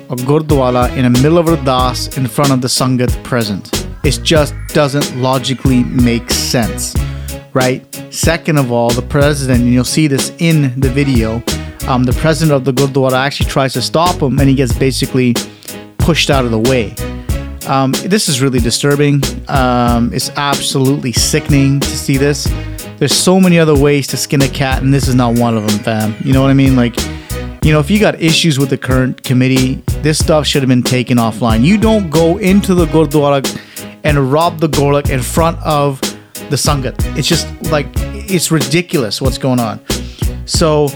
a 0.09 0.14
Gurdwara 0.14 0.97
in 0.97 1.02
the 1.02 1.20
middle 1.20 1.39
of 1.39 1.47
Ardas 1.47 2.16
in 2.16 2.28
front 2.28 2.52
of 2.52 2.60
the 2.60 2.68
Sangat 2.68 3.10
present? 3.24 3.89
It 4.05 4.20
just 4.22 4.55
doesn't 4.68 5.16
logically 5.16 5.82
make 5.82 6.31
sense, 6.31 6.94
right? 7.52 7.85
Second 8.10 8.56
of 8.56 8.70
all, 8.70 8.90
the 8.90 9.02
president, 9.02 9.62
and 9.62 9.72
you'll 9.72 9.82
see 9.82 10.06
this 10.06 10.31
in 10.39 10.78
the 10.78 10.90
video, 10.90 11.43
um, 11.89 12.05
the 12.05 12.12
president 12.12 12.57
of 12.57 12.65
the 12.65 12.73
Gurdwara 12.73 13.12
actually 13.12 13.51
tries 13.51 13.73
to 13.74 13.82
stop 13.82 14.20
him, 14.20 14.39
and 14.39 14.48
he 14.48 14.55
gets 14.55 14.73
basically 14.73 15.35
pushed 15.98 16.31
out 16.31 16.44
of 16.44 16.51
the 16.51 16.59
way. 16.59 16.94
Um, 17.66 17.93
this 17.93 18.28
is 18.28 18.40
really 18.40 18.59
disturbing. 18.59 19.23
Um, 19.48 20.12
it's 20.12 20.31
absolutely 20.31 21.12
sickening 21.12 21.81
to 21.81 21.89
see 21.89 22.16
this. 22.16 22.44
There's 22.98 23.15
so 23.15 23.40
many 23.40 23.59
other 23.59 23.78
ways 23.78 24.07
to 24.09 24.16
skin 24.16 24.43
a 24.43 24.48
cat, 24.48 24.82
and 24.82 24.93
this 24.93 25.09
is 25.09 25.15
not 25.15 25.39
one 25.39 25.57
of 25.57 25.66
them, 25.66 25.78
fam. 25.78 26.15
You 26.24 26.32
know 26.32 26.43
what 26.43 26.51
I 26.51 26.55
mean? 26.55 26.74
Like, 26.77 26.97
you 27.65 27.73
know, 27.73 27.78
if 27.78 27.90
you 27.90 28.01
got 28.01 28.20
issues 28.20 28.59
with 28.59 28.70
the 28.70 28.78
current 28.78 29.23
committee, 29.23 29.82
this 30.02 30.19
stuff 30.19 30.47
should 30.47 30.62
have 30.62 30.69
been 30.69 30.82
taken 30.82 31.19
offline. 31.19 31.62
You 31.65 31.78
don't 31.78 32.11
go 32.11 32.39
into 32.39 32.74
the 32.74 32.86
Gurdwara 32.86 33.40
and 34.05 34.32
rob 34.32 34.61
the 34.61 34.69
Golak 34.69 35.11
in 35.11 35.20
front 35.20 35.59
of 35.62 36.01
the 36.51 36.57
Sangat. 36.57 36.94
It's 37.16 37.28
just 37.28 37.47
like, 37.70 37.86
it's 37.97 38.51
ridiculous 38.51 39.20
what's 39.20 39.39
going 39.39 39.61
on. 39.61 39.81
So, 40.47 40.89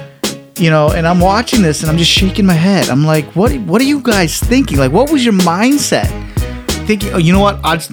you 0.57 0.71
know, 0.71 0.91
and 0.91 1.07
I'm 1.07 1.21
watching 1.21 1.63
this 1.63 1.83
and 1.83 1.91
I'm 1.91 1.99
just 1.99 2.11
shaking 2.11 2.47
my 2.47 2.55
head. 2.55 2.89
I'm 2.89 3.05
like, 3.05 3.25
what 3.35 3.55
what 3.61 3.81
are 3.81 3.85
you 3.85 4.01
guys 4.01 4.39
thinking? 4.39 4.79
Like, 4.79 4.93
what 4.93 5.11
was 5.11 5.25
your 5.25 5.35
mindset? 5.35 6.09
Thinking, 6.87 7.13
oh, 7.13 7.19
you 7.19 7.33
know 7.33 7.41
what, 7.41 7.61
आज 7.63 7.89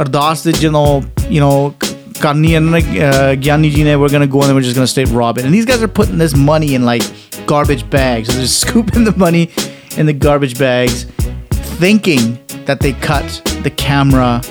ardaas 0.00 0.42
the 0.42 0.52
you 0.58 0.70
know, 0.70 1.02
you 1.28 1.40
know, 1.40 1.74
Karni 2.20 2.56
and 2.56 2.74
uh, 2.74 3.34
Gyani 3.36 3.70
ji 3.70 3.84
ne, 3.84 3.96
we're 3.96 4.08
gonna 4.10 4.26
go 4.26 4.40
and 4.40 4.48
then 4.48 4.54
we're 4.54 4.62
just 4.62 4.74
gonna 4.74 4.86
stay 4.86 5.04
robbing. 5.04 5.44
And 5.44 5.54
these 5.54 5.64
guys 5.64 5.82
are 5.82 5.88
putting 5.88 6.18
this 6.18 6.36
money 6.36 6.74
in 6.74 6.84
like 6.84 7.02
garbage 7.46 7.88
bags. 7.88 8.28
They're 8.28 8.42
just 8.42 8.60
scooping 8.66 9.04
the 9.04 9.16
money 9.16 9.50
in 9.96 10.06
the 10.06 10.12
garbage 10.12 10.58
bags, 10.58 11.04
thinking 11.80 12.38
that 12.66 12.80
they 12.80 12.92
cut 12.92 13.42
the 13.62 13.70
camera, 13.70 14.42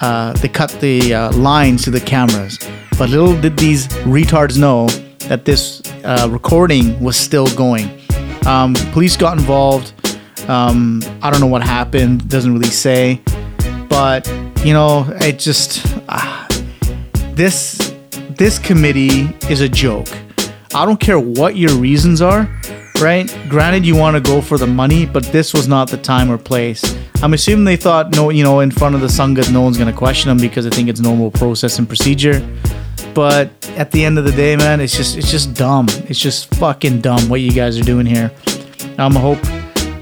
uh, 0.00 0.32
they 0.34 0.48
cut 0.48 0.70
the 0.80 1.14
uh, 1.14 1.32
lines 1.32 1.84
to 1.84 1.90
the 1.90 2.00
cameras. 2.00 2.58
But 2.98 3.10
little 3.10 3.38
did 3.40 3.56
these 3.56 3.88
retards 4.04 4.58
know 4.58 4.88
that 5.28 5.44
this 5.44 5.82
uh, 6.04 6.28
recording 6.30 6.98
was 7.00 7.16
still 7.16 7.46
going. 7.54 7.90
Um, 8.46 8.74
police 8.92 9.16
got 9.16 9.38
involved. 9.38 9.92
Um, 10.48 11.02
I 11.22 11.30
don't 11.30 11.40
know 11.40 11.46
what 11.46 11.62
happened. 11.62 12.28
Doesn't 12.28 12.52
really 12.52 12.66
say. 12.66 13.20
But 13.88 14.26
you 14.64 14.72
know, 14.72 15.06
it 15.20 15.38
just 15.38 15.86
ah, 16.08 16.46
this 17.34 17.94
this 18.30 18.58
committee 18.58 19.34
is 19.50 19.60
a 19.60 19.68
joke. 19.68 20.08
I 20.74 20.84
don't 20.84 21.00
care 21.00 21.18
what 21.18 21.56
your 21.56 21.74
reasons 21.76 22.20
are, 22.20 22.48
right? 23.00 23.26
Granted, 23.48 23.86
you 23.86 23.96
want 23.96 24.14
to 24.16 24.20
go 24.20 24.40
for 24.40 24.58
the 24.58 24.66
money, 24.66 25.06
but 25.06 25.24
this 25.24 25.54
was 25.54 25.66
not 25.66 25.88
the 25.88 25.96
time 25.96 26.30
or 26.30 26.38
place. 26.38 26.96
I'm 27.22 27.32
assuming 27.32 27.64
they 27.64 27.76
thought 27.76 28.10
no, 28.10 28.30
you 28.30 28.44
know, 28.44 28.60
in 28.60 28.70
front 28.70 28.94
of 28.94 29.00
the 29.00 29.06
Sangat, 29.06 29.50
no 29.52 29.62
one's 29.62 29.78
gonna 29.78 29.92
question 29.92 30.28
them 30.28 30.38
because 30.38 30.66
I 30.66 30.70
think 30.70 30.88
it's 30.88 31.00
normal 31.00 31.30
process 31.30 31.78
and 31.78 31.88
procedure. 31.88 32.46
But 33.16 33.48
at 33.78 33.92
the 33.92 34.04
end 34.04 34.18
of 34.18 34.26
the 34.26 34.30
day, 34.30 34.56
man, 34.56 34.78
it's 34.78 34.94
just 34.94 35.16
it's 35.16 35.30
just 35.30 35.54
dumb. 35.54 35.86
It's 36.06 36.18
just 36.18 36.54
fucking 36.56 37.00
dumb 37.00 37.30
what 37.30 37.40
you 37.40 37.50
guys 37.50 37.78
are 37.80 37.82
doing 37.82 38.04
here. 38.04 38.30
I'm 38.98 39.14
hope 39.14 39.38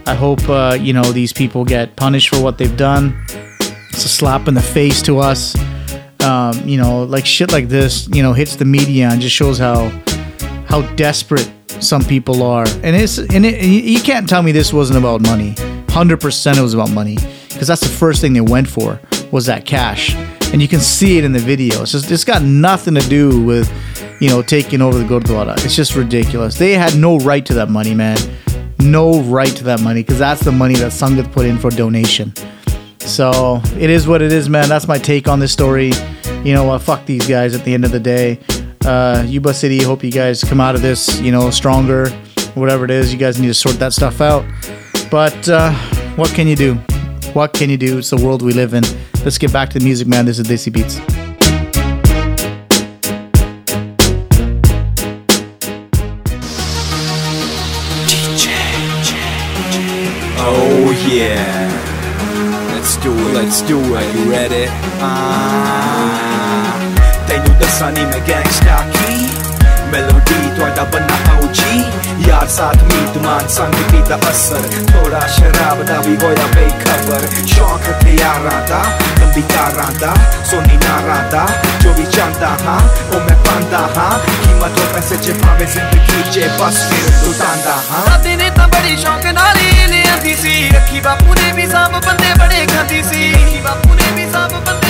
I 0.05 0.15
hope 0.15 0.49
uh, 0.49 0.77
you 0.81 0.93
know 0.93 1.05
these 1.13 1.33
people 1.33 1.65
get 1.65 1.95
punished 1.95 2.35
for 2.35 2.43
what 2.43 2.59
they've 2.59 2.77
done. 2.77 3.25
It's 3.91 4.05
a 4.05 4.09
slap 4.09 4.49
in 4.49 4.55
the 4.55 4.61
face 4.61 5.01
to 5.03 5.21
us. 5.21 5.57
Um, 6.25 6.69
you 6.69 6.77
know, 6.77 7.05
like 7.05 7.25
shit 7.25 7.53
like 7.53 7.69
this, 7.69 8.09
you 8.09 8.21
know, 8.21 8.33
hits 8.33 8.57
the 8.57 8.65
media 8.65 9.09
and 9.09 9.21
just 9.21 9.37
shows 9.37 9.59
how 9.59 9.91
how 10.67 10.83
desperate 10.97 11.49
some 11.69 12.03
people 12.03 12.43
are. 12.43 12.67
And 12.83 12.97
it's 12.97 13.19
and 13.19 13.47
it, 13.47 13.65
you 13.65 14.01
can't 14.01 14.29
tell 14.29 14.43
me 14.43 14.51
this 14.51 14.73
wasn't 14.73 14.99
about 14.99 15.21
money. 15.21 15.55
Hundred 15.89 16.21
percent, 16.21 16.59
it 16.59 16.63
was 16.63 16.75
about 16.75 16.91
money 16.91 17.17
because 17.49 17.69
that's 17.69 17.83
the 17.83 17.97
first 17.97 18.21
thing 18.21 18.33
they 18.33 18.41
went 18.41 18.67
for 18.67 18.99
was 19.31 19.47
that 19.47 19.67
cash. 19.67 20.17
And 20.55 20.63
you 20.63 20.69
can 20.69 20.79
see 20.79 21.19
it 21.19 21.25
in 21.25 21.33
the 21.33 21.41
video. 21.41 21.83
It's 21.83 21.91
just 21.91 22.13
it's 22.13 22.23
got 22.23 22.41
nothing 22.41 22.95
to 22.95 23.01
do 23.09 23.43
with 23.43 23.69
you 24.21 24.29
know 24.29 24.41
taking 24.41 24.81
over 24.81 24.97
the 24.97 25.05
Gurdwara. 25.05 25.53
It's 25.65 25.75
just 25.75 25.97
ridiculous. 25.97 26.57
They 26.57 26.75
had 26.75 26.97
no 26.97 27.19
right 27.19 27.45
to 27.47 27.55
that 27.55 27.71
money, 27.71 27.93
man. 27.93 28.17
No 28.79 29.21
right 29.23 29.49
to 29.49 29.65
that 29.65 29.81
money 29.81 30.05
because 30.05 30.21
that's 30.21 30.45
the 30.45 30.53
money 30.53 30.77
that 30.77 30.93
Sangat 30.93 31.33
put 31.33 31.45
in 31.45 31.59
for 31.59 31.71
donation. 31.71 32.33
So 33.01 33.61
it 33.77 33.91
is 33.91 34.07
what 34.07 34.23
it 34.23 34.31
is, 34.31 34.49
man. 34.49 34.69
That's 34.69 34.87
my 34.87 34.97
take 34.97 35.27
on 35.27 35.41
this 35.41 35.51
story. 35.51 35.91
You 36.45 36.55
know 36.55 36.63
what? 36.63 36.83
fuck 36.83 37.05
these 37.05 37.27
guys 37.27 37.57
at 37.57 37.65
the 37.65 37.75
end 37.75 37.85
of 37.85 37.91
the 37.91 37.99
day. 37.99 38.39
Uh, 38.85 39.25
Yuba 39.27 39.55
City, 39.55 39.83
hope 39.83 40.05
you 40.05 40.13
guys 40.13 40.45
come 40.45 40.61
out 40.61 40.77
of 40.77 40.83
this, 40.83 41.21
you 41.21 41.33
know, 41.33 41.51
stronger. 41.51 42.11
Whatever 42.55 42.85
it 42.85 42.93
is, 42.93 43.13
you 43.13 43.19
guys 43.19 43.41
need 43.41 43.49
to 43.49 43.55
sort 43.55 43.81
that 43.81 43.93
stuff 43.93 44.21
out. 44.21 44.45
But 45.11 45.49
uh, 45.49 45.73
what 46.15 46.31
can 46.31 46.47
you 46.47 46.55
do? 46.55 46.75
What 47.33 47.55
can 47.55 47.71
you 47.71 47.77
do? 47.77 47.99
It's 47.99 48.11
the 48.11 48.25
world 48.25 48.41
we 48.41 48.53
live 48.53 48.73
in. 48.73 48.85
Let's 49.25 49.39
get 49.39 49.55
back 49.55 49.71
to 49.71 49.79
the 49.79 49.85
music, 49.87 50.07
man. 50.07 50.27
This 50.27 50.39
is 50.39 50.47
Desi 50.47 50.71
Beats. 50.71 50.97
DJ. 58.05 58.53
Oh 60.37 61.09
yeah. 61.09 62.69
Let's 62.75 62.99
do 62.99 63.13
it. 63.13 63.33
Let's 63.33 63.63
do 63.63 63.79
it. 63.79 63.97
Are 63.97 64.19
you 64.19 64.31
ready? 64.31 64.67
Ah. 65.01 66.77
Tenho 67.27 67.27
they 67.27 67.39
knew 67.49 67.59
the 67.59 67.67
sunny 67.69 68.05
gangsta 68.27 68.77
key. 68.93 69.34
Melody 69.93 70.51
ਤੁਹਾਡਾ 70.57 70.85
ਬੰਨਾ 70.85 71.17
OG 71.37 71.63
ਯਾਰ 72.29 72.47
ਸਾਥ 72.49 72.83
ਮੀਤ 72.85 73.17
ਮਾਨ 73.25 73.49
ਸੰਗਤੀ 73.49 74.03
ਦਾ 74.09 74.19
ਅਸਰ 74.31 74.63
ਥੋੜਾ 74.93 75.21
ਸ਼ਰਾਬ 75.29 75.83
ਦਾ 75.85 76.01
ਵੀ 76.01 76.17
ਹੋਇਆ 76.23 76.47
ਬੇਖਬਰ 76.55 77.27
ਸ਼ੌਕ 77.47 77.89
ਹਥਿਆਰਾਂ 77.89 78.61
ਦਾ 78.69 78.83
ਲੰਬੀ 79.21 79.43
ਕਾਰਾਂ 79.55 79.91
ਦਾ 80.01 80.15
ਸੋਨੀ 80.51 80.77
ਨਾਰਾਂ 80.79 81.23
ਦਾ 81.31 81.47
ਜੋ 81.83 81.93
ਵੀ 81.95 82.05
ਚਾਹੁੰਦਾ 82.07 82.49
ਹਾਂ 82.65 82.79
ਉਹ 83.09 83.21
ਮੈਂ 83.21 83.37
ਪਾਉਂਦਾ 83.45 83.79
ਹਾਂ 83.97 84.19
ਕੀਮਤੋਂ 84.45 84.87
ਪੈਸੇ 84.95 85.17
ਚ 85.17 85.37
ਭਾਵੇਂ 85.43 85.67
ਜ਼ਿੰਦਗੀ 85.67 86.23
ਚ 86.31 86.49
ਬਸ 86.61 86.83
ਫਿਰ 86.89 87.11
ਲੁਟਾਉਂਦਾ 87.25 87.77
ਹਾਂ 87.91 88.05
ਦਾਦੀ 88.07 88.37
ਨੇ 88.37 88.51
ਤਾਂ 88.51 88.69
ਬੜੀ 88.69 88.97
ਸ਼ੌਕ 88.97 89.27
ਨਾਲ 89.35 89.57
ਹੀ 89.57 89.87
ਲਿਆਂਦੀ 89.87 90.35
ਸੀ 90.37 90.69
ਰੱਖੀ 90.71 91.01
ਬਾਪੂ 91.01 91.35
ਨੇ 91.35 91.53
ਵੀ 91.53 91.67
ਸਾਂਭ 91.67 92.01
ਬੰਦੇ 92.07 92.35
ਬੜੇ 92.39 92.67
ਖਾਂਦੀ 92.67 93.03
ਸੀ 93.03 93.33
ਰੱਖੀ 93.33 93.61
ਬਾਪੂ 93.65 93.95
ਨੇ 93.95 94.11
ਵੀ 94.17 94.31
ਸਾਂਭ 94.33 94.53
ਬੰਦੇ 94.57 94.84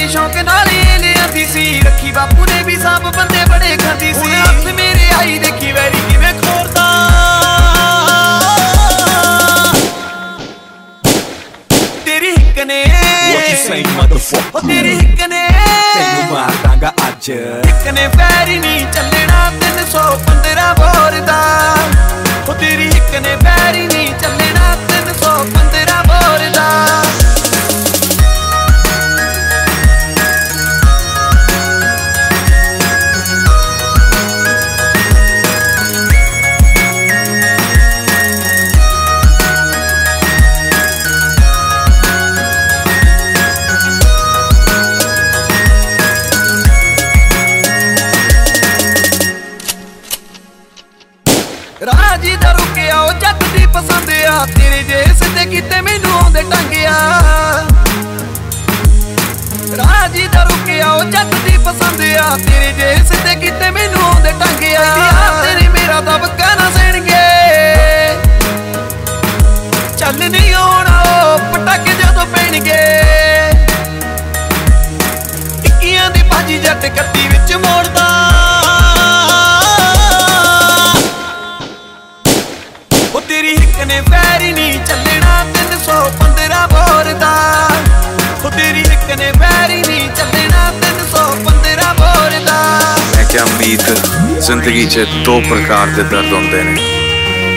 ਬੜੀ 0.00 0.08
ਸ਼ੌਕ 0.08 0.36
ਨਾਲ 0.44 0.68
ਲਿਆਂਦੀ 1.00 1.44
ਸੀ 1.46 1.62
ਰੱਖੀ। 1.84 2.10
ਬਾਪੂ 2.12 2.44
ਨੇ 2.44 2.62
ਵੀ 2.64 2.76
ਸਾਂਭ 2.82 3.02
ਬੰਦੇ 3.16 3.44
ਬੜੇ 3.50 3.76
ਖਾਂਦੀ 3.76 4.12
ਸੀ। 4.14 4.34
ਹੱਥ 4.34 4.66
ਮੇਰੇ 4.76 5.10
ਆਈ 5.18 5.38
ਦੇਖੀ 5.38 5.72
ਵੈਰੀ 5.72 6.00
ਕਿਵੇਂ 6.10 6.32
ਖੋਰਦਾ 6.34 6.84
ਤੇਰੀ 12.04 12.30
ਹਿੱਕ 12.30 12.58
ਨੇ 12.66 12.82
What 13.34 13.50
you 13.50 13.58
say, 13.66 13.80
motherfucker? 13.98 14.50
ਉਹ 14.54 14.68
ਤੇਰੀ 14.68 14.94
ਹਿੱਕ 15.00 15.20
ਨੇ 15.28 15.46
ਤੈਨੂੰ 15.48 16.32
ਮਾਰ 16.32 16.52
ਦਾਂਗਾ 16.64 16.92
ਅੱਜ। 17.08 17.30
ਇੱਕ 17.30 17.88
ਨੇ 17.94 18.08
ਪੈਰੀ 18.16 18.58
ਨਹੀਂ 18.58 18.86
ਚੱਲਣਾ 18.92 19.50
315 19.60 20.72
ਬੋਰ 20.80 21.20
ਦਾ। 21.26 21.40
ਉਹ 22.48 22.54
ਤੇਰੀ 22.54 22.88
ਇੱਕ 22.88 23.20
ਨੇ 23.22 23.36
ਪੈਰੀ 23.44 23.86
ਨਹੀਂ 23.86 24.14
ਚੱਲਣਾ। 24.14 24.49
ਟੰਗਿਆ। 56.50 56.94
ਰਾਜੀ 59.76 60.26
ਦਾ 60.28 60.42
ਰੁਕਿਆ 60.44 60.90
ਉਹ 60.92 61.04
ਜੱਟ 61.04 61.34
ਦੀ 61.44 61.56
ਪਸੰਦ 61.58 62.00
ਆ। 62.18 62.36
ਤੇਰੇ 62.36 62.72
ਜੇ 62.72 62.94
ਸਿੱਧੇ 63.08 63.34
ਕਿਤੇ 63.34 63.70
ਮੈਨੂੰ 63.70 64.02
ਆਉਂਦੇ 64.04 64.32
ਟੰਗਿਆ। 64.40 64.84
ਤੇਰੇ 65.42 65.68
ਮੇਰਾ 65.68 66.00
ਦਬਕਾ 66.00 66.54
ਨਾ 66.54 66.70
ਸਣਗੇ 66.70 67.18
ਚੱਲ 69.98 70.30
ਨਹੀਂ 70.30 70.54
ਆਉਣਾ 70.54 71.36
ਪਟਾਕੇ 71.52 71.92
ਜਦੋਂ 71.92 72.26
ਪੈਣਗੇ। 72.26 72.80
ਟਿੱਕੀਆਂ 75.62 76.10
ਦੀ 76.10 76.22
ਭਾਜੀ 76.22 76.58
ਜੱਟ 76.58 76.86
ਕੱਤੀ 76.96 77.28
ਵਿੱਚ 77.28 77.54
ਮੋੜਦਾ। 77.56 78.08
ਉਹ 83.14 83.20
ਤੇਰੀ 83.20 83.56
ਹਿੱਕ 83.56 83.78
ਨੇ 83.86 84.00
ਪੈਰੀ 84.10 84.52
ਨਹੀਂ 84.52 84.84
ਚੱਲਣਾ। 84.84 85.44
315 85.84 86.66
ਬੋਰ 86.66 87.12
ਦਾ। 87.12 87.68
ਉਹ 88.44 88.50
ਤੇਰੀ 88.50 88.84
ਹਿੱਕ 88.90 89.18
ਨੇ 89.18 89.32
ਪੈਰੀ 89.32 89.82
ਨਹੀਂ 89.82 90.10
ਚੱਲਣਾ 90.10 90.72
315 90.80 91.94
ਬੋਰ 91.94 92.30
ਦਾ। 92.46 92.80
ਮੈਂ 93.16 93.24
ਕਿਹਾ 93.24 93.44
ਉਮੀਦ 93.44 93.82
ਜ਼ਿੰਦਗੀ 94.38 94.86
'ਚ 94.86 95.06
ਦੋ 95.24 95.40
ਪ੍ਰਕਾਰ 95.40 95.86
ਦੇ 95.86 96.02
ਦਰਦ 96.02 96.32
ਹੁੰਦੇ 96.32 96.62
ਨੇ। 96.62 96.76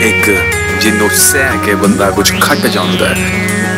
ਇੱਕ 0.00 0.30
ਜਿਹਨੂੰ 0.80 1.10
ਸਹਿ 1.10 1.58
ਕੇ 1.64 1.74
ਬੰਦਾ 1.74 2.10
ਕੁਝ 2.10 2.40
ਖੱਟ 2.40 2.66
ਜਾਂਦਾ 2.66 3.08
ਹੈ। 3.08 3.16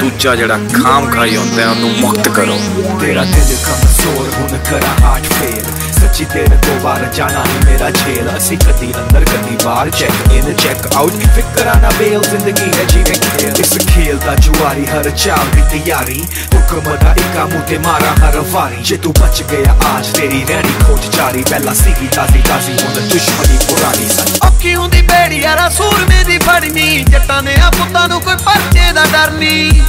ਦੂਜਾ 0.00 0.34
ਜਿਹੜਾ 0.34 0.58
ਖਾਮ 0.82 1.10
ਖਾਈ 1.10 1.36
ਹੁੰਦਾ 1.36 1.62
ਹੈ, 1.62 1.68
ਉਹਨੂੰ 1.68 1.90
ਮੁਕਤ 1.90 2.28
ਕਰੋ। 2.28 2.60
ਤੇਰਾ 3.00 3.24
ਦਿਲ 3.24 3.56
ਕਮਜ਼ੋਰ 3.66 4.32
ਹੁਣ 4.38 4.58
ਕਰਾ 4.70 5.06
ਹਾਰਟ 5.06 5.22
ਫੇਲ 5.22 5.64
ਸੱਚੀ 6.00 6.24
ਤੇਰੇ 6.24 6.56
ਤੋਂ 6.66 6.80
ਬਾਹਰ 6.80 7.04
ਜਾਣਾ 7.14 7.42
ਨਹੀਂ 7.44 7.64
ਮੇਰਾ 7.66 7.90
ਝੇਲ 7.90 8.30
ਅਸੀਂ 8.36 8.58
ਕਦੀ 8.58 8.92
ਅੰਦਰ, 8.98 9.24
ਕਦੀ 9.24 9.56
ਬਾਹਰ 9.64 9.90
ਚੈੱਕ 9.90 10.32
ਇਨ 10.32 10.52
ਚੈੱਕ 10.54 10.86
ਆਊਟ 10.96 11.12
ਫਿਕਰਾਂ 11.34 11.74
ਨਾ 11.82 11.90
ਬੇਲ 11.98 12.20
ਜ਼ਿੰਦਗੀ 12.20 12.70
ਹੈ 12.78 12.84
ਜਿਵੇਂ 12.84 13.16
ਖੇਲ। 13.20 13.60
ਇਸ 13.60 13.76
ਖੇਲ 13.88 14.18
ਦਾ 14.26 14.34
ਜੁਆਰੀ, 14.34 14.86
ਹਰ 14.86 15.10
ਚਾਲ 15.10 15.46
ਦੀ 15.54 15.80
ਤਿਆਰੀ। 15.84 16.22
ਹੁਕਮ 16.54 16.96
ਦਾ 16.96 17.14
ਇੱਕਾ 17.14 17.44
ਮੂੰਹ 17.44 17.62
ਤੇ 17.62 17.78
ਮਾਰਾ 17.78 18.14
ਹਰ 18.20 18.40
ਵਾਰੀ। 18.52 18.82
ਜੇ 18.82 18.96
ਤੂੰ 18.96 19.12
ਬਚ 19.12 19.42
ਗਿਆ 19.50 19.76
ਆਜ, 19.86 20.06
ਤੇਰੀ 20.16 20.44
ਰਹਿਣੀ 20.48 20.72
ਖੋਜ 20.84 21.08
ਜਾਰੀ 21.16 21.44
ਪਹਿਲਾਂ 21.50 21.74
ਸੀਗੀ 21.74 22.08
ਤਾਜ਼ੀ 22.16 22.42
ਤਾਜ਼ੀ, 22.48 22.72
ਹੁਣ 22.72 23.08
ਦੁਸ਼ਮਣੀ 23.08 23.58
ਪੁਰਾਣੀ 23.68 24.08
ਸੱਚ 24.08 24.38
ਔਖੀ 24.46 24.74
ਹੁੰਦੀ 24.74 25.02
ਬੇੜੀ, 25.02 25.40
ਯਾਰਾ 25.40 25.68
ਸੂਰਮੇ 25.68 26.22
ਦੀ 26.24 26.38
ਫੜਨੀ 26.38 27.04
ਜੱਟਾਂ 27.10 27.42
ਨੇ 27.42 27.54
ਆ 27.60 27.70
ਪੁੱਤਾਂ 27.70 28.08
ਨੂੰ 28.08 28.20
ਕੋਈ 28.20 28.36
ਪਰਚੇ 28.44 28.92
ਦਾ 28.92 29.04
ਡਰ 29.12 29.30
ਨਹੀਂ 29.32 29.82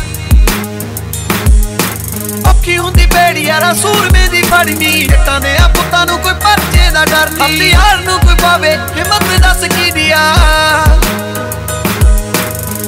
ਔਖੀ 2.49 2.78
ਹੁੰਦੀ 2.78 3.06
ਬੇੜੀ 3.06 3.45
ਯਾਰਾ 3.45 3.74
ਸੂਰਮੇ 3.74 4.28
ਦੀ 4.28 4.41
ਫੜਨੀ 4.41 5.07
ਜੱਟਾਂ 5.07 5.40
ਨੇ 5.40 5.56
ਆ 5.57 5.68
ਪੁੱਤਾਂ 5.68 6.06
ਨੂੰ 6.06 6.19
ਕੋਈ 6.19 6.34
ਪਰਚੇ 6.44 6.90
ਦਾ 6.91 7.06
ਡਰ 7.06 7.30
ਨਹੀਂ 7.32 7.44
ਆਪਣੀ 7.44 7.69
ਯਾਰ 7.69 7.98
ਨੂੰ 7.98 8.19
ਕੋਈ 8.19 8.36
ਪਾਵੇ 8.41 8.72
ਹਿੰਮਤ 8.98 9.40
ਦੱਸ 9.41 9.64
ਕੀ 9.76 9.91
ਦਿਆ 9.91 10.22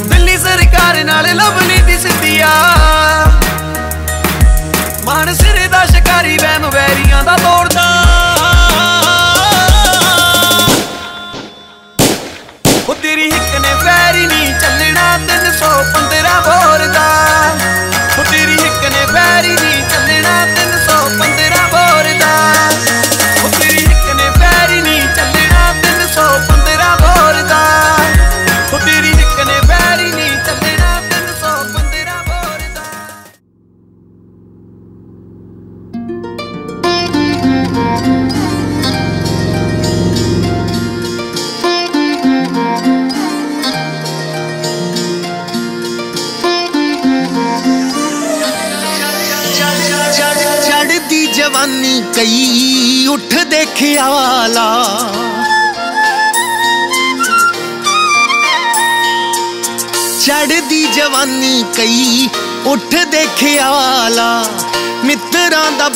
ਦਿੱਲੀ 0.10 0.38
ਸਰਕਾਰ 0.38 1.04
ਨਾਲ 1.04 1.28
ਲਵਲੀ 1.36 1.82
ਦੀ 1.82 1.98
ਸਿੱਧੀਆ 1.98 2.50
ਮਾਨ 5.06 5.34
ਸਿਰੇ 5.36 5.68
ਦਾ 5.68 5.86
ਸ਼ਿਕਾਰੀ 5.86 6.38
ਵਹਿਮ 6.38 6.70
ਵੈਰੀਆਂ 6.70 7.24
ਦਾ 7.24 7.38
ਤੋੜਦਾ। 7.38 7.99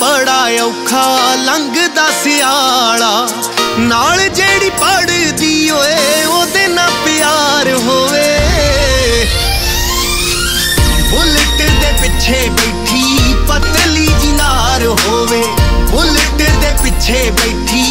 ਬੜਾ 0.03 0.63
ਔਖਾ, 0.63 1.35
ਲੰਘਦਾ 1.35 2.07
ਸਿਆਲਾ। 2.23 3.27
ਨਾਲ 3.79 4.29
ਜਿਹੜੀ 4.29 4.69
ਪੜਦੀ 4.69 5.69
ਓਏ, 5.69 6.25
ਉਹਦੇ 6.25 6.67
ਨਾਲ 6.67 6.91
ਪਿਆਰ 7.05 7.69
ਹੋਵੇ। 7.73 8.25
ਬੁਲਟ 11.11 11.61
ਦੇ 11.61 11.93
ਪਿੱਛੇ 12.01 12.49
ਬੈਠੀ, 12.49 13.33
ਪਤਲੀ 13.47 14.07
ਜਿਨਾਰ 14.21 14.85
ਹੋਵੇ। 14.85 15.43
ਬੁਲਟ 15.91 16.41
ਦੇ 16.61 16.73
ਪਿੱਛੇ 16.83 17.31
ਬੈਠੀ 17.31 17.82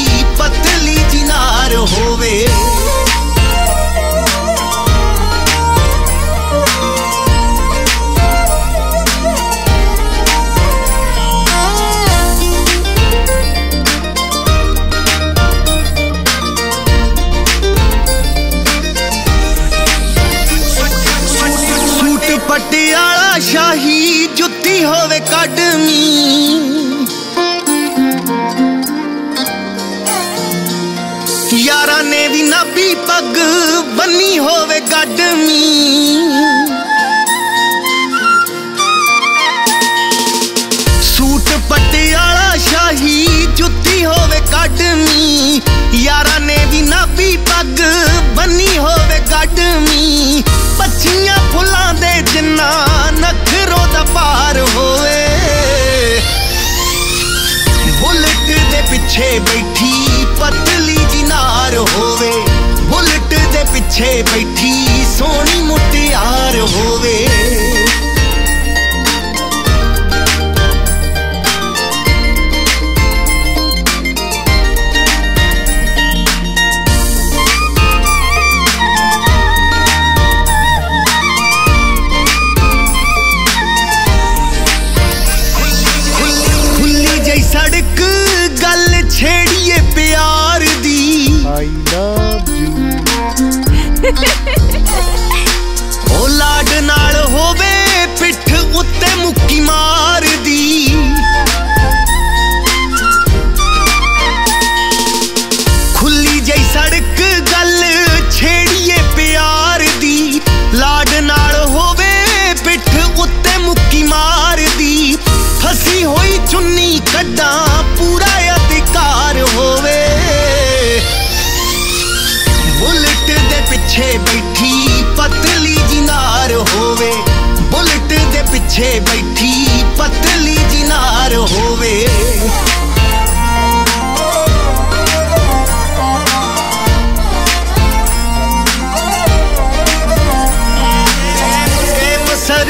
ਬੰਨੀ 34.32 34.38
ਹੋਵੇ 34.38 34.78
ਗੱਡਮੀ 34.80 35.62
ਸੂਟ 41.02 41.50
ਪਟਿਆਲਾ 41.70 42.56
ਸ਼ਾਹੀ, 42.56 43.46
ਜੁੱਤੀ 43.56 44.04
ਹੋਵੇ 44.04 44.40
ਕੱਢਮੀ 44.52 45.60
ਯਾਰਾਂ 45.94 46.40
ਨੇ 46.40 46.56
ਵੀ 46.70 46.80
ਨਾਭੀ 46.82 47.36
ਪੱਗ, 47.50 47.82
ਬੰਨੀ 48.36 48.78
ਹੋਵੇ 48.78 49.18
ਗੱਡਮੀ 49.30 50.42
ਪੱਛੀਆਂ 50.78 51.36
ਫੁੱਲਾਂ 51.52 51.92
ਦੇ 51.94 52.22
ਜਿੰਨਾ 52.32 52.70
ਨਖਰੋ 53.12 53.86
ਦਾ 53.92 54.04
ਪਾਰ 54.14 54.60
ਹੋਵੇ। 54.76 55.20
ਬੁਲਟ 58.00 58.46
ਦੇ 58.70 58.82
ਪਿੱਛੇ 58.90 59.38
ਬੈਠੀ 59.38 60.24
ਪਤਲੀ 60.40 60.98
ਜਿਨਾਰ 61.12 61.76
ਹੋਵੇ। 61.76 62.30
ਬੁਲਟ 62.30 62.46
ਦੇ 62.46 62.51
ਪਿੱਛੇ 63.64 64.22
ਬੈਠੀ 64.22 65.04
ਸੋਹਣੀ 65.18 65.62
ਮੁਟਿਆਰ 65.62 66.58
ਹੋਵੇ। 66.60 67.28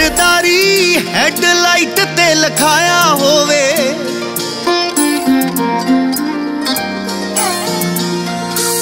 ਸਰਦਾਰੀ 0.03 0.97
ਹੈਡਲਾਈਟ 1.15 2.01
ਤੇ 2.17 2.35
ਲਖਾਇਆ 2.35 3.03
ਹੋਵੇ। 3.21 3.61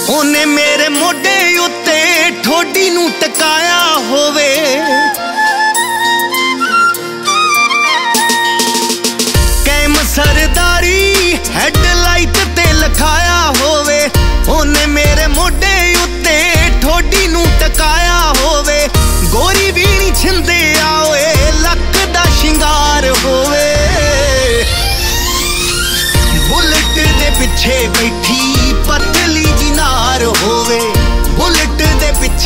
ਉਹਨੇ 0.09 0.44
ਮੇਰੇ 0.44 0.88
ਮੋਢੇ 0.88 1.56
ਉੱਤੇ 1.59 1.98
ਠੋਡੀ 2.44 2.88
ਨੂੰ 2.90 3.10
ਟਕਾਇਆ 3.20 3.82
ਹੋਵੇ। 4.09 4.49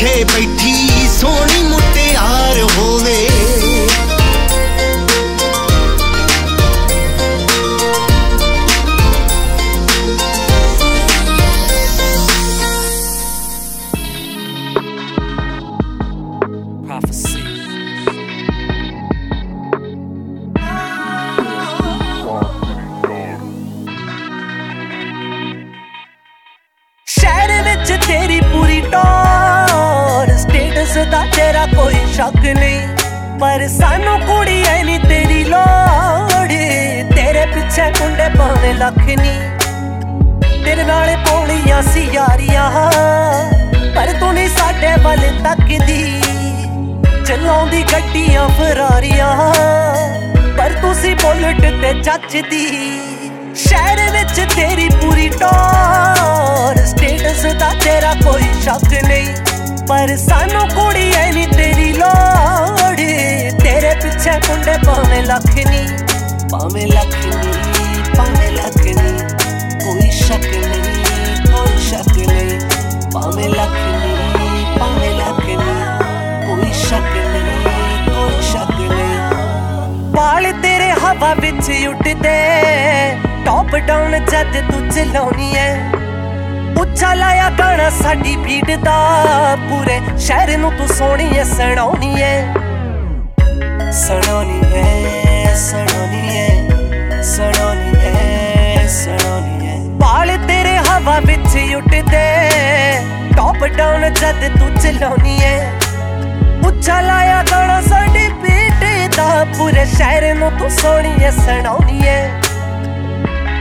K, 0.05 0.23
break 0.25 0.54
ਪਿੱਛੇ 37.75 37.91
ਕੁੰਡੇ 37.91 38.29
ਪਾਵੇਂ 38.39 38.73
ਲੱਖ 38.75 38.99
ਨਹੀਂ 38.99 40.65
ਤੇਰੇ 40.65 40.83
ਨਾਲੇ 40.85 41.17
ਪੌਣੀਆਂ 41.17 41.81
ਸੀ 41.83 42.03
ਯਾਰੀਆਂ। 42.13 42.71
ਪਰ 43.97 44.13
ਤੂੰ 44.21 44.33
ਨਹੀਂ 44.35 44.49
ਸਾਡੇ 44.49 44.91
ਵੱਲ 45.03 45.19
ਤੱਕਦੀ। 45.45 46.21
ਚਲਾਉਂਦੀ 47.27 47.83
ਗੱਡੀਆਂ 47.93 48.49
ਫਰਾਰੀਆਂ। 48.49 49.29
ਪਰ 50.59 50.71
ਤੁਸੀਂ 50.83 51.15
ਬੁਲਟ 51.17 51.61
ਤੇ 51.83 51.93
ਚੱਜਦੀ 52.03 52.67
ਸ਼ਹਿਰ 53.57 54.11
ਵਿੱਚ 54.11 54.55
ਤੇਰੀ 54.55 54.89
ਪੂਰੀ 55.03 55.29
ਟੌਰ। 55.29 56.85
ਸਟੇਟਸ 56.87 57.43
ਦਾ 57.55 57.73
ਤੇਰਾ 57.85 58.15
ਕੋਈ 58.25 58.63
ਸ਼ੱਕ 58.63 59.05
ਨਹੀਂ। 59.05 59.37
ਪਰ 59.89 60.17
ਸਾਨੂੰ 60.17 60.69
ਕੁੜੀ 60.69 61.13
ਐ 61.17 61.31
ਨਹੀਂ 61.33 61.49
ਤੇਰੀ 61.49 61.93
ਲੋੜ। 61.93 62.97
ਤੇਰੇ 63.63 63.95
ਪਿੱਛੇ 64.03 64.41
ਕੁੰਡੇ 64.41 64.79
ਪਾਵੇਂ 64.87 65.23
ਲੱਖ 65.23 65.55
ਨਹੀਂ 65.67 65.89
ਪਾਵੇਂ 66.51 66.87
ਲੱਖ 66.87 67.24
ਨਹੀਂ 68.17 68.35
ਪਾਵੇਂ 68.35 68.51
ਲੱਖ 68.53 68.77
ਨਹੀਂ 68.77 69.19
ਕੋਈ 69.85 70.11
ਸ਼ੱਕ 70.11 70.45
ਨਹੀਂ 70.45 71.37
ਕੋਈ 71.47 71.79
ਸ਼ੱਕ 71.79 72.17
ਨਹੀਂ 72.19 72.61
ਪਾਵੇਂ 73.15 73.49
ਲੱਖ 73.49 73.71
ਨਹੀਂ 73.71 74.79
ਪਾਵੇਂ 74.79 75.15
ਲੱਖ 75.15 75.41
ਨਹੀਂ 75.41 76.47
ਕੋਈ 76.47 76.73
ਸ਼ੱਕ 76.73 77.17
ਨਹੀਂ 77.17 78.09
ਕੋਈ 78.09 78.43
ਸ਼ੱਕ 78.43 78.71
ਨਹੀਂ 78.71 80.11
ਵਾਲ 80.11 80.53
ਤੇਰੇ 80.63 80.91
ਹਵਾ 80.91 81.35
ਵਿੱਚ 81.35 81.71
ਉੱਡਦੇ 81.89 82.37
ਟੌਪ 83.47 83.77
ਡਾਊਨ 83.77 84.25
ਜਦ 84.25 84.71
ਤੂੰ 84.71 84.89
ਚਲਾਉਣੀ 84.89 85.55
ਐ। 85.57 85.91
ਉੱਚਾ 86.81 87.15
ਲਾਇਆ 87.15 87.51
ਗਾਣਾ 87.51 87.91
ਸਾਡੀ 87.91 88.37
ਬੀਟ 88.37 88.71
ਦਾ, 88.71 89.57
ਪੂਰੇ 89.71 90.01
ਸ਼ਹਿਰ 90.19 90.59
ਨੂੰ 90.59 90.73
ਤੂੰ 90.73 90.89
ਸੋਹਣੀ 90.89 91.39
ਐ, 91.39 91.45
ਸੁਣਾਉਣੀ 91.45 92.23
ਐ। 92.23 92.55
ਸੁਣਾਉਣੀ 93.93 94.61
ਐ 94.75 95.55
ਸੁਣਾਉਣੀ 95.55 96.39
ਐ। 96.39 96.74
ਸੁਣਾਉਣੀ 97.37 97.93
ਐ 98.07 98.87
ਸੁਣਾਉਣੀ 98.89 99.69
ਐ 99.69 99.79
ਵਾਲ 100.01 100.29
ਤੇਰੇ 100.49 100.77
ਹਵਾ 100.79 101.19
ਵਿੱਚ 101.21 101.75
ਉੱਡਦੇ 101.77 102.03
ਟੌਪ 103.37 103.65
ਡਾਊਨ 103.77 104.13
ਜਦ 104.13 104.47
ਤੂੰ 104.59 104.69
ਚਲਾਉਣੀ 104.75 105.39
ਐ 105.45 105.59
ਉੱਚਾ 106.67 107.01
ਲਾਇਆ 107.01 107.43
ਗਾਣਾ 107.51 107.81
ਸਾਡੀ 107.81 108.29
ਬੀਟ 108.43 109.17
ਦਾ, 109.17 109.45
ਪੂਰੇ 109.59 109.85
ਸ਼ਹਿਰ 109.97 110.35
ਨੂੰ 110.35 110.51
ਤੂੰ 110.59 110.71
ਸੋਹਣੀ 110.71 111.25
ਐ 111.25 111.31
ਸੁਣਾਉਣੀ 111.31 112.07
ਐ 112.07 112.29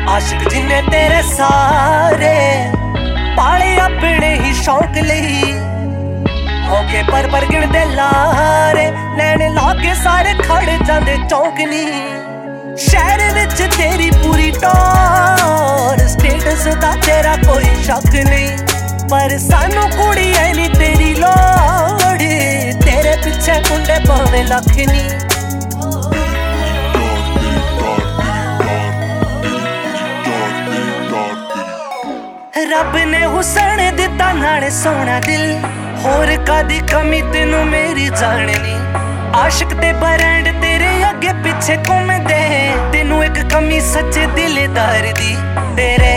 ਆਸ਼ਿਕ 0.09 0.47
ਜਿੰਨੇ 0.49 0.81
ਤੇਰੇ 0.91 1.21
ਸਾਰੇ, 1.37 2.35
ਪਾਲੇ 3.37 3.75
ਆਪਣੇ 3.79 4.33
ਹੀ 4.35 4.53
ਸ਼ੌਕ 4.53 4.97
ਲਈ। 5.03 5.53
ਹੋਕੇ 6.69 7.03
ਪਰ 7.11 7.29
ਪਰ 7.31 7.45
ਗਿਣਦੇ 7.45 7.85
ਲਾਰੇ, 7.85 8.91
ਲੈਣ 9.17 9.53
ਲਾ 9.53 9.73
ਕੇ 9.81 9.93
ਸਾਰੇ 10.03 10.33
ਖੜ 10.33 10.63
ਜਾਂਦੇ 10.87 11.17
ਚੌਂਕਨੀ 11.29 12.12
ਸ਼ਹਿਰ 12.89 13.33
ਵਿੱਚ 13.33 13.61
ਤੇਰੀ 13.77 14.11
ਪੂਰੀ 14.11 14.51
ਟੌਰ। 14.51 16.07
ਸਟੇਟਸ 16.07 16.67
ਦਾ 16.81 16.91
ਤੇਰਾ 17.05 17.35
ਕੋਈ 17.35 17.83
ਸ਼ੱਕ 17.85 18.15
ਨਹੀਂ। 18.15 18.57
ਪਰ 19.09 19.37
ਸਾਨੂੰ 19.39 19.89
ਕੁੜੀ 19.89 20.33
ਐ 20.33 20.53
ਨਹੀਂ 20.53 20.69
ਤੇਰੀ 20.69 21.13
ਲੋੜ। 21.13 22.17
ਤੇਰੇ 22.85 23.15
ਪਿੱਛੇ 23.23 23.59
ਕੁੰਡੇ 23.69 23.99
ਪਾਵੇਂ 24.07 24.43
ਲੱਖ 24.43 24.67
ਨਹੀਂ 24.67 25.09
ਰੱਬ 32.71 32.95
ਨੇ 32.97 33.25
ਹੁਸਨ 33.25 33.95
ਦਿੱਤਾ 33.95 34.31
ਨਾਲ 34.33 34.69
ਸੋਹਣਾ 34.71 35.19
ਦਿਲ। 35.19 35.59
ਹੋਰ 36.05 36.35
ਕਾਦੀ 36.47 36.79
ਕਮੀ 36.79 37.21
ਤੈਨੂੰ 37.21 37.65
ਮੇਰੀ 37.65 38.09
ਜਾਣਨੀ। 38.19 38.75
ਆਸ਼ਿਕ 39.35 39.73
ਤੇ 39.73 39.91
ਬਰੈਂਡ 39.93 40.45
ਤੇਰੇ 40.45 40.51
ਅੱਗੇ 40.51 40.62
ਪਿੱਛੇ 41.63 41.75
ਘੁੰਮਦੇ 41.87 42.71
ਤੈਨੂੰ 42.93 43.23
ਇੱਕ 43.23 43.37
ਕਮੀ 43.51 43.79
ਸੱਚੇ 43.81 44.25
ਦਿਲਦਾਰ 44.35 45.05
ਦੀ 45.19 45.35
ਤੇਰੇ 45.75 46.11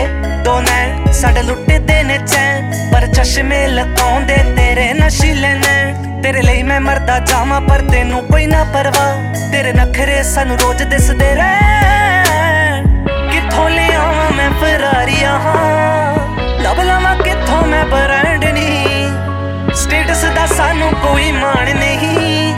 ਦੋ 0.45 0.59
ਨੈਣ 0.61 1.11
ਸਾਡੇ 1.11 1.43
ਲੁੱਟਦੇ 1.43 2.01
ਨੇ 2.03 2.17
ਚੈਨ, 2.17 2.71
ਪਰ 2.91 3.05
ਚਸ਼ਮੇ 3.07 3.67
ਲਗਾਉਂਦੇ 3.67 4.35
ਤੇਰੇ 4.57 4.91
ਨਸ਼ੀਲੇ 4.93 5.53
ਨੈਣ। 5.53 6.21
ਤੇਰੇ 6.21 6.41
ਲਈ 6.41 6.63
ਮੈਂ 6.63 6.79
ਮਰਦਾ 6.81 7.17
ਜਾਵਾਂ, 7.19 7.61
ਪਰ 7.61 7.81
ਤੈਨੂੰ 7.91 8.23
ਕੋਈ 8.23 8.45
ਨਾ 8.45 8.63
ਪਰਵਾਹ। 8.73 9.51
ਤੇਰੇ 9.51 9.71
ਨਖਰੇ 9.73 10.21
ਸਾਨੂੰ 10.23 10.57
ਰੋਜ਼ 10.59 10.83
ਦਿਸਦੇ 10.83 11.33
ਰਹਿਣ। 11.35 13.05
ਕਿੱਥੋਂ 13.31 13.69
ਲਿਆਵਾਂ 13.69 14.29
ਮੈਂ 14.31 14.49
ਫਰਾਰੀਆਂ? 14.61 15.39
ਲੱਭ 16.61 16.79
ਲਵਾਂ 16.81 17.15
ਕਿੱਥੋਂ 17.15 17.65
ਮੈਂ 17.67 17.85
ਬਰੈਂਡ 17.85 18.43
ਨਹੀਂ 18.43 19.73
ਸਟੇਟਸ 19.75 20.25
ਦਾ 20.35 20.45
ਸਾਨੂੰ 20.47 20.91
ਕੋਈ 21.03 21.31
ਮਾਣ 21.31 21.75
ਨਹੀਂ। 21.75 22.55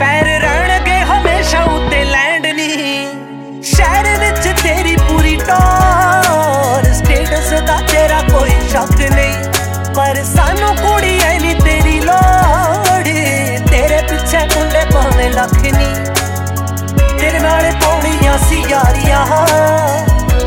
ਯਾਰੀਆਂ 18.70 19.24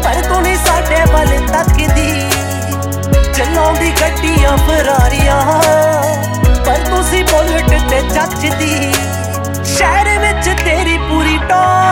ਪਰ 0.04 0.22
ਤੂੰ 0.28 0.42
ਨਹੀਂ 0.42 0.56
ਸਾਡੇ 0.58 1.04
ਵੱਲ 1.14 1.28
ਤੱਕਦੀ। 1.48 2.30
ਚਲਾਉਂਦੀ 3.34 3.92
ਗੱਡੀਆਂ 4.02 4.56
ਫਰਾਰੀਆਂ 4.58 5.42
ਪਰ 6.66 6.80
ਤੁਸੀਂ 6.90 7.24
ਬੁਲਟ 7.24 7.70
ਤੇ 7.90 8.02
ਚੱਜਦੀ 8.10 8.94
ਸ਼ਹਿਰ 9.76 10.18
ਵਿੱਚ 10.20 10.50
ਤੇਰੀ 10.64 10.98
ਪੂਰੀ 11.00 11.38
ਟੌਰ 11.50 11.83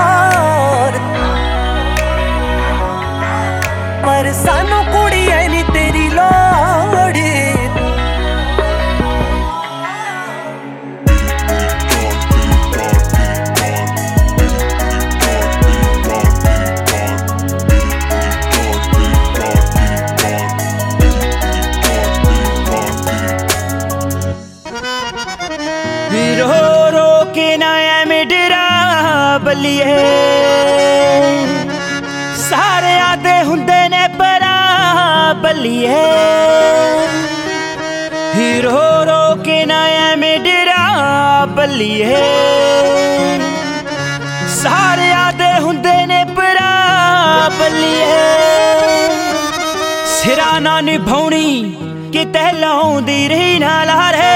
ਨਿਭਾਉਣੀ 50.81 51.75
ਕਿਤੇ 52.13 52.51
ਲਾਉਂਦੀ 52.53 53.27
ਰਹੀ 53.27 53.59
ਨਾ 53.59 53.83
ਲਾਰੇ। 53.83 54.30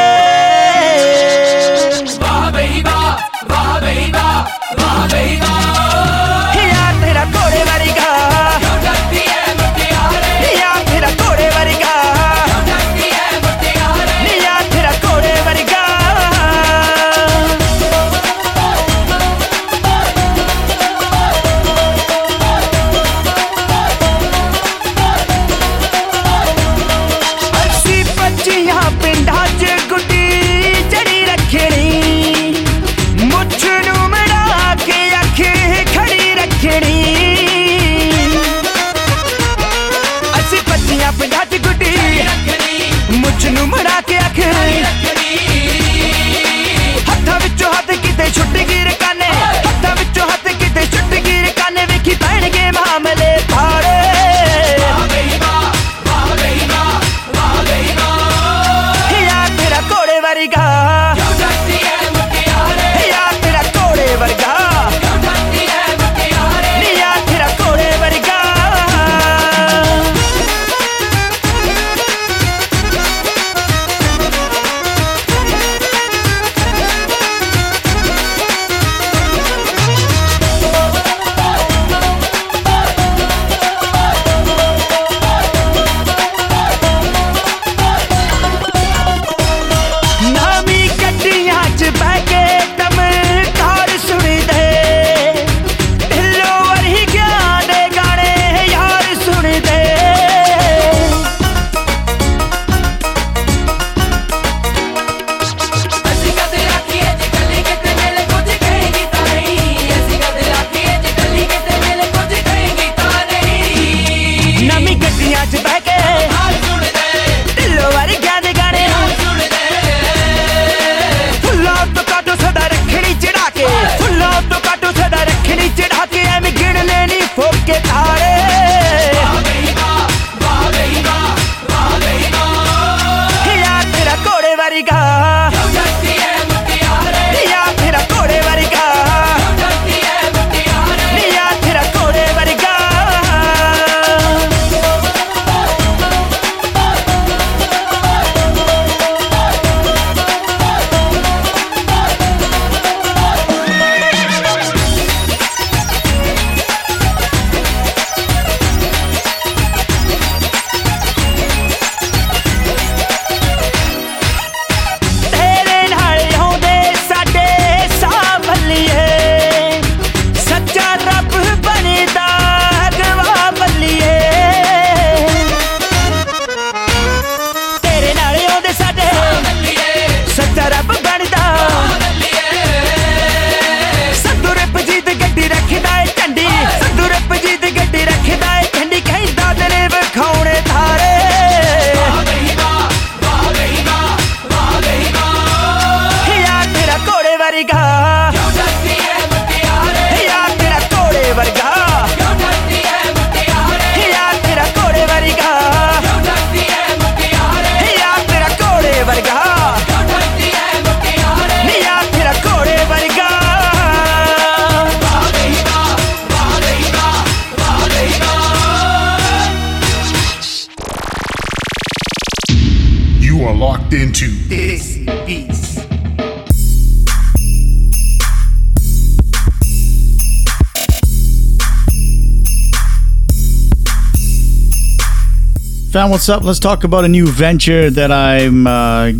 What's 236.15 236.29
up? 236.29 236.43
Let's 236.43 236.59
talk 236.59 236.85
about 236.85 237.03
a 237.03 237.09
new 237.09 237.27
venture 237.27 237.89
that 237.89 238.09
I'm. 238.09 238.65
Uh, 238.65 239.11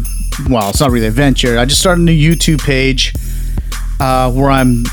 well, 0.50 0.70
it's 0.70 0.80
not 0.80 0.92
really 0.92 1.08
a 1.08 1.12
venture. 1.12 1.60
I 1.60 1.66
just 1.66 1.82
started 1.82 2.00
a 2.00 2.06
new 2.06 2.14
YouTube 2.14 2.64
page 2.64 3.14
uh, 4.00 4.32
where 4.32 4.50
I'm 4.50 4.86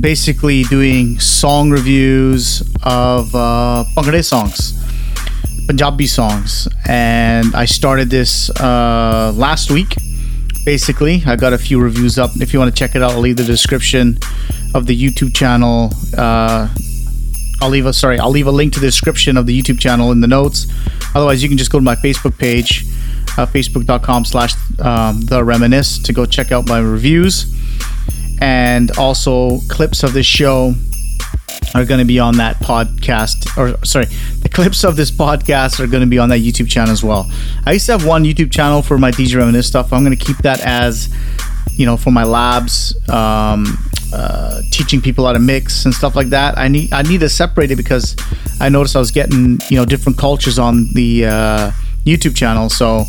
basically 0.00 0.62
doing 0.62 1.20
song 1.20 1.70
reviews 1.70 2.62
of 2.82 3.34
uh, 3.34 3.84
Bangladesh 3.94 4.24
songs, 4.24 4.72
Punjabi 5.66 6.06
songs, 6.06 6.66
and 6.88 7.54
I 7.54 7.66
started 7.66 8.08
this 8.08 8.48
uh, 8.58 9.30
last 9.36 9.70
week. 9.70 9.94
Basically, 10.64 11.22
I 11.26 11.36
got 11.36 11.52
a 11.52 11.58
few 11.58 11.78
reviews 11.78 12.18
up. 12.18 12.30
If 12.36 12.54
you 12.54 12.58
want 12.58 12.74
to 12.74 12.78
check 12.78 12.96
it 12.96 13.02
out, 13.02 13.10
I'll 13.10 13.20
leave 13.20 13.36
the 13.36 13.44
description 13.44 14.16
of 14.74 14.86
the 14.86 14.98
YouTube 14.98 15.36
channel. 15.36 15.90
Uh, 16.16 16.68
I'll 17.60 17.68
leave 17.68 17.84
a 17.84 17.92
sorry, 17.92 18.18
I'll 18.18 18.30
leave 18.30 18.46
a 18.46 18.50
link 18.50 18.72
to 18.72 18.80
the 18.80 18.86
description 18.86 19.36
of 19.36 19.44
the 19.44 19.60
YouTube 19.60 19.78
channel 19.78 20.10
in 20.10 20.22
the 20.22 20.26
notes. 20.26 20.66
Otherwise, 21.14 21.42
you 21.42 21.48
can 21.48 21.58
just 21.58 21.70
go 21.70 21.78
to 21.78 21.84
my 21.84 21.96
Facebook 21.96 22.38
page, 22.38 22.84
uh, 23.36 23.46
facebook.com 23.46 24.24
slash 24.24 24.54
um, 24.80 25.20
the 25.22 25.42
reminisce 25.42 25.98
to 25.98 26.12
go 26.12 26.24
check 26.26 26.52
out 26.52 26.68
my 26.68 26.78
reviews. 26.78 27.54
And 28.40 28.90
also 28.96 29.58
clips 29.68 30.02
of 30.02 30.12
this 30.12 30.26
show 30.26 30.74
are 31.74 31.84
going 31.84 32.00
to 32.00 32.06
be 32.06 32.18
on 32.18 32.36
that 32.36 32.56
podcast 32.56 33.56
or 33.56 33.82
sorry 33.84 34.06
the 34.40 34.48
clips 34.48 34.82
of 34.82 34.96
this 34.96 35.10
podcast 35.10 35.78
are 35.78 35.86
going 35.86 36.00
to 36.00 36.06
be 36.06 36.18
on 36.18 36.28
that 36.28 36.40
youtube 36.40 36.68
channel 36.68 36.92
as 36.92 37.04
well. 37.04 37.30
I 37.64 37.72
used 37.72 37.86
to 37.86 37.92
have 37.92 38.06
one 38.06 38.24
youtube 38.24 38.50
channel 38.50 38.82
for 38.82 38.98
my 38.98 39.10
dj 39.10 39.36
reminisce 39.36 39.66
stuff. 39.66 39.92
I'm 39.92 40.04
going 40.04 40.16
to 40.16 40.24
keep 40.24 40.38
that 40.38 40.60
as 40.60 41.14
you 41.72 41.86
know 41.86 41.96
for 41.96 42.10
my 42.10 42.24
labs 42.24 42.96
um, 43.08 43.66
uh, 44.12 44.62
teaching 44.72 45.00
people 45.00 45.26
how 45.26 45.32
to 45.32 45.38
mix 45.38 45.84
and 45.84 45.94
stuff 45.94 46.16
like 46.16 46.28
that. 46.28 46.58
I 46.58 46.68
need 46.68 46.92
i 46.92 47.02
need 47.02 47.20
to 47.20 47.28
separate 47.28 47.70
it 47.70 47.76
because 47.76 48.16
i 48.60 48.68
noticed 48.68 48.96
i 48.96 48.98
was 48.98 49.10
getting 49.10 49.58
you 49.68 49.76
know 49.76 49.84
different 49.84 50.18
cultures 50.18 50.58
on 50.58 50.86
the 50.94 51.26
uh, 51.26 51.70
youtube 52.04 52.36
channel 52.36 52.68
so 52.68 53.04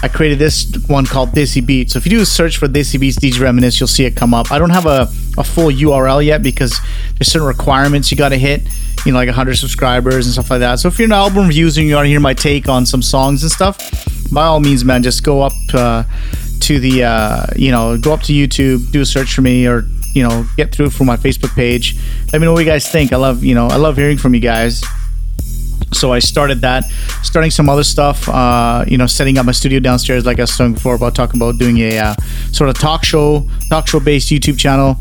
I 0.00 0.06
created 0.06 0.38
this 0.38 0.72
one 0.86 1.06
called 1.06 1.30
Desi 1.30 1.64
Beat. 1.64 1.90
So 1.90 1.96
if 1.96 2.06
you 2.06 2.10
do 2.10 2.20
a 2.20 2.26
search 2.26 2.58
for 2.58 2.68
Desi 2.68 3.00
Beats 3.00 3.18
DJ 3.18 3.40
Reminisce, 3.40 3.80
you'll 3.80 3.88
see 3.88 4.04
it 4.04 4.14
come 4.14 4.32
up. 4.32 4.52
I 4.52 4.58
don't 4.58 4.70
have 4.70 4.86
a, 4.86 5.08
a 5.36 5.42
full 5.42 5.72
URL 5.72 6.24
yet 6.24 6.40
because 6.40 6.78
there's 7.18 7.32
certain 7.32 7.48
requirements 7.48 8.10
you 8.12 8.16
got 8.16 8.28
to 8.28 8.38
hit, 8.38 8.62
you 9.04 9.10
know, 9.10 9.18
like 9.18 9.26
100 9.26 9.56
subscribers 9.56 10.26
and 10.26 10.32
stuff 10.32 10.50
like 10.50 10.60
that. 10.60 10.78
So 10.78 10.86
if 10.86 11.00
you're 11.00 11.06
an 11.06 11.12
album 11.12 11.48
reviews 11.48 11.78
and 11.78 11.86
you 11.88 11.96
want 11.96 12.04
to 12.04 12.10
hear 12.10 12.20
my 12.20 12.34
take 12.34 12.68
on 12.68 12.86
some 12.86 13.02
songs 13.02 13.42
and 13.42 13.50
stuff, 13.50 13.76
by 14.32 14.44
all 14.44 14.60
means, 14.60 14.84
man, 14.84 15.02
just 15.02 15.24
go 15.24 15.42
up 15.42 15.52
uh, 15.74 16.04
to 16.60 16.78
the, 16.78 17.02
uh, 17.02 17.46
you 17.56 17.72
know, 17.72 17.98
go 17.98 18.12
up 18.12 18.20
to 18.22 18.32
YouTube, 18.32 18.92
do 18.92 19.00
a 19.00 19.06
search 19.06 19.34
for 19.34 19.40
me 19.40 19.66
or, 19.66 19.84
you 20.14 20.22
know, 20.22 20.46
get 20.56 20.74
through 20.74 20.90
from 20.90 21.06
my 21.06 21.16
Facebook 21.16 21.54
page. 21.54 21.96
Let 22.32 22.40
me 22.40 22.46
know 22.46 22.52
what 22.52 22.60
you 22.60 22.66
guys 22.66 22.90
think. 22.90 23.12
I 23.12 23.16
love, 23.16 23.44
you 23.44 23.54
know, 23.54 23.66
I 23.68 23.76
love 23.76 23.96
hearing 23.96 24.18
from 24.18 24.34
you 24.34 24.40
guys 24.40 24.82
so 25.92 26.12
I 26.12 26.18
started 26.18 26.60
that, 26.60 26.84
starting 27.22 27.50
some 27.50 27.68
other 27.68 27.84
stuff. 27.84 28.28
Uh, 28.28 28.84
you 28.86 28.98
know, 28.98 29.06
setting 29.06 29.38
up 29.38 29.46
my 29.46 29.52
studio 29.52 29.80
downstairs, 29.80 30.26
like 30.26 30.38
I 30.38 30.42
was 30.42 30.56
talking 30.56 30.74
before 30.74 30.94
about 30.94 31.14
talking 31.14 31.40
about 31.40 31.58
doing 31.58 31.78
a 31.78 31.98
uh, 31.98 32.14
sort 32.52 32.70
of 32.70 32.78
talk 32.78 33.04
show, 33.04 33.48
talk 33.70 33.88
show 33.88 34.00
based 34.00 34.28
YouTube 34.28 34.58
channel. 34.58 34.96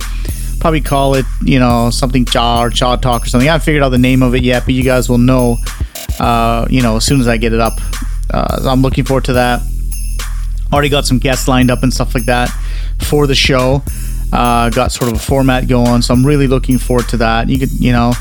Probably 0.60 0.82
call 0.82 1.14
it, 1.16 1.26
you 1.44 1.60
know, 1.60 1.90
something 1.92 2.26
Cha 2.26 2.64
or 2.64 2.70
Cha 2.70 2.96
Talk 2.96 3.24
or 3.24 3.26
something. 3.28 3.48
I 3.48 3.54
haven't 3.54 3.66
figured 3.66 3.84
out 3.84 3.90
the 3.90 3.98
name 3.98 4.24
of 4.24 4.34
it 4.34 4.44
yet, 4.44 4.66
but 4.66 4.74
you 4.74 4.84
guys 4.84 5.08
will 5.08 5.20
know, 5.20 5.58
uh, 6.20 6.66
you 6.70 6.82
know, 6.82 6.96
as 6.98 7.06
soon 7.06 7.22
as 7.22 7.28
I 7.28 7.38
get 7.38 7.54
it 7.54 7.60
up. 7.60 7.74
Uh, 8.32 8.64
I'm 8.68 8.82
looking 8.82 9.04
forward 9.04 9.26
to 9.26 9.34
that. 9.34 9.62
Already 10.74 10.90
got 10.90 11.06
some 11.06 11.20
guests 11.20 11.48
lined 11.48 11.70
up 11.70 11.84
and 11.84 11.94
stuff 11.94 12.16
like 12.16 12.26
that 12.26 12.50
for 13.00 13.28
the 13.28 13.36
show. 13.36 13.84
Uh, 14.32 14.70
got 14.70 14.91
sort 14.91 15.10
of 15.10 15.18
a 15.18 15.20
format 15.20 15.68
going, 15.68 16.02
so 16.02 16.14
I'm 16.14 16.26
really 16.26 16.48
looking 16.48 16.78
forward 16.78 17.08
to 17.10 17.18
that. 17.18 17.49
You 17.49 17.60
could, 17.60 17.72
you 17.72 17.94
know, 17.94 18.14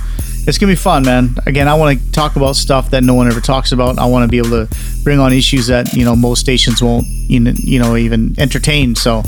it's 0.47 0.59
gonna 0.59 0.73
be 0.73 0.77
fun, 0.77 1.05
man. 1.05 1.35
Again, 1.47 1.67
I 1.67 1.75
want 1.75 1.99
to 1.99 2.13
talk 2.13 2.37
about 2.37 2.55
stuff 2.55 2.91
that 2.91 3.03
no 3.03 3.15
one 3.15 3.27
ever 3.27 3.41
talks 3.41 3.73
about. 3.73 3.99
I 3.99 4.07
want 4.07 4.23
to 4.23 4.29
be 4.29 4.39
able 4.39 4.67
to 4.67 4.69
bring 5.03 5.19
on 5.19 5.33
issues 5.33 5.67
that 5.67 5.93
you 5.93 6.05
know 6.05 6.15
most 6.15 6.41
stations 6.41 6.81
won't, 6.81 7.07
you 7.09 7.81
know, 7.81 7.97
even 7.97 8.35
entertain. 8.39 8.95
So 8.95 9.23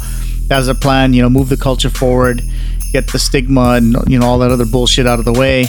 that's 0.47 0.69
a 0.69 0.75
plan. 0.75 1.15
You 1.15 1.23
know, 1.23 1.31
move 1.31 1.49
the 1.49 1.57
culture 1.57 1.91
forward, 1.91 2.43
get 2.93 3.11
the 3.11 3.19
stigma 3.19 3.73
and 3.73 3.97
you 4.07 4.19
know 4.19 4.27
all 4.27 4.39
that 4.39 4.53
other 4.53 4.67
bullshit 4.67 5.07
out 5.09 5.19
of 5.19 5.25
the 5.25 5.33
way, 5.33 5.67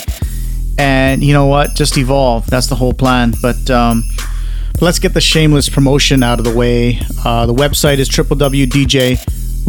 and 0.77 1.23
you 1.23 1.33
know 1.33 1.47
what, 1.47 1.75
just 1.75 1.97
evolve. 1.97 2.45
That's 2.45 2.67
the 2.67 2.75
whole 2.75 2.93
plan. 2.93 3.33
But 3.41 3.71
um, 3.71 4.03
let's 4.81 4.99
get 4.99 5.15
the 5.15 5.21
shameless 5.21 5.67
promotion 5.67 6.21
out 6.21 6.37
of 6.37 6.45
the 6.45 6.55
way. 6.55 6.99
Uh, 7.25 7.47
the 7.47 7.55
website 7.55 7.97
is 7.97 8.07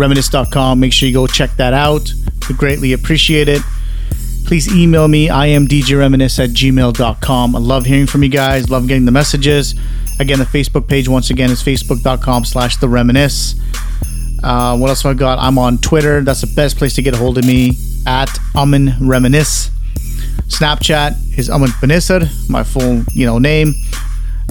www.djreminisce.com. 0.00 0.80
Make 0.80 0.92
sure 0.92 1.08
you 1.08 1.14
go 1.14 1.26
check 1.26 1.50
that 1.56 1.72
out. 1.72 2.12
We 2.48 2.54
greatly 2.54 2.92
appreciate 2.92 3.48
it. 3.48 3.62
Please 4.46 4.74
email 4.74 5.06
me. 5.06 5.28
I 5.28 5.46
am 5.46 5.66
djreminisce 5.66 6.42
at 6.42 6.50
gmail.com. 6.50 7.56
I 7.56 7.58
love 7.58 7.84
hearing 7.86 8.06
from 8.06 8.22
you 8.22 8.28
guys. 8.28 8.68
Love 8.70 8.88
getting 8.88 9.04
the 9.04 9.12
messages. 9.12 9.74
Again, 10.18 10.38
the 10.38 10.44
Facebook 10.44 10.88
page, 10.88 11.08
once 11.08 11.30
again, 11.30 11.50
is 11.50 11.62
facebook.com 11.62 12.44
slash 12.44 12.76
the 12.78 12.88
reminisce. 12.88 13.54
Uh, 14.42 14.76
what 14.76 14.88
else 14.88 15.02
have 15.02 15.12
I 15.16 15.18
got? 15.18 15.38
I'm 15.38 15.58
on 15.58 15.78
Twitter. 15.78 16.22
That's 16.22 16.40
the 16.40 16.52
best 16.54 16.78
place 16.78 16.94
to 16.94 17.02
get 17.02 17.14
a 17.14 17.16
hold 17.16 17.38
of 17.38 17.44
me 17.44 17.78
at 18.06 18.30
Amin 18.56 18.94
Reminisce. 19.00 19.70
Snapchat 20.48 21.38
is 21.38 21.48
Amin 21.48 21.68
Benisser, 21.80 22.28
my 22.50 22.64
full 22.64 23.04
you 23.12 23.24
know 23.26 23.38
name. 23.38 23.74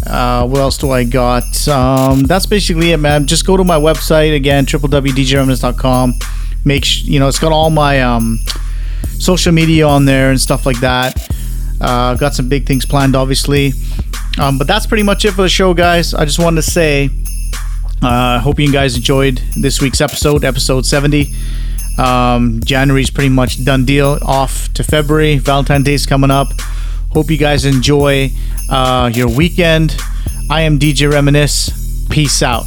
Uh, 0.06 0.48
what 0.48 0.60
else 0.60 0.78
do 0.78 0.92
I 0.92 1.04
got? 1.04 1.68
Um, 1.68 2.24
that's 2.24 2.46
basically 2.46 2.92
it, 2.92 2.98
man. 2.98 3.28
Just 3.28 3.46
go 3.46 3.58
to 3.58 3.64
my 3.64 3.78
website 3.78 4.36
again, 4.36 4.66
www.djreminisce.com. 4.66 6.14
Make 6.66 6.86
sh- 6.86 7.04
you 7.04 7.20
know 7.20 7.28
it's 7.28 7.40
got 7.40 7.52
all 7.52 7.70
my 7.70 8.02
um, 8.02 8.40
social 9.20 9.52
media 9.52 9.88
on 9.88 10.06
there 10.06 10.30
and 10.30 10.40
stuff 10.40 10.66
like 10.66 10.80
that. 10.80 11.30
Uh, 11.82 12.16
got 12.16 12.34
some 12.34 12.50
big 12.50 12.66
things 12.66 12.86
planned, 12.86 13.16
obviously. 13.16 13.74
Um, 14.40 14.58
but 14.58 14.68
that's 14.68 14.86
pretty 14.86 15.04
much 15.04 15.26
it 15.26 15.32
for 15.32 15.42
the 15.42 15.50
show, 15.50 15.74
guys. 15.74 16.14
I 16.14 16.26
just 16.26 16.40
wanted 16.40 16.64
to 16.64 16.72
say, 16.72 17.10
I 18.02 18.36
uh, 18.36 18.40
hope 18.40 18.60
you 18.60 18.72
guys 18.72 18.96
enjoyed 18.96 19.42
this 19.56 19.82
week's 19.82 20.02
episode, 20.02 20.44
episode 20.44 20.86
70. 20.86 21.34
Um, 21.98 22.62
January's 22.64 23.10
pretty 23.10 23.30
much 23.30 23.64
done 23.66 23.84
deal. 23.86 24.18
Off 24.26 24.72
to 24.74 24.84
February. 24.84 25.38
Valentine's 25.38 25.84
Day's 25.84 26.06
coming 26.06 26.32
up. 26.32 26.48
Hope 27.12 27.32
you 27.32 27.38
guys 27.38 27.66
enjoy 27.66 28.30
uh, 28.70 29.10
your 29.14 29.30
weekend. 29.30 29.98
I 30.50 30.62
am 30.62 30.78
DJ 30.78 31.12
Reminisce. 31.12 32.06
Peace 32.10 32.44
out. 32.44 32.66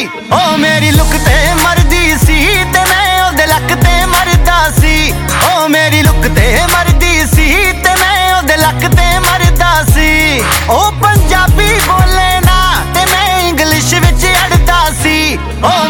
ਸੀ 0.00 0.08
ਉਹ 0.32 0.56
ਮੇਰੀ 0.58 0.90
look 0.90 1.10
ਤੇ 1.24 1.54
ਮਰਦੀ 1.54 2.16
ਸੀ 2.18 2.36
ਤੇ 2.74 2.80
ਮੈਂ 2.80 3.24
ਉਹਦੇ 3.24 3.46
ਲੱਕ 3.46 3.74
ਤੇ 3.82 4.04
ਮਰਦਾ 4.06 4.58
ਸੀ। 4.78 5.12
ਉਹ 5.42 5.68
ਮੇਰੀ 5.68 6.02
ਲੁੱਕ 6.02 6.28
ਤੇ 6.36 6.46
ਮਰਦੀ 6.72 7.26
ਸੀ 7.34 7.72
ਤੇ 7.84 7.94
ਮੈਂ 8.00 8.34
ਉਹਦੇ 8.36 8.56
ਲੱਕ 8.56 8.86
ਤੇ 8.96 9.18
ਮਰਦਾ 9.18 9.72
ਸੀ। 9.94 10.40
ਉਹ 10.70 10.90
ਪੰਜਾਬੀ 11.02 11.68
ਬੋਲੇ 11.86 12.40
ਨਾ 12.46 12.60
ਤੇ 12.94 13.04
ਮੈਂ 13.12 13.38
ਇੰਗਲਿਸ਼ 13.40 13.94
ਵਿੱਚ 13.96 14.26
ਅੜਦਾ 14.44 14.80
ਸੀ। 15.02 15.38
ਉਹ 15.64 15.88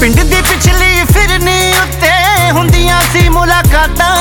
ਪਿੰਡ 0.00 0.20
ਦੀ 0.20 0.40
ਪਿਛਲੀ 0.42 1.04
ਫਿਰਨੀ 1.12 1.72
ਉੱਤੇ 1.72 2.10
ਹੁੰਦੀਆਂ 2.50 3.00
ਸੀ 3.12 3.28
ਮੁਲਾਕਾਤਾਂ। 3.28 4.16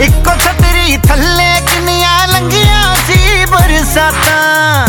ਇੱਕੋ 0.00 0.34
ਛਤਰੀ 0.40 0.96
ਥੱਲੇ 1.08 1.48
ਕਿੰਨੀਆਂ 1.66 2.28
ਲੰਗੀਆਂ 2.28 2.94
ਸੀ 3.06 3.44
ਬਰਸਾਤਾਂ। 3.44 4.86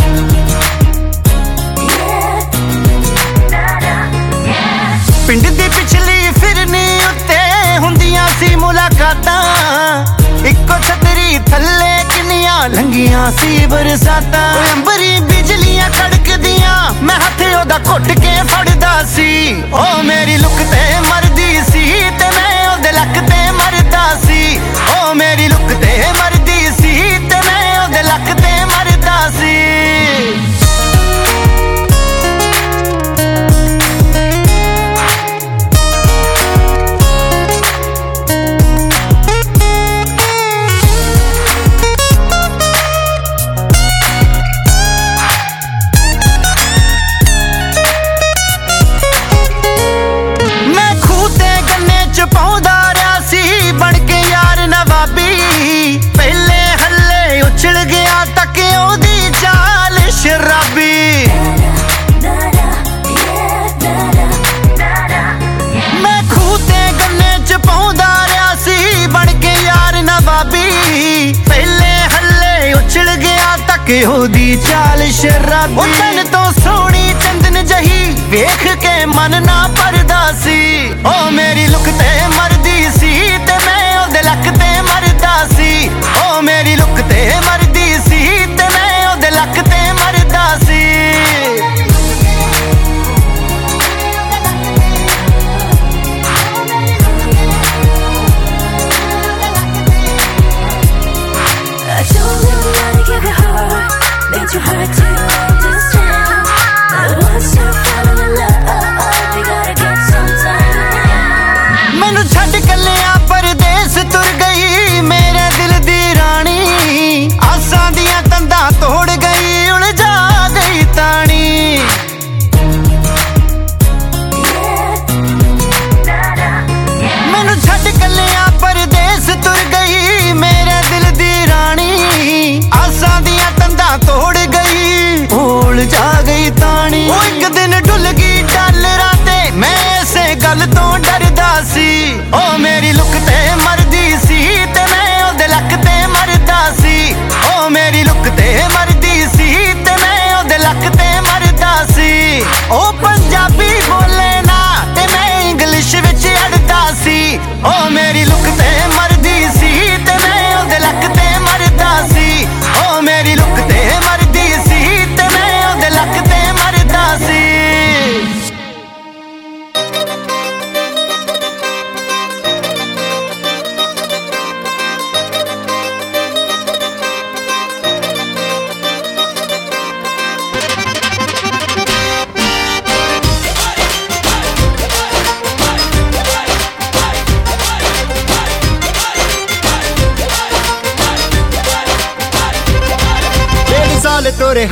ਪਿੰਡ 5.28 5.48
ਦੀ 5.48 5.68
ਪਿਛਲੀ 5.70 6.30
ਫਿਰਨੀ 6.40 6.88
ਉੱਤੇ 7.10 7.78
ਹੁੰਦੀਆਂ 7.78 8.28
ਸੀ 8.40 8.56
ਮੁਲਾਕਾਤਾਂ। 8.56 9.44
ਇੱਕੋ 10.46 10.80
ਛਤਰੀ 10.84 11.40
ਥੱਲੇ 11.50 11.97
ਕਿੰਨੀਆਂ 12.38 12.70
ਲੰਗੀਆਂ 12.70 13.32
ਸੀ 13.32 13.66
ਬਰਸਾਤਾਂ। 13.68 14.42
ਓਏ 14.56 14.72
ਅੰਬਰੀ 14.74 15.20
ਬਿਜਲੀਆਂ 15.30 15.90
ਕੜਕਦੀਆਂ 15.90 16.76
ਮੈਂ 17.04 17.16
ਹੱਥ 17.16 17.42
ਉਹਦਾ 17.42 17.78
ਘੁੱਟ 17.88 18.12
ਕੇ 18.20 18.34
ਫੜਦਾ 18.50 18.92
ਸੀ। 19.16 19.64
ਓ 19.74 19.86
ਮੇਰੀ 20.04 20.38
ਲੁੱਕ 20.38 20.58
ਤੇ 20.72 21.00
ਮਰਦੀ 21.08 21.62
ਸੀ 21.72 21.86
ਤੇ 22.20 22.30
ਮੈਂ 22.36 22.70
ਉਹਦੇ 22.70 22.92
ਲੱਕ 22.92 23.20
ਤੇ 23.30 23.40
ਮਰਦਾ 23.52 24.06
ਸੀ। 24.26 24.60
ਓ 24.90 25.14
ਮੇਰੀ 25.14 25.48
ਲੁੱਕ 25.48 25.74
ਤੇ 25.82 25.98
ਮਰਦੀ 26.20 26.37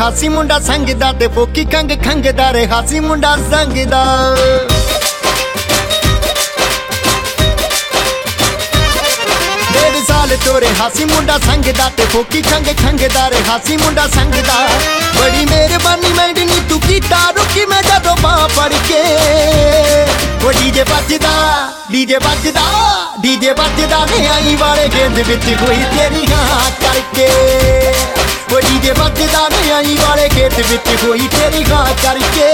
ਹਾਸੀ 0.05 0.27
ਮੁੰਡਾ 0.29 0.59
ਸੰਗਦਾ 0.59 1.11
ਤੇ 1.11 1.27
ਫੋਕੀ 1.27 1.63
ਖੰਗ 1.65 1.91
ਖੰਗਦਾ 2.03 2.51
ਰੇ 2.53 2.65
ਹਾਸੀ 2.67 2.99
ਮੁੰਡਾ 2.99 3.35
ਸੰਗਦਾ। 3.51 4.03
ਬੇਮਿਸਾਲ 9.71 10.35
ਤੋਰੇ 10.45 10.67
ਹਾਸੀ 10.79 11.05
ਮੁੰਡਾ 11.05 11.37
ਸੰਗਦਾ 11.37 11.89
ਤੇ 11.97 12.05
ਫੋਕੀ 12.05 12.41
ਖੰਗ 12.41 12.67
ਖੰਗਦਾ 12.83 13.29
ਰੇ 13.29 13.43
ਹਾਸੀ 13.49 13.77
ਮੁੰਡਾ 13.77 14.07
ਸੰਗਦਾ। 14.07 14.67
ਬੜੀ 15.15 15.45
ਮਿਹਰਬਾਨੀ 15.45 16.13
ਮੈਂਡਨੀ 16.13 16.59
ਤੂੰ 16.69 16.79
ਕੀਤਾ, 16.81 17.29
ਰੁਕੀ 17.37 17.65
ਮੈਂ 17.65 17.83
ਜਦੋਂ 17.83 18.15
ਬਾਹ 18.21 18.47
ਫੜ 18.47 18.73
ਕੇ। 18.87 19.03
ਉਹ 20.45 20.51
ਡੀਜੇ 20.51 20.83
ਵੱਜਦਾ 20.83 21.31
ਡੀਜੇ 21.91 22.17
ਵੱਜਦਾ। 22.17 22.61
ਡੀਜੇ 23.25 23.51
ਵੱਜਦਾ 23.51 23.99
ਨੇ 24.05 24.27
ਆਈ 24.27 24.55
ਵਾਲੇ 24.55 24.87
ਗੇਂਦ 24.95 25.19
ਵਿੱਚ 25.27 25.45
ਕੋਈ 25.61 25.77
ਤੇਰੀ 25.93 26.25
ਹਾਂ 26.31 26.69
ਕਰਕੇ। 26.81 27.27
ਉਹ 28.53 28.59
ਡੀਜੇ 28.61 28.91
ਵੱਜਦਾ 28.91 29.47
ਨੇ 29.49 29.71
ਆਈ 29.71 29.97
ਵਾਲੇ 30.01 30.29
ਗੇਂਦ 30.35 30.59
ਵਿੱਚ 30.71 30.89
ਕੋਈ 31.05 31.27
ਤੇਰੀ 31.27 31.63
ਹਾਂ 31.71 31.85
ਕਰਕੇ। 32.03 32.51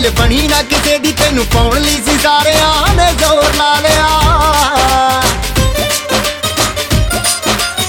ਗੱਲ 0.00 0.10
ਬਣੀ 0.10 0.46
ਨਾ 0.48 0.60
ਕਿਸੇ 0.62 0.98
ਦੀ, 0.98 1.10
ਤੈਨੂੰ 1.12 1.44
ਪਾਉਣ 1.44 1.80
ਲਈ 1.80 1.96
ਸੀ 2.04 2.16
ਸਾਰਿਆਂ 2.22 2.94
ਨੇ 2.94 3.06
ਜ਼ੋਰ 3.18 3.54
ਲਾ 3.56 3.74
ਲਿਆ। 3.80 4.06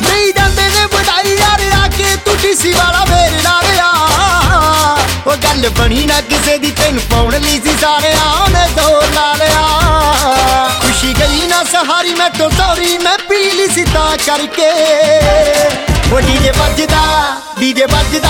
ਕਈ 0.08 0.32
ਜਾਂਦੇ 0.32 0.68
ਨੇ 0.68 0.86
ਵਡਾਈ 0.94 1.36
ਯਾਰ, 1.36 1.62
ਆ 1.76 1.88
ਕੇ 1.88 2.16
ਤੂੰ 2.26 2.36
ਡੀਸੀ 2.42 2.72
ਵਾਲਾ 2.72 3.06
ਮੇਰੇ 3.10 3.42
ਨਾਲ 3.44 3.80
ਆ 3.80 4.98
ਉਹ 5.28 5.36
ਗੱਲ 5.36 5.70
ਬਣੀ 5.70 6.06
ਨਾ 6.06 6.20
ਕਿਸੇ 6.30 6.58
ਦੀ, 6.58 6.72
ਤੈਨੂੰ 6.72 7.04
ਪਾਉਣ 7.12 7.40
ਲਈ 7.40 7.60
ਸੀ 7.60 7.78
ਸਾਰਿਆਂ 7.82 8.50
ਨੇ 8.50 8.66
ਜ਼ੋਰ 8.76 9.08
ਲਾ 9.16 9.32
ਲਿਆ। 9.34 9.64
ਖੁਸ਼ੀ 10.82 11.14
ਗਈ 11.20 11.48
ਨਾ 11.48 11.64
ਸਹਾਰੀ, 11.72 12.14
ਮੈਂ 12.16 12.30
ਤੋਂ 12.30 12.50
ਸੌਰੀ 12.50 12.98
ਮੈਂ 12.98 13.18
ਪੀ 13.30 13.52
ਲਈ 13.52 13.68
ਸੀ 13.68 13.86
ਤਾਂ 13.94 14.18
ਕਰਕੇ। 14.26 14.72
ਉਹ 16.14 16.22
ਡੀਜੇ 16.22 16.52
ਵੱਜਦਾ 16.52 17.02
ਡੀਜੇ 17.60 17.86
ਵੱਜਦਾ 17.86 18.30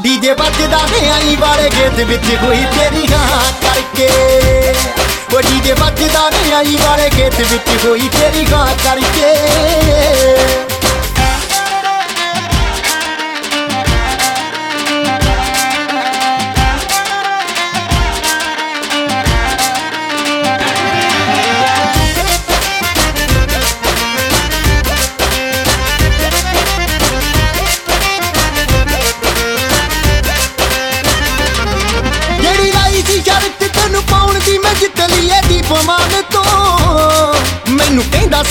ਡੀਜੇ 0.00 0.32
ਵੱਜਦਾ 0.32 0.78
ਨੇ 0.86 1.08
ਆਈ 1.10 1.36
ਵਾਲੇ 1.36 1.70
ਗੇਟ 1.70 2.00
ਵਿੱਚ 2.00 2.26
ਕੋਈ 2.42 2.64
ਤੇਰੀ 2.74 3.06
ਹਾਂ 3.12 3.42
ਕਰਕੇ। 3.62 4.08
ਉਹ 5.34 5.40
ਡੀਜੇ 5.40 5.72
ਵੱਜਦਾ 5.72 6.28
ਨੇ 6.30 6.52
ਆਈ 6.54 6.76
ਵਾਲੇ 6.82 7.10
ਗੇਟ 7.16 7.40
ਵਿੱਚ 7.40 7.70
ਕੋਈ 7.84 8.08
ਤੇਰੀ 8.18 8.46
ਹਾਂ 8.52 8.66
ਕਰਕੇ। 8.84 9.32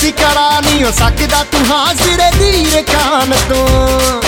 ਸੀ 0.00 0.10
ਕਰਾ 0.12 0.60
ਨਹੀਂ 0.60 0.84
ਹੋ 0.84 0.90
ਸਕਦਾ 0.90 1.44
ਤੂੰ 1.52 1.60
ਹਾਜ਼ਰੇ 1.70 2.30
ਦੀਰ 2.38 2.82
ਖਾਨ 2.82 3.34
ਤੋਂ। 3.48 4.22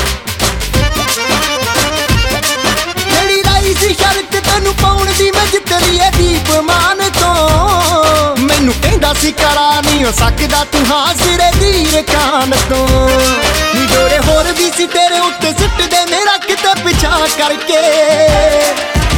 ਜਿਹੜੀ 3.10 3.42
ਲਾਈ 3.42 3.74
ਸੀ 3.74 3.94
ਸ਼ਰਤ 3.94 4.36
ਤੈਨੂੰ 4.46 4.74
ਪਾਉਣ 4.74 5.12
ਦੀ, 5.18 5.30
ਮੈਂ 5.30 5.46
ਜਿੱਤ 5.46 5.72
ਲਈ 5.72 5.96
ਏ 5.96 6.10
ਦੀਪ 6.10 6.50
ਮਾਨ 6.60 7.02
ਤੋਂ। 7.20 8.36
ਮੈਨੂੰ 8.36 8.74
ਕਹਿੰਦਾ 8.82 9.14
ਸੀ 9.14 9.32
ਕਰਾ 9.32 9.80
ਨਹੀਂ 9.80 10.04
ਹੋ 10.04 10.12
ਸਕਦਾ 10.12 10.64
ਤੂੰ 10.72 10.86
ਹਾਜ਼ਰੇ 10.90 11.50
ਦੀਰ 11.60 12.02
ਖਾਨ 12.02 12.50
ਤੋਂ। 12.68 12.88
ਨੀ 13.74 13.86
ਜੋੜੇ 13.86 14.18
ਹੋਰ 14.18 14.52
ਵੀ 14.52 14.70
ਸੀ 14.76 14.86
ਤੇਰੇ 14.86 15.18
ਉੱਤੇ 15.18 15.52
ਸਿੱਟਦੇ, 15.52 16.04
ਮੇਰਾ 16.10 16.36
ਕਿਤੇ 16.36 16.74
ਪਿਛਾ 16.84 17.26
ਕਰਕੇ। 17.38 17.80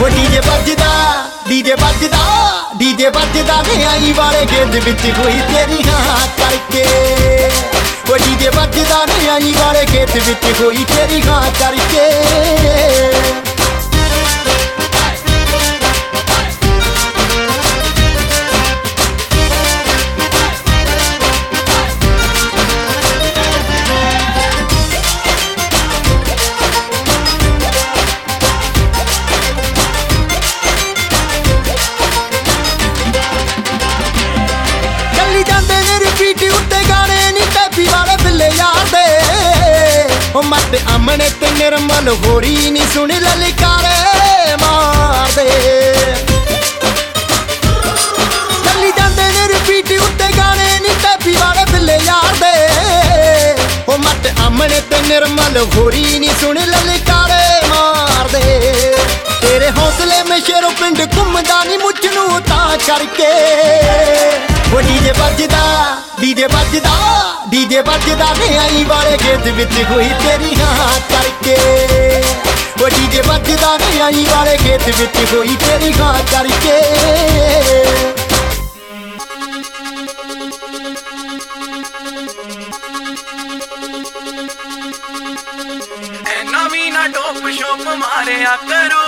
ਉਹ 0.02 0.08
ਡੀਜੇ 0.08 0.40
ਵੱਜਦਾ 0.40 1.14
ਡੀਜੇ 1.48 1.74
ਵੱਜਦਾ। 1.74 2.18
ਡੀਜੇ 2.78 3.08
ਵੱਜਦਾ 3.08 3.62
ਨੇ 3.62 3.84
ਆਈ 3.84 4.12
ਵਾਲੇ 4.12 4.44
ਗੇਂਦ 4.52 4.74
ਵਿੱਚ 4.74 5.00
ਕੋਈ 5.16 5.40
ਤੇਰੀ 5.48 5.82
ਹਾਂ 5.88 6.18
ਕਰਕੇ। 6.38 6.84
ਉਹ 8.10 8.18
ਡੀਜੇ 8.18 8.48
ਵੱਜਦਾ 8.48 9.04
ਨੇ 9.06 9.28
ਆਈ 9.28 9.52
ਵਾਲੇ 9.58 9.84
ਗੇਂਦ 9.92 10.16
ਵਿੱਚ 10.26 10.46
ਕੋਈ 10.58 10.84
ਤੇਰੀ 10.84 11.20
ਹਾਂ 11.28 11.42
ਕਰਕੇ। 11.60 12.06
ਮੱਤ 41.18 41.30
ਅਮਨੇ 41.30 41.30
ਤੇ 41.40 41.50
ਨਿਰਮਲ 41.52 42.08
ਹੋਰੀ 42.24 42.70
ਨਹੀਂ 42.70 42.86
ਸੁਣ 42.94 43.12
ਲਲਕਾਰੇ 43.12 44.56
ਮਾਰਦੇ। 44.60 45.46
ਚੱਲੀ 48.64 48.90
ਜਾਂਦੇ 48.98 49.22
ਨੇ 49.22 49.46
ਰਿਪੀਟ 49.48 49.90
ਉੱਤੇ 50.00 50.28
ਗਾਣੇ 50.36 50.78
ਨਹੀਂ 50.80 50.94
ਟੈਪੀ 51.02 51.32
ਵਾਲੇ 51.32 51.64
ਬਿੱਲੇ 51.72 51.98
ਯਾਰ 52.04 52.36
ਦੇ 52.40 52.52
ਉਹ 53.88 53.98
ਮੱਤ 53.98 54.28
ਅਮਨੇ 54.46 54.80
ਤੇ 54.90 55.00
ਨਿਰਮਲ 55.08 55.58
ਹੋਰੀ 55.74 56.18
ਨਹੀਂ 56.18 56.30
ਸੁਣ 56.40 56.58
ਲਲਕਾਰੇ 56.66 57.66
ਮਾਰਦੇ। 57.68 58.42
ਤੇਰੇ 59.40 59.70
ਹੌਸਲੇ 59.78 60.22
ਮੇ 60.28 60.40
ਸ਼ੇਰੋ 60.46 60.70
ਪਿੰਡ 60.80 61.02
ਘੁੰਮਦਾ 61.16 61.62
ਨਹੀਂ 61.64 61.78
ਮੁੱਛ 61.78 62.04
ਨੂੰ 62.14 62.40
ਤਾਂ 62.42 62.78
ਕਰਕੇ। 62.86 63.32
ਉਹ 64.72 64.80
ਡੀਜੇ 64.82 65.12
ਵੱਜਦਾ 65.18 65.64
ਡੀਜੇ 66.20 66.46
ਵੱਜਦਾ। 66.46 66.96
ਡੀਜੇ 67.50 67.80
ਵੱਜਦਾ 67.80 68.32
ਨੇ 68.34 68.56
ਆਈ 68.58 68.84
ਵਾਲੇ 68.84 69.16
ਗੇਟ 69.24 69.46
ਵਿੱਚ 69.48 69.74
ਕੋਈ 69.92 70.08
ਤੇਰੀ 70.22 70.54
ਹਾਂ 70.60 70.88
ਕਰਕੇ 71.10 71.56
ਉਹ 72.82 72.88
ਡੀਜੇ 72.88 73.20
ਵੱਜਦਾ 73.20 73.76
ਨੇ 73.76 74.00
ਆਈ 74.00 74.24
ਵਾਲੇ 74.30 74.56
ਗੇਟ 74.64 74.88
ਵਿੱਚ 74.98 75.18
ਕੋਈ 75.30 75.56
ਤੇਰੀ 75.56 75.92
ਹਾਂ 76.00 76.14
ਕਰਕੇ 76.32 76.76
ਐਨਾ 86.32 86.68
ਵੀ 86.68 86.90
ਨਾ 86.90 87.06
ਡੋਪ 87.06 87.48
ਸ਼ੋਪ 87.50 87.80
ਮਾਰਿਆ 87.98 88.56
ਕਰੋ। 88.68 89.04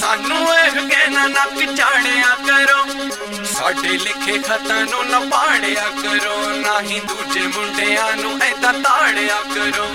ਸਾਨੂੰ 0.00 0.46
ਇਹ 0.56 0.88
ਕਹਿਣਾ 0.88 1.26
ਨੱਕ 1.26 1.64
ਚਾੜਿਆ 1.76 2.34
ਕਰੋ। 2.46 2.84
ਸਾਡੇ 3.52 3.88
ਲਿਖੇ 3.88 4.38
ਖਤਾਂ 4.38 4.84
ਨੂੰ 4.86 5.04
ਨਾ 5.10 5.20
ਪਾੜਿਆ 5.30 5.84
ਕਰੋ, 6.02 6.36
ਨਾ 6.56 6.80
ਹੀ 6.80 7.00
ਦੂਜੇ 7.00 7.46
ਮੁੰਡਿਆਂ 7.46 8.16
ਨੂੰ 8.16 8.32
ਐਦਾਂ 8.42 8.72
ਤਾੜਿਆ 8.72 9.40
ਕਰੋ 9.54 9.86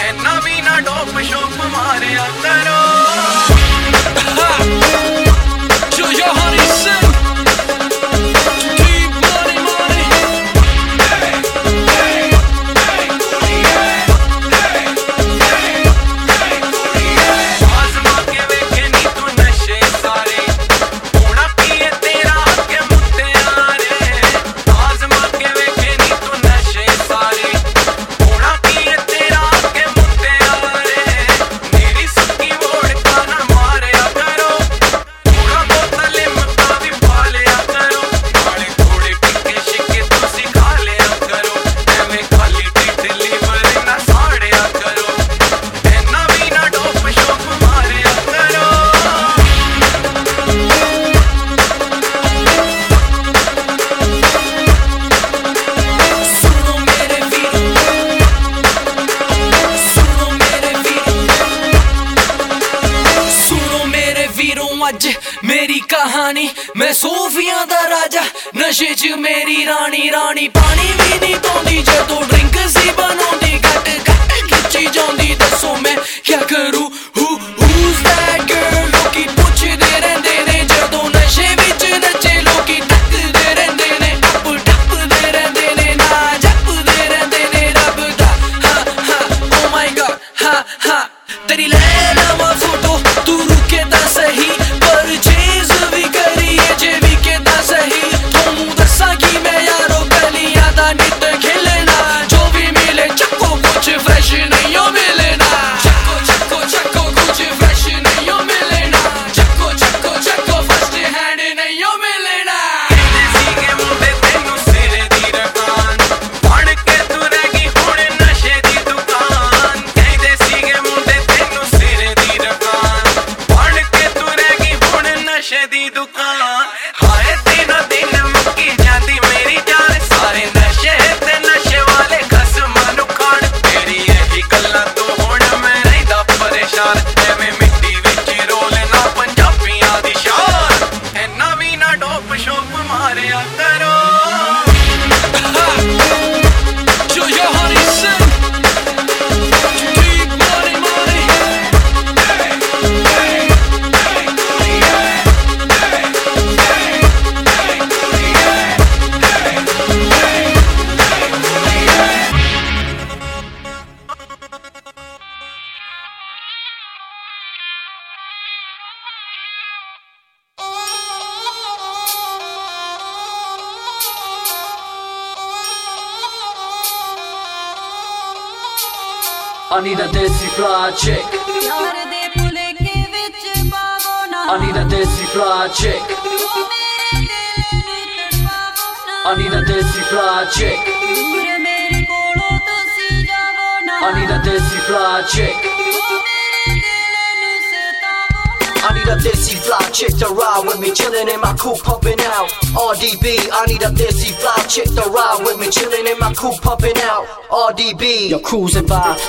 ਐਨਾ 0.00 0.38
ਵੀ 0.40 0.60
ਨਾ 0.60 0.80
ਡੋਪ 0.80 1.20
ਸ਼ੋਪ 1.22 1.64
ਮਾਰਿਆ 1.72 2.26
ਕਰੋ 2.42 2.76
To 5.98 6.04
your 6.12 6.34
honey 6.38 6.66
sin. 6.82 7.27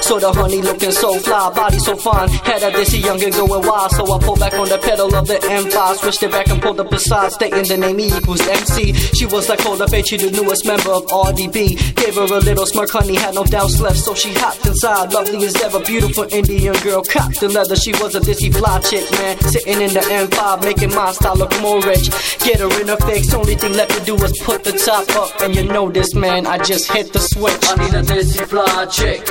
Saw 0.10 0.18
the 0.18 0.34
honey 0.34 0.60
looking 0.62 0.92
so 0.92 1.14
fly, 1.20 1.54
body 1.54 1.78
so 1.78 1.96
fine. 1.96 2.28
Had 2.50 2.64
a 2.64 2.72
dizzy 2.72 2.98
younger 2.98 3.30
going 3.30 3.62
wild, 3.68 3.92
so 3.92 4.12
I 4.12 4.18
pulled 4.18 4.40
back 4.40 4.54
on 4.54 4.68
the 4.68 4.80
pedal 4.80 5.14
of 5.14 5.28
the 5.28 5.36
M5, 5.36 5.98
switched 5.98 6.24
it 6.24 6.32
back 6.32 6.48
and 6.50 6.60
pulled 6.60 6.80
up 6.80 6.90
beside, 6.90 7.32
stating 7.32 7.68
the 7.68 7.78
name 7.78 8.00
E 8.00 8.08
equals 8.18 8.42
MC. 8.42 8.94
She 8.94 9.28
was 9.28 9.48
like 9.50 9.60
Cola 9.60 9.88
Bay, 9.88 10.02
she 10.02 10.18
the 10.18 10.32
newest 10.32 10.66
member 10.66 10.90
of 10.90 11.06
RDB 11.06 11.78
her 12.16 12.24
a 12.24 12.40
little 12.40 12.66
smirk, 12.66 12.90
honey, 12.90 13.16
had 13.16 13.36
no 13.36 13.44
doubts 13.44 13.80
left, 13.80 14.00
so 14.00 14.14
she 14.14 14.34
hopped 14.34 14.66
inside. 14.66 15.14
Lovely 15.14 15.46
as 15.46 15.56
ever, 15.62 15.80
beautiful 15.82 16.24
Indian 16.32 16.74
girl, 16.82 17.04
cocked 17.04 17.44
in 17.44 17.52
leather. 17.54 17.76
She 17.76 17.92
was 17.94 18.16
a 18.16 18.20
dizzy 18.20 18.50
fly 18.52 18.80
chick, 18.80 19.10
man. 19.20 19.38
Sitting 19.42 19.82
in 19.82 19.94
the 19.94 20.00
M5, 20.00 20.64
making 20.64 20.94
my 20.96 21.12
style 21.12 21.36
look 21.36 21.52
more 21.62 21.82
rich. 21.82 22.10
Get 22.40 22.62
her 22.62 22.82
in 22.82 22.90
a 22.90 22.98
fix, 22.98 23.34
only 23.34 23.56
thing 23.56 23.74
left 23.74 23.92
to 23.98 24.04
do 24.06 24.16
is 24.16 24.38
put 24.44 24.64
the 24.64 24.72
top 24.72 25.10
up. 25.16 25.42
And 25.42 25.56
you 25.56 25.64
know 25.64 25.92
this, 25.92 26.16
man, 26.16 26.48
I 26.48 26.58
just 26.58 26.92
hit 26.92 27.12
the 27.14 27.20
switch. 27.20 27.60
I 27.64 27.76
need 27.76 27.94
a 27.94 28.02
desi 28.02 28.46
fly 28.48 28.86
chick. 28.86 29.28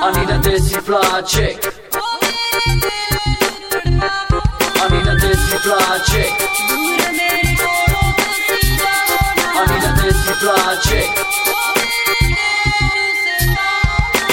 I 0.00 0.12
need 0.16 0.30
a 0.30 0.38
desi 0.38 0.80
fly 0.80 1.22
chick. 1.22 1.64
I 4.80 4.88
need 4.90 5.08
a 5.08 5.16
desi 5.16 5.58
fly 5.62 5.98
chick 6.06 7.47
fly 10.48 10.76
chick. 10.82 11.10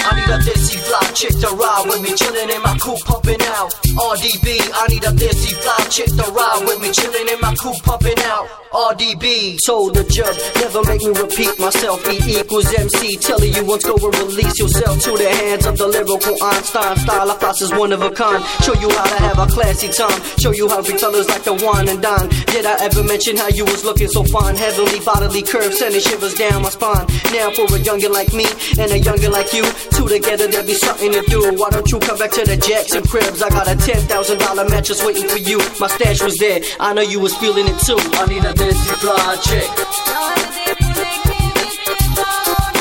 I 0.08 0.12
need 0.16 0.30
a 0.32 0.38
desi 0.38 0.78
fly 0.78 1.12
chick 1.12 1.34
to 1.40 1.48
ride 1.48 1.84
with 1.86 2.00
me, 2.02 2.10
chillin' 2.10 2.54
in 2.54 2.62
my 2.62 2.76
coupe, 2.78 3.04
pumping 3.04 3.42
out. 3.42 3.72
RDB, 3.84 4.60
I 4.72 4.86
need 4.88 5.04
a 5.04 5.12
desi 5.12 5.52
fly 5.62 5.84
chick 5.90 6.08
to 6.08 6.26
ride 6.32 6.64
with 6.66 6.80
me, 6.80 6.88
chillin' 6.88 7.32
in 7.32 7.40
my 7.40 7.54
coupe, 7.56 7.82
pumping 7.82 8.18
out. 8.24 8.65
RDB. 8.76 9.56
Told 9.64 9.94
the 9.94 10.04
judge, 10.04 10.36
never 10.60 10.84
make 10.84 11.00
me 11.00 11.08
repeat 11.16 11.56
myself. 11.58 12.04
E 12.12 12.20
equals 12.36 12.68
MC. 12.76 13.16
Telling 13.16 13.52
you 13.54 13.64
once, 13.64 13.84
go 13.84 13.96
and 13.96 14.14
release 14.20 14.58
yourself 14.60 15.00
to 15.00 15.16
the 15.16 15.28
hands 15.28 15.64
of 15.64 15.78
the 15.78 15.88
lyrical 15.88 16.36
Einstein 16.42 16.96
style. 16.98 17.30
I 17.30 17.50
is 17.56 17.72
one 17.72 17.92
of 17.92 18.02
a 18.02 18.10
kind. 18.10 18.44
Show 18.60 18.74
you 18.74 18.90
how 18.90 19.08
to 19.08 19.18
have 19.24 19.38
a 19.38 19.46
classy 19.46 19.88
time. 19.88 20.20
Show 20.36 20.52
you 20.52 20.68
how 20.68 20.82
fellas 20.82 21.28
like 21.28 21.44
the 21.44 21.54
wine 21.64 21.88
and 21.88 22.02
dine. 22.02 22.28
Did 22.52 22.66
I 22.66 22.76
ever 22.84 23.02
mention 23.02 23.36
how 23.36 23.48
you 23.48 23.64
was 23.64 23.84
looking 23.84 24.08
so 24.08 24.24
fine? 24.24 24.56
Heavenly 24.56 25.00
bodily 25.00 25.42
curves 25.42 25.78
sending 25.78 26.00
shivers 26.00 26.34
down 26.34 26.62
my 26.62 26.68
spine. 26.68 27.06
Now 27.32 27.48
for 27.56 27.64
a 27.64 27.78
youngin' 27.80 28.12
like 28.12 28.32
me 28.34 28.44
and 28.76 28.92
a 28.92 29.00
youngin' 29.00 29.32
like 29.32 29.52
you, 29.52 29.64
two 29.96 30.08
together 30.08 30.48
there'll 30.48 30.66
be 30.66 30.74
something 30.74 31.12
to 31.12 31.22
do. 31.32 31.40
Why 31.56 31.70
don't 31.70 31.90
you 31.90 31.98
come 31.98 32.18
back 32.18 32.32
to 32.32 32.44
the 32.44 32.56
Jackson 32.56 33.02
cribs? 33.04 33.40
I 33.40 33.48
got 33.48 33.68
a 33.68 33.76
ten 33.76 34.00
thousand 34.04 34.38
dollar 34.38 34.68
mattress 34.68 35.04
waiting 35.04 35.28
for 35.28 35.38
you. 35.38 35.58
My 35.80 35.88
stash 35.88 36.20
was 36.20 36.36
there. 36.36 36.60
I 36.80 36.92
know 36.92 37.02
you 37.02 37.20
was 37.20 37.36
feeling 37.36 37.66
it 37.68 37.78
too. 37.80 37.96
I 38.20 38.26
need 38.26 38.44
a 38.44 38.52
desi 38.66 38.94
fly 38.98 39.36
chick. 39.46 39.70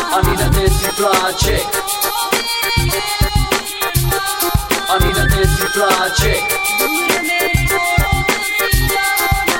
I 0.10 0.22
need 0.26 0.42
a 0.42 0.50
desi 0.56 0.90
fly 0.98 1.32
chick. 1.38 1.66
I 4.90 4.98
need 5.04 5.18
a 5.18 5.26
desi 5.30 5.66
fly 5.76 6.10
chick. 6.18 6.44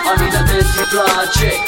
I 0.02 0.16
need 0.20 0.34
a 0.34 0.42
desi 0.50 0.84
fly 0.90 1.26
chick. 1.36 1.62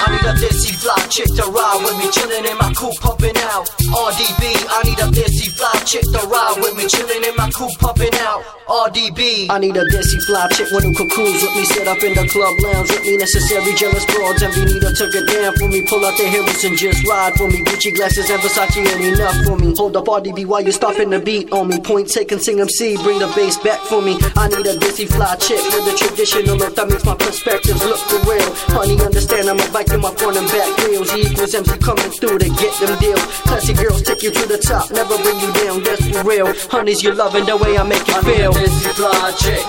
I 0.00 0.10
need 0.10 0.26
a 0.26 0.32
desi 0.40 0.72
fly 0.74 1.06
chick 1.08 1.30
to 1.36 1.44
ride 1.52 1.80
with 1.84 1.96
me, 1.98 2.06
chillin' 2.10 2.50
in 2.50 2.56
my 2.58 2.72
coupe, 2.74 2.98
pumping 3.00 3.36
out. 3.38 3.68
RDB, 3.88 4.44
I 4.68 4.82
need 4.84 4.98
a 5.00 5.08
desi 5.10 5.50
fly 5.56 5.72
chick 5.84 6.02
to 6.02 6.20
ride 6.28 6.56
with 6.60 6.76
me, 6.76 6.84
chillin' 6.84 7.26
in 7.28 7.34
my 7.36 7.50
coupe, 7.50 7.76
pumping 7.78 8.14
out. 8.20 8.44
RDB. 8.68 9.48
I 9.48 9.58
need 9.58 9.76
a 9.76 9.84
desi 9.88 10.20
fly 10.28 10.46
chick 10.52 10.70
one 10.72 10.84
who 10.84 10.92
cruise 11.08 11.40
with 11.42 11.56
me, 11.56 11.64
sit 11.64 11.88
up 11.88 12.02
in 12.04 12.12
the 12.12 12.28
club 12.28 12.54
lounge 12.62 12.90
with 12.92 13.02
me. 13.02 13.16
Necessary 13.16 13.72
jealous 13.74 14.04
broads, 14.04 14.42
envy 14.42 14.64
needle 14.64 14.92
took 14.92 15.14
it 15.14 15.26
down 15.26 15.56
for 15.56 15.68
me. 15.68 15.82
Pull 15.88 16.04
out 16.04 16.16
the 16.18 16.28
heroes 16.28 16.62
and 16.64 16.76
just 16.76 17.00
ride 17.08 17.32
for 17.34 17.48
me. 17.48 17.64
Gucci 17.64 17.96
glasses 17.96 18.28
and 18.28 18.40
Versace 18.42 18.76
ain't 18.76 19.16
enough 19.16 19.36
for 19.48 19.56
me. 19.56 19.74
Hold 19.74 19.96
up 19.96 20.04
RDB 20.04 20.44
while 20.44 20.60
you 20.60 20.72
stopping 20.72 21.08
the 21.08 21.18
beat 21.18 21.50
on 21.50 21.68
me. 21.68 21.80
Point 21.80 22.12
taken, 22.12 22.38
sing 22.38 22.60
MC, 22.60 22.96
bring 23.02 23.18
the 23.18 23.28
bass 23.34 23.56
back 23.56 23.80
for 23.80 24.02
me. 24.02 24.20
I 24.36 24.48
need 24.48 24.66
a 24.68 24.76
desi 24.76 25.08
fly 25.08 25.34
chick 25.36 25.64
with 25.64 25.88
a 25.88 25.96
traditional 25.96 26.56
look 26.56 26.76
that 26.76 26.88
makes 26.88 27.04
my 27.06 27.16
perspectives 27.16 27.82
look 27.84 27.98
for 28.04 28.20
real. 28.28 28.52
Honey, 28.76 29.00
understand 29.00 29.48
I'm 29.48 29.56
a 29.56 29.64
bike 29.72 29.88
Viking, 29.88 30.02
my 30.02 30.12
front 30.12 30.36
and 30.36 30.48
back 30.52 30.68
wheels. 30.84 31.08
E 31.16 31.32
equals 31.32 31.54
MC 31.54 31.78
coming 31.78 32.10
through 32.12 32.36
to 32.36 32.48
get 32.60 32.72
them 32.84 32.98
deals. 33.00 33.24
Classy 33.48 33.72
Girls 33.80 34.02
take 34.02 34.22
you 34.22 34.30
to 34.30 34.46
the 34.46 34.58
top, 34.58 34.90
never 34.90 35.16
bring 35.18 35.38
you 35.38 35.52
down. 35.52 35.82
That's 35.82 36.06
for 36.08 36.24
real. 36.24 36.52
Honey's 36.70 37.02
you 37.02 37.12
loving 37.14 37.46
the 37.46 37.56
way 37.56 37.78
I 37.78 37.82
make 37.84 38.06
you 38.06 38.22
feel. 38.22 38.52
I. 38.52 38.58
Need 38.58 38.66
a 38.66 38.70
busy 38.70 38.90
fly 38.94 39.32
chick. 39.32 39.64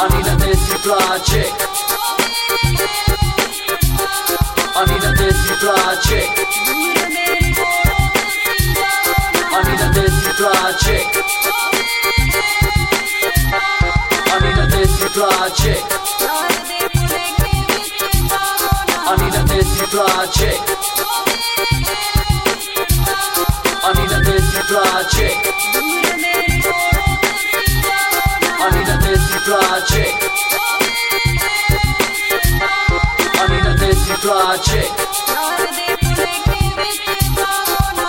I 0.00 0.06
need 0.08 0.26
a 0.26 0.36
busy 0.38 0.76
fly 0.78 1.18
chick. 1.26 1.52
I 4.74 4.84
need 4.86 5.04
a 5.04 5.12
busy 5.18 5.54
fly 5.60 5.96
chick. 6.00 6.30
I 9.50 9.60
need 9.66 9.82
a 9.82 9.88
busy 9.92 10.30
fly 10.38 10.72
chick. 10.78 11.06
I 14.30 14.38
need 14.40 14.58
a 14.58 14.66
busy 14.70 15.08
fly 15.08 15.48
chick. 15.54 15.82
I 19.10 19.16
need 19.16 19.34
a 19.34 19.42
busy 19.48 19.86
fly 19.86 20.26
chick. 20.32 20.37
i 24.70 24.74
need 28.70 28.86
Desi 29.00 29.38
project. 29.44 30.28
Anita 33.40 33.72
Desi 33.74 34.14
project. 34.20 34.92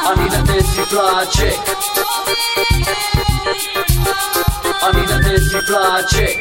Anita 0.06 0.42
Desi 0.42 0.84
project. 0.90 1.60
Anita 4.82 5.18
Desi 5.20 5.62
project. 5.66 6.40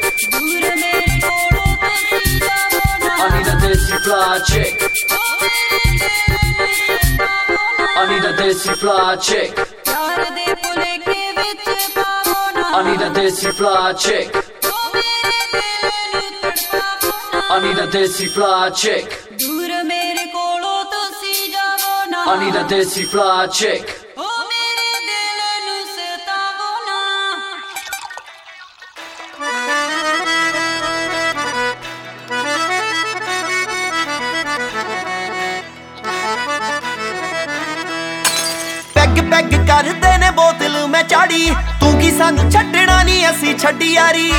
Anita 3.21 3.55
Desi 3.55 3.97
project. 4.03 5.68
I 8.01 8.07
need 8.07 8.23
a 8.23 8.31
dancing 8.37 8.75
fly 8.75 9.17
chick. 9.17 9.53
I 12.71 12.81
need 12.85 13.01
a 13.01 13.13
dancing 13.13 13.51
fly 13.51 13.93
chick. 13.93 14.31
I 17.51 17.59
need 17.61 17.77
a 17.77 17.91
dancing 17.91 18.29
fly 18.29 18.69
chick. 18.69 19.27
I 22.25 22.37
need 22.39 22.55
a 22.55 22.69
dancing 22.69 23.05
fly 23.07 23.47
chick. 23.47 23.98
Peg 39.31 39.53
ਕਰਦੇ 39.67 40.17
ਨੇ 40.17 40.29
ਬੋਤਲ, 40.31 40.75
ਮੈਂ 40.87 41.03
ਚਾੜੀ। 41.03 41.49
ਤੂੰ 41.79 41.91
ਕੀ 41.99 42.11
ਸਾਨੂੰ 42.17 42.49
ਛੱਡਣਾ 42.51 43.01
ਨਹੀਂ, 43.03 43.25
ਅਸੀਂ 43.29 43.57
ਛੱਡੀ 43.59 43.91
ਯਾਰੀ। 43.93 44.31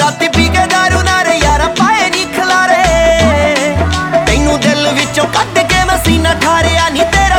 ਰਾਤੀ 0.00 0.28
ਪੀ 0.28 0.48
ਕੇ 0.48 0.66
ਦਾਰੂ 0.66 1.02
ਨਾਰੇ 1.02 1.36
ਯਾਰਾ 1.38 1.66
ਪਾਏ 1.78 2.08
ਨਹੀਂ 2.10 2.26
ਖਲਾਰੇ। 2.36 2.82
ਤੈਨੂੰ 4.26 4.58
ਦਿਲ 4.60 4.88
ਵਿੱਚੋਂ 4.94 5.24
ਕੱਢ 5.36 5.58
ਕੇ 5.60 5.84
ਮਸੀਨਾ 5.84 6.34
ਠਾਰਿਆ 6.42 6.88
ਨਹੀਂ 6.88 7.04
ਤੇਰਾ 7.12 7.38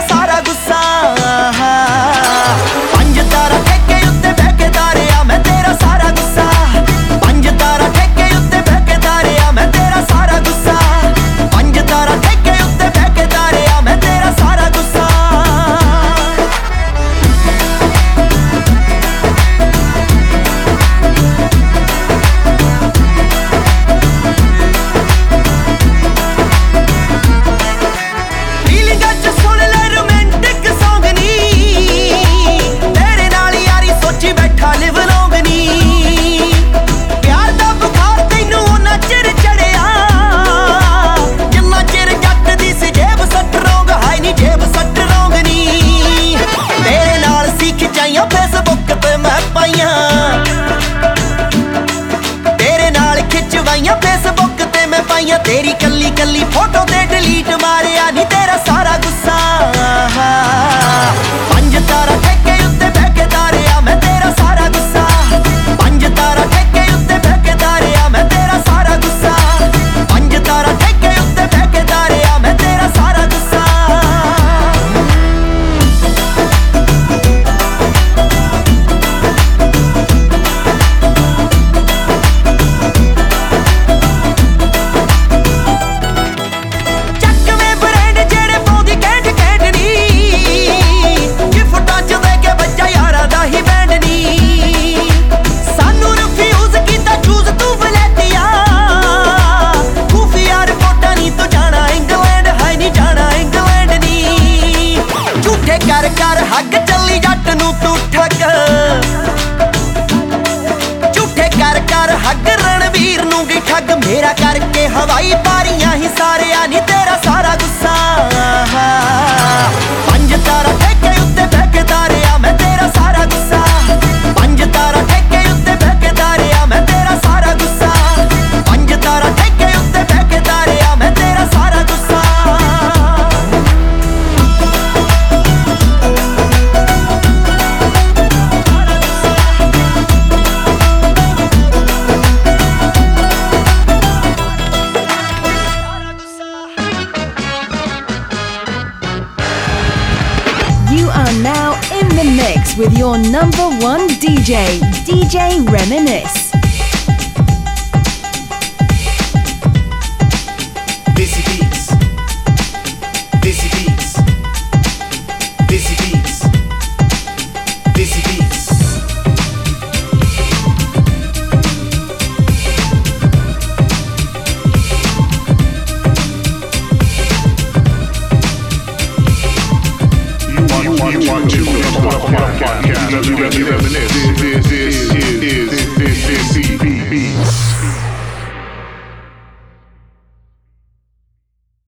number 153.42 153.84
one 153.84 154.08
DJ, 154.08 154.78
DJ 155.04 155.68
Reminisce. 155.68 156.31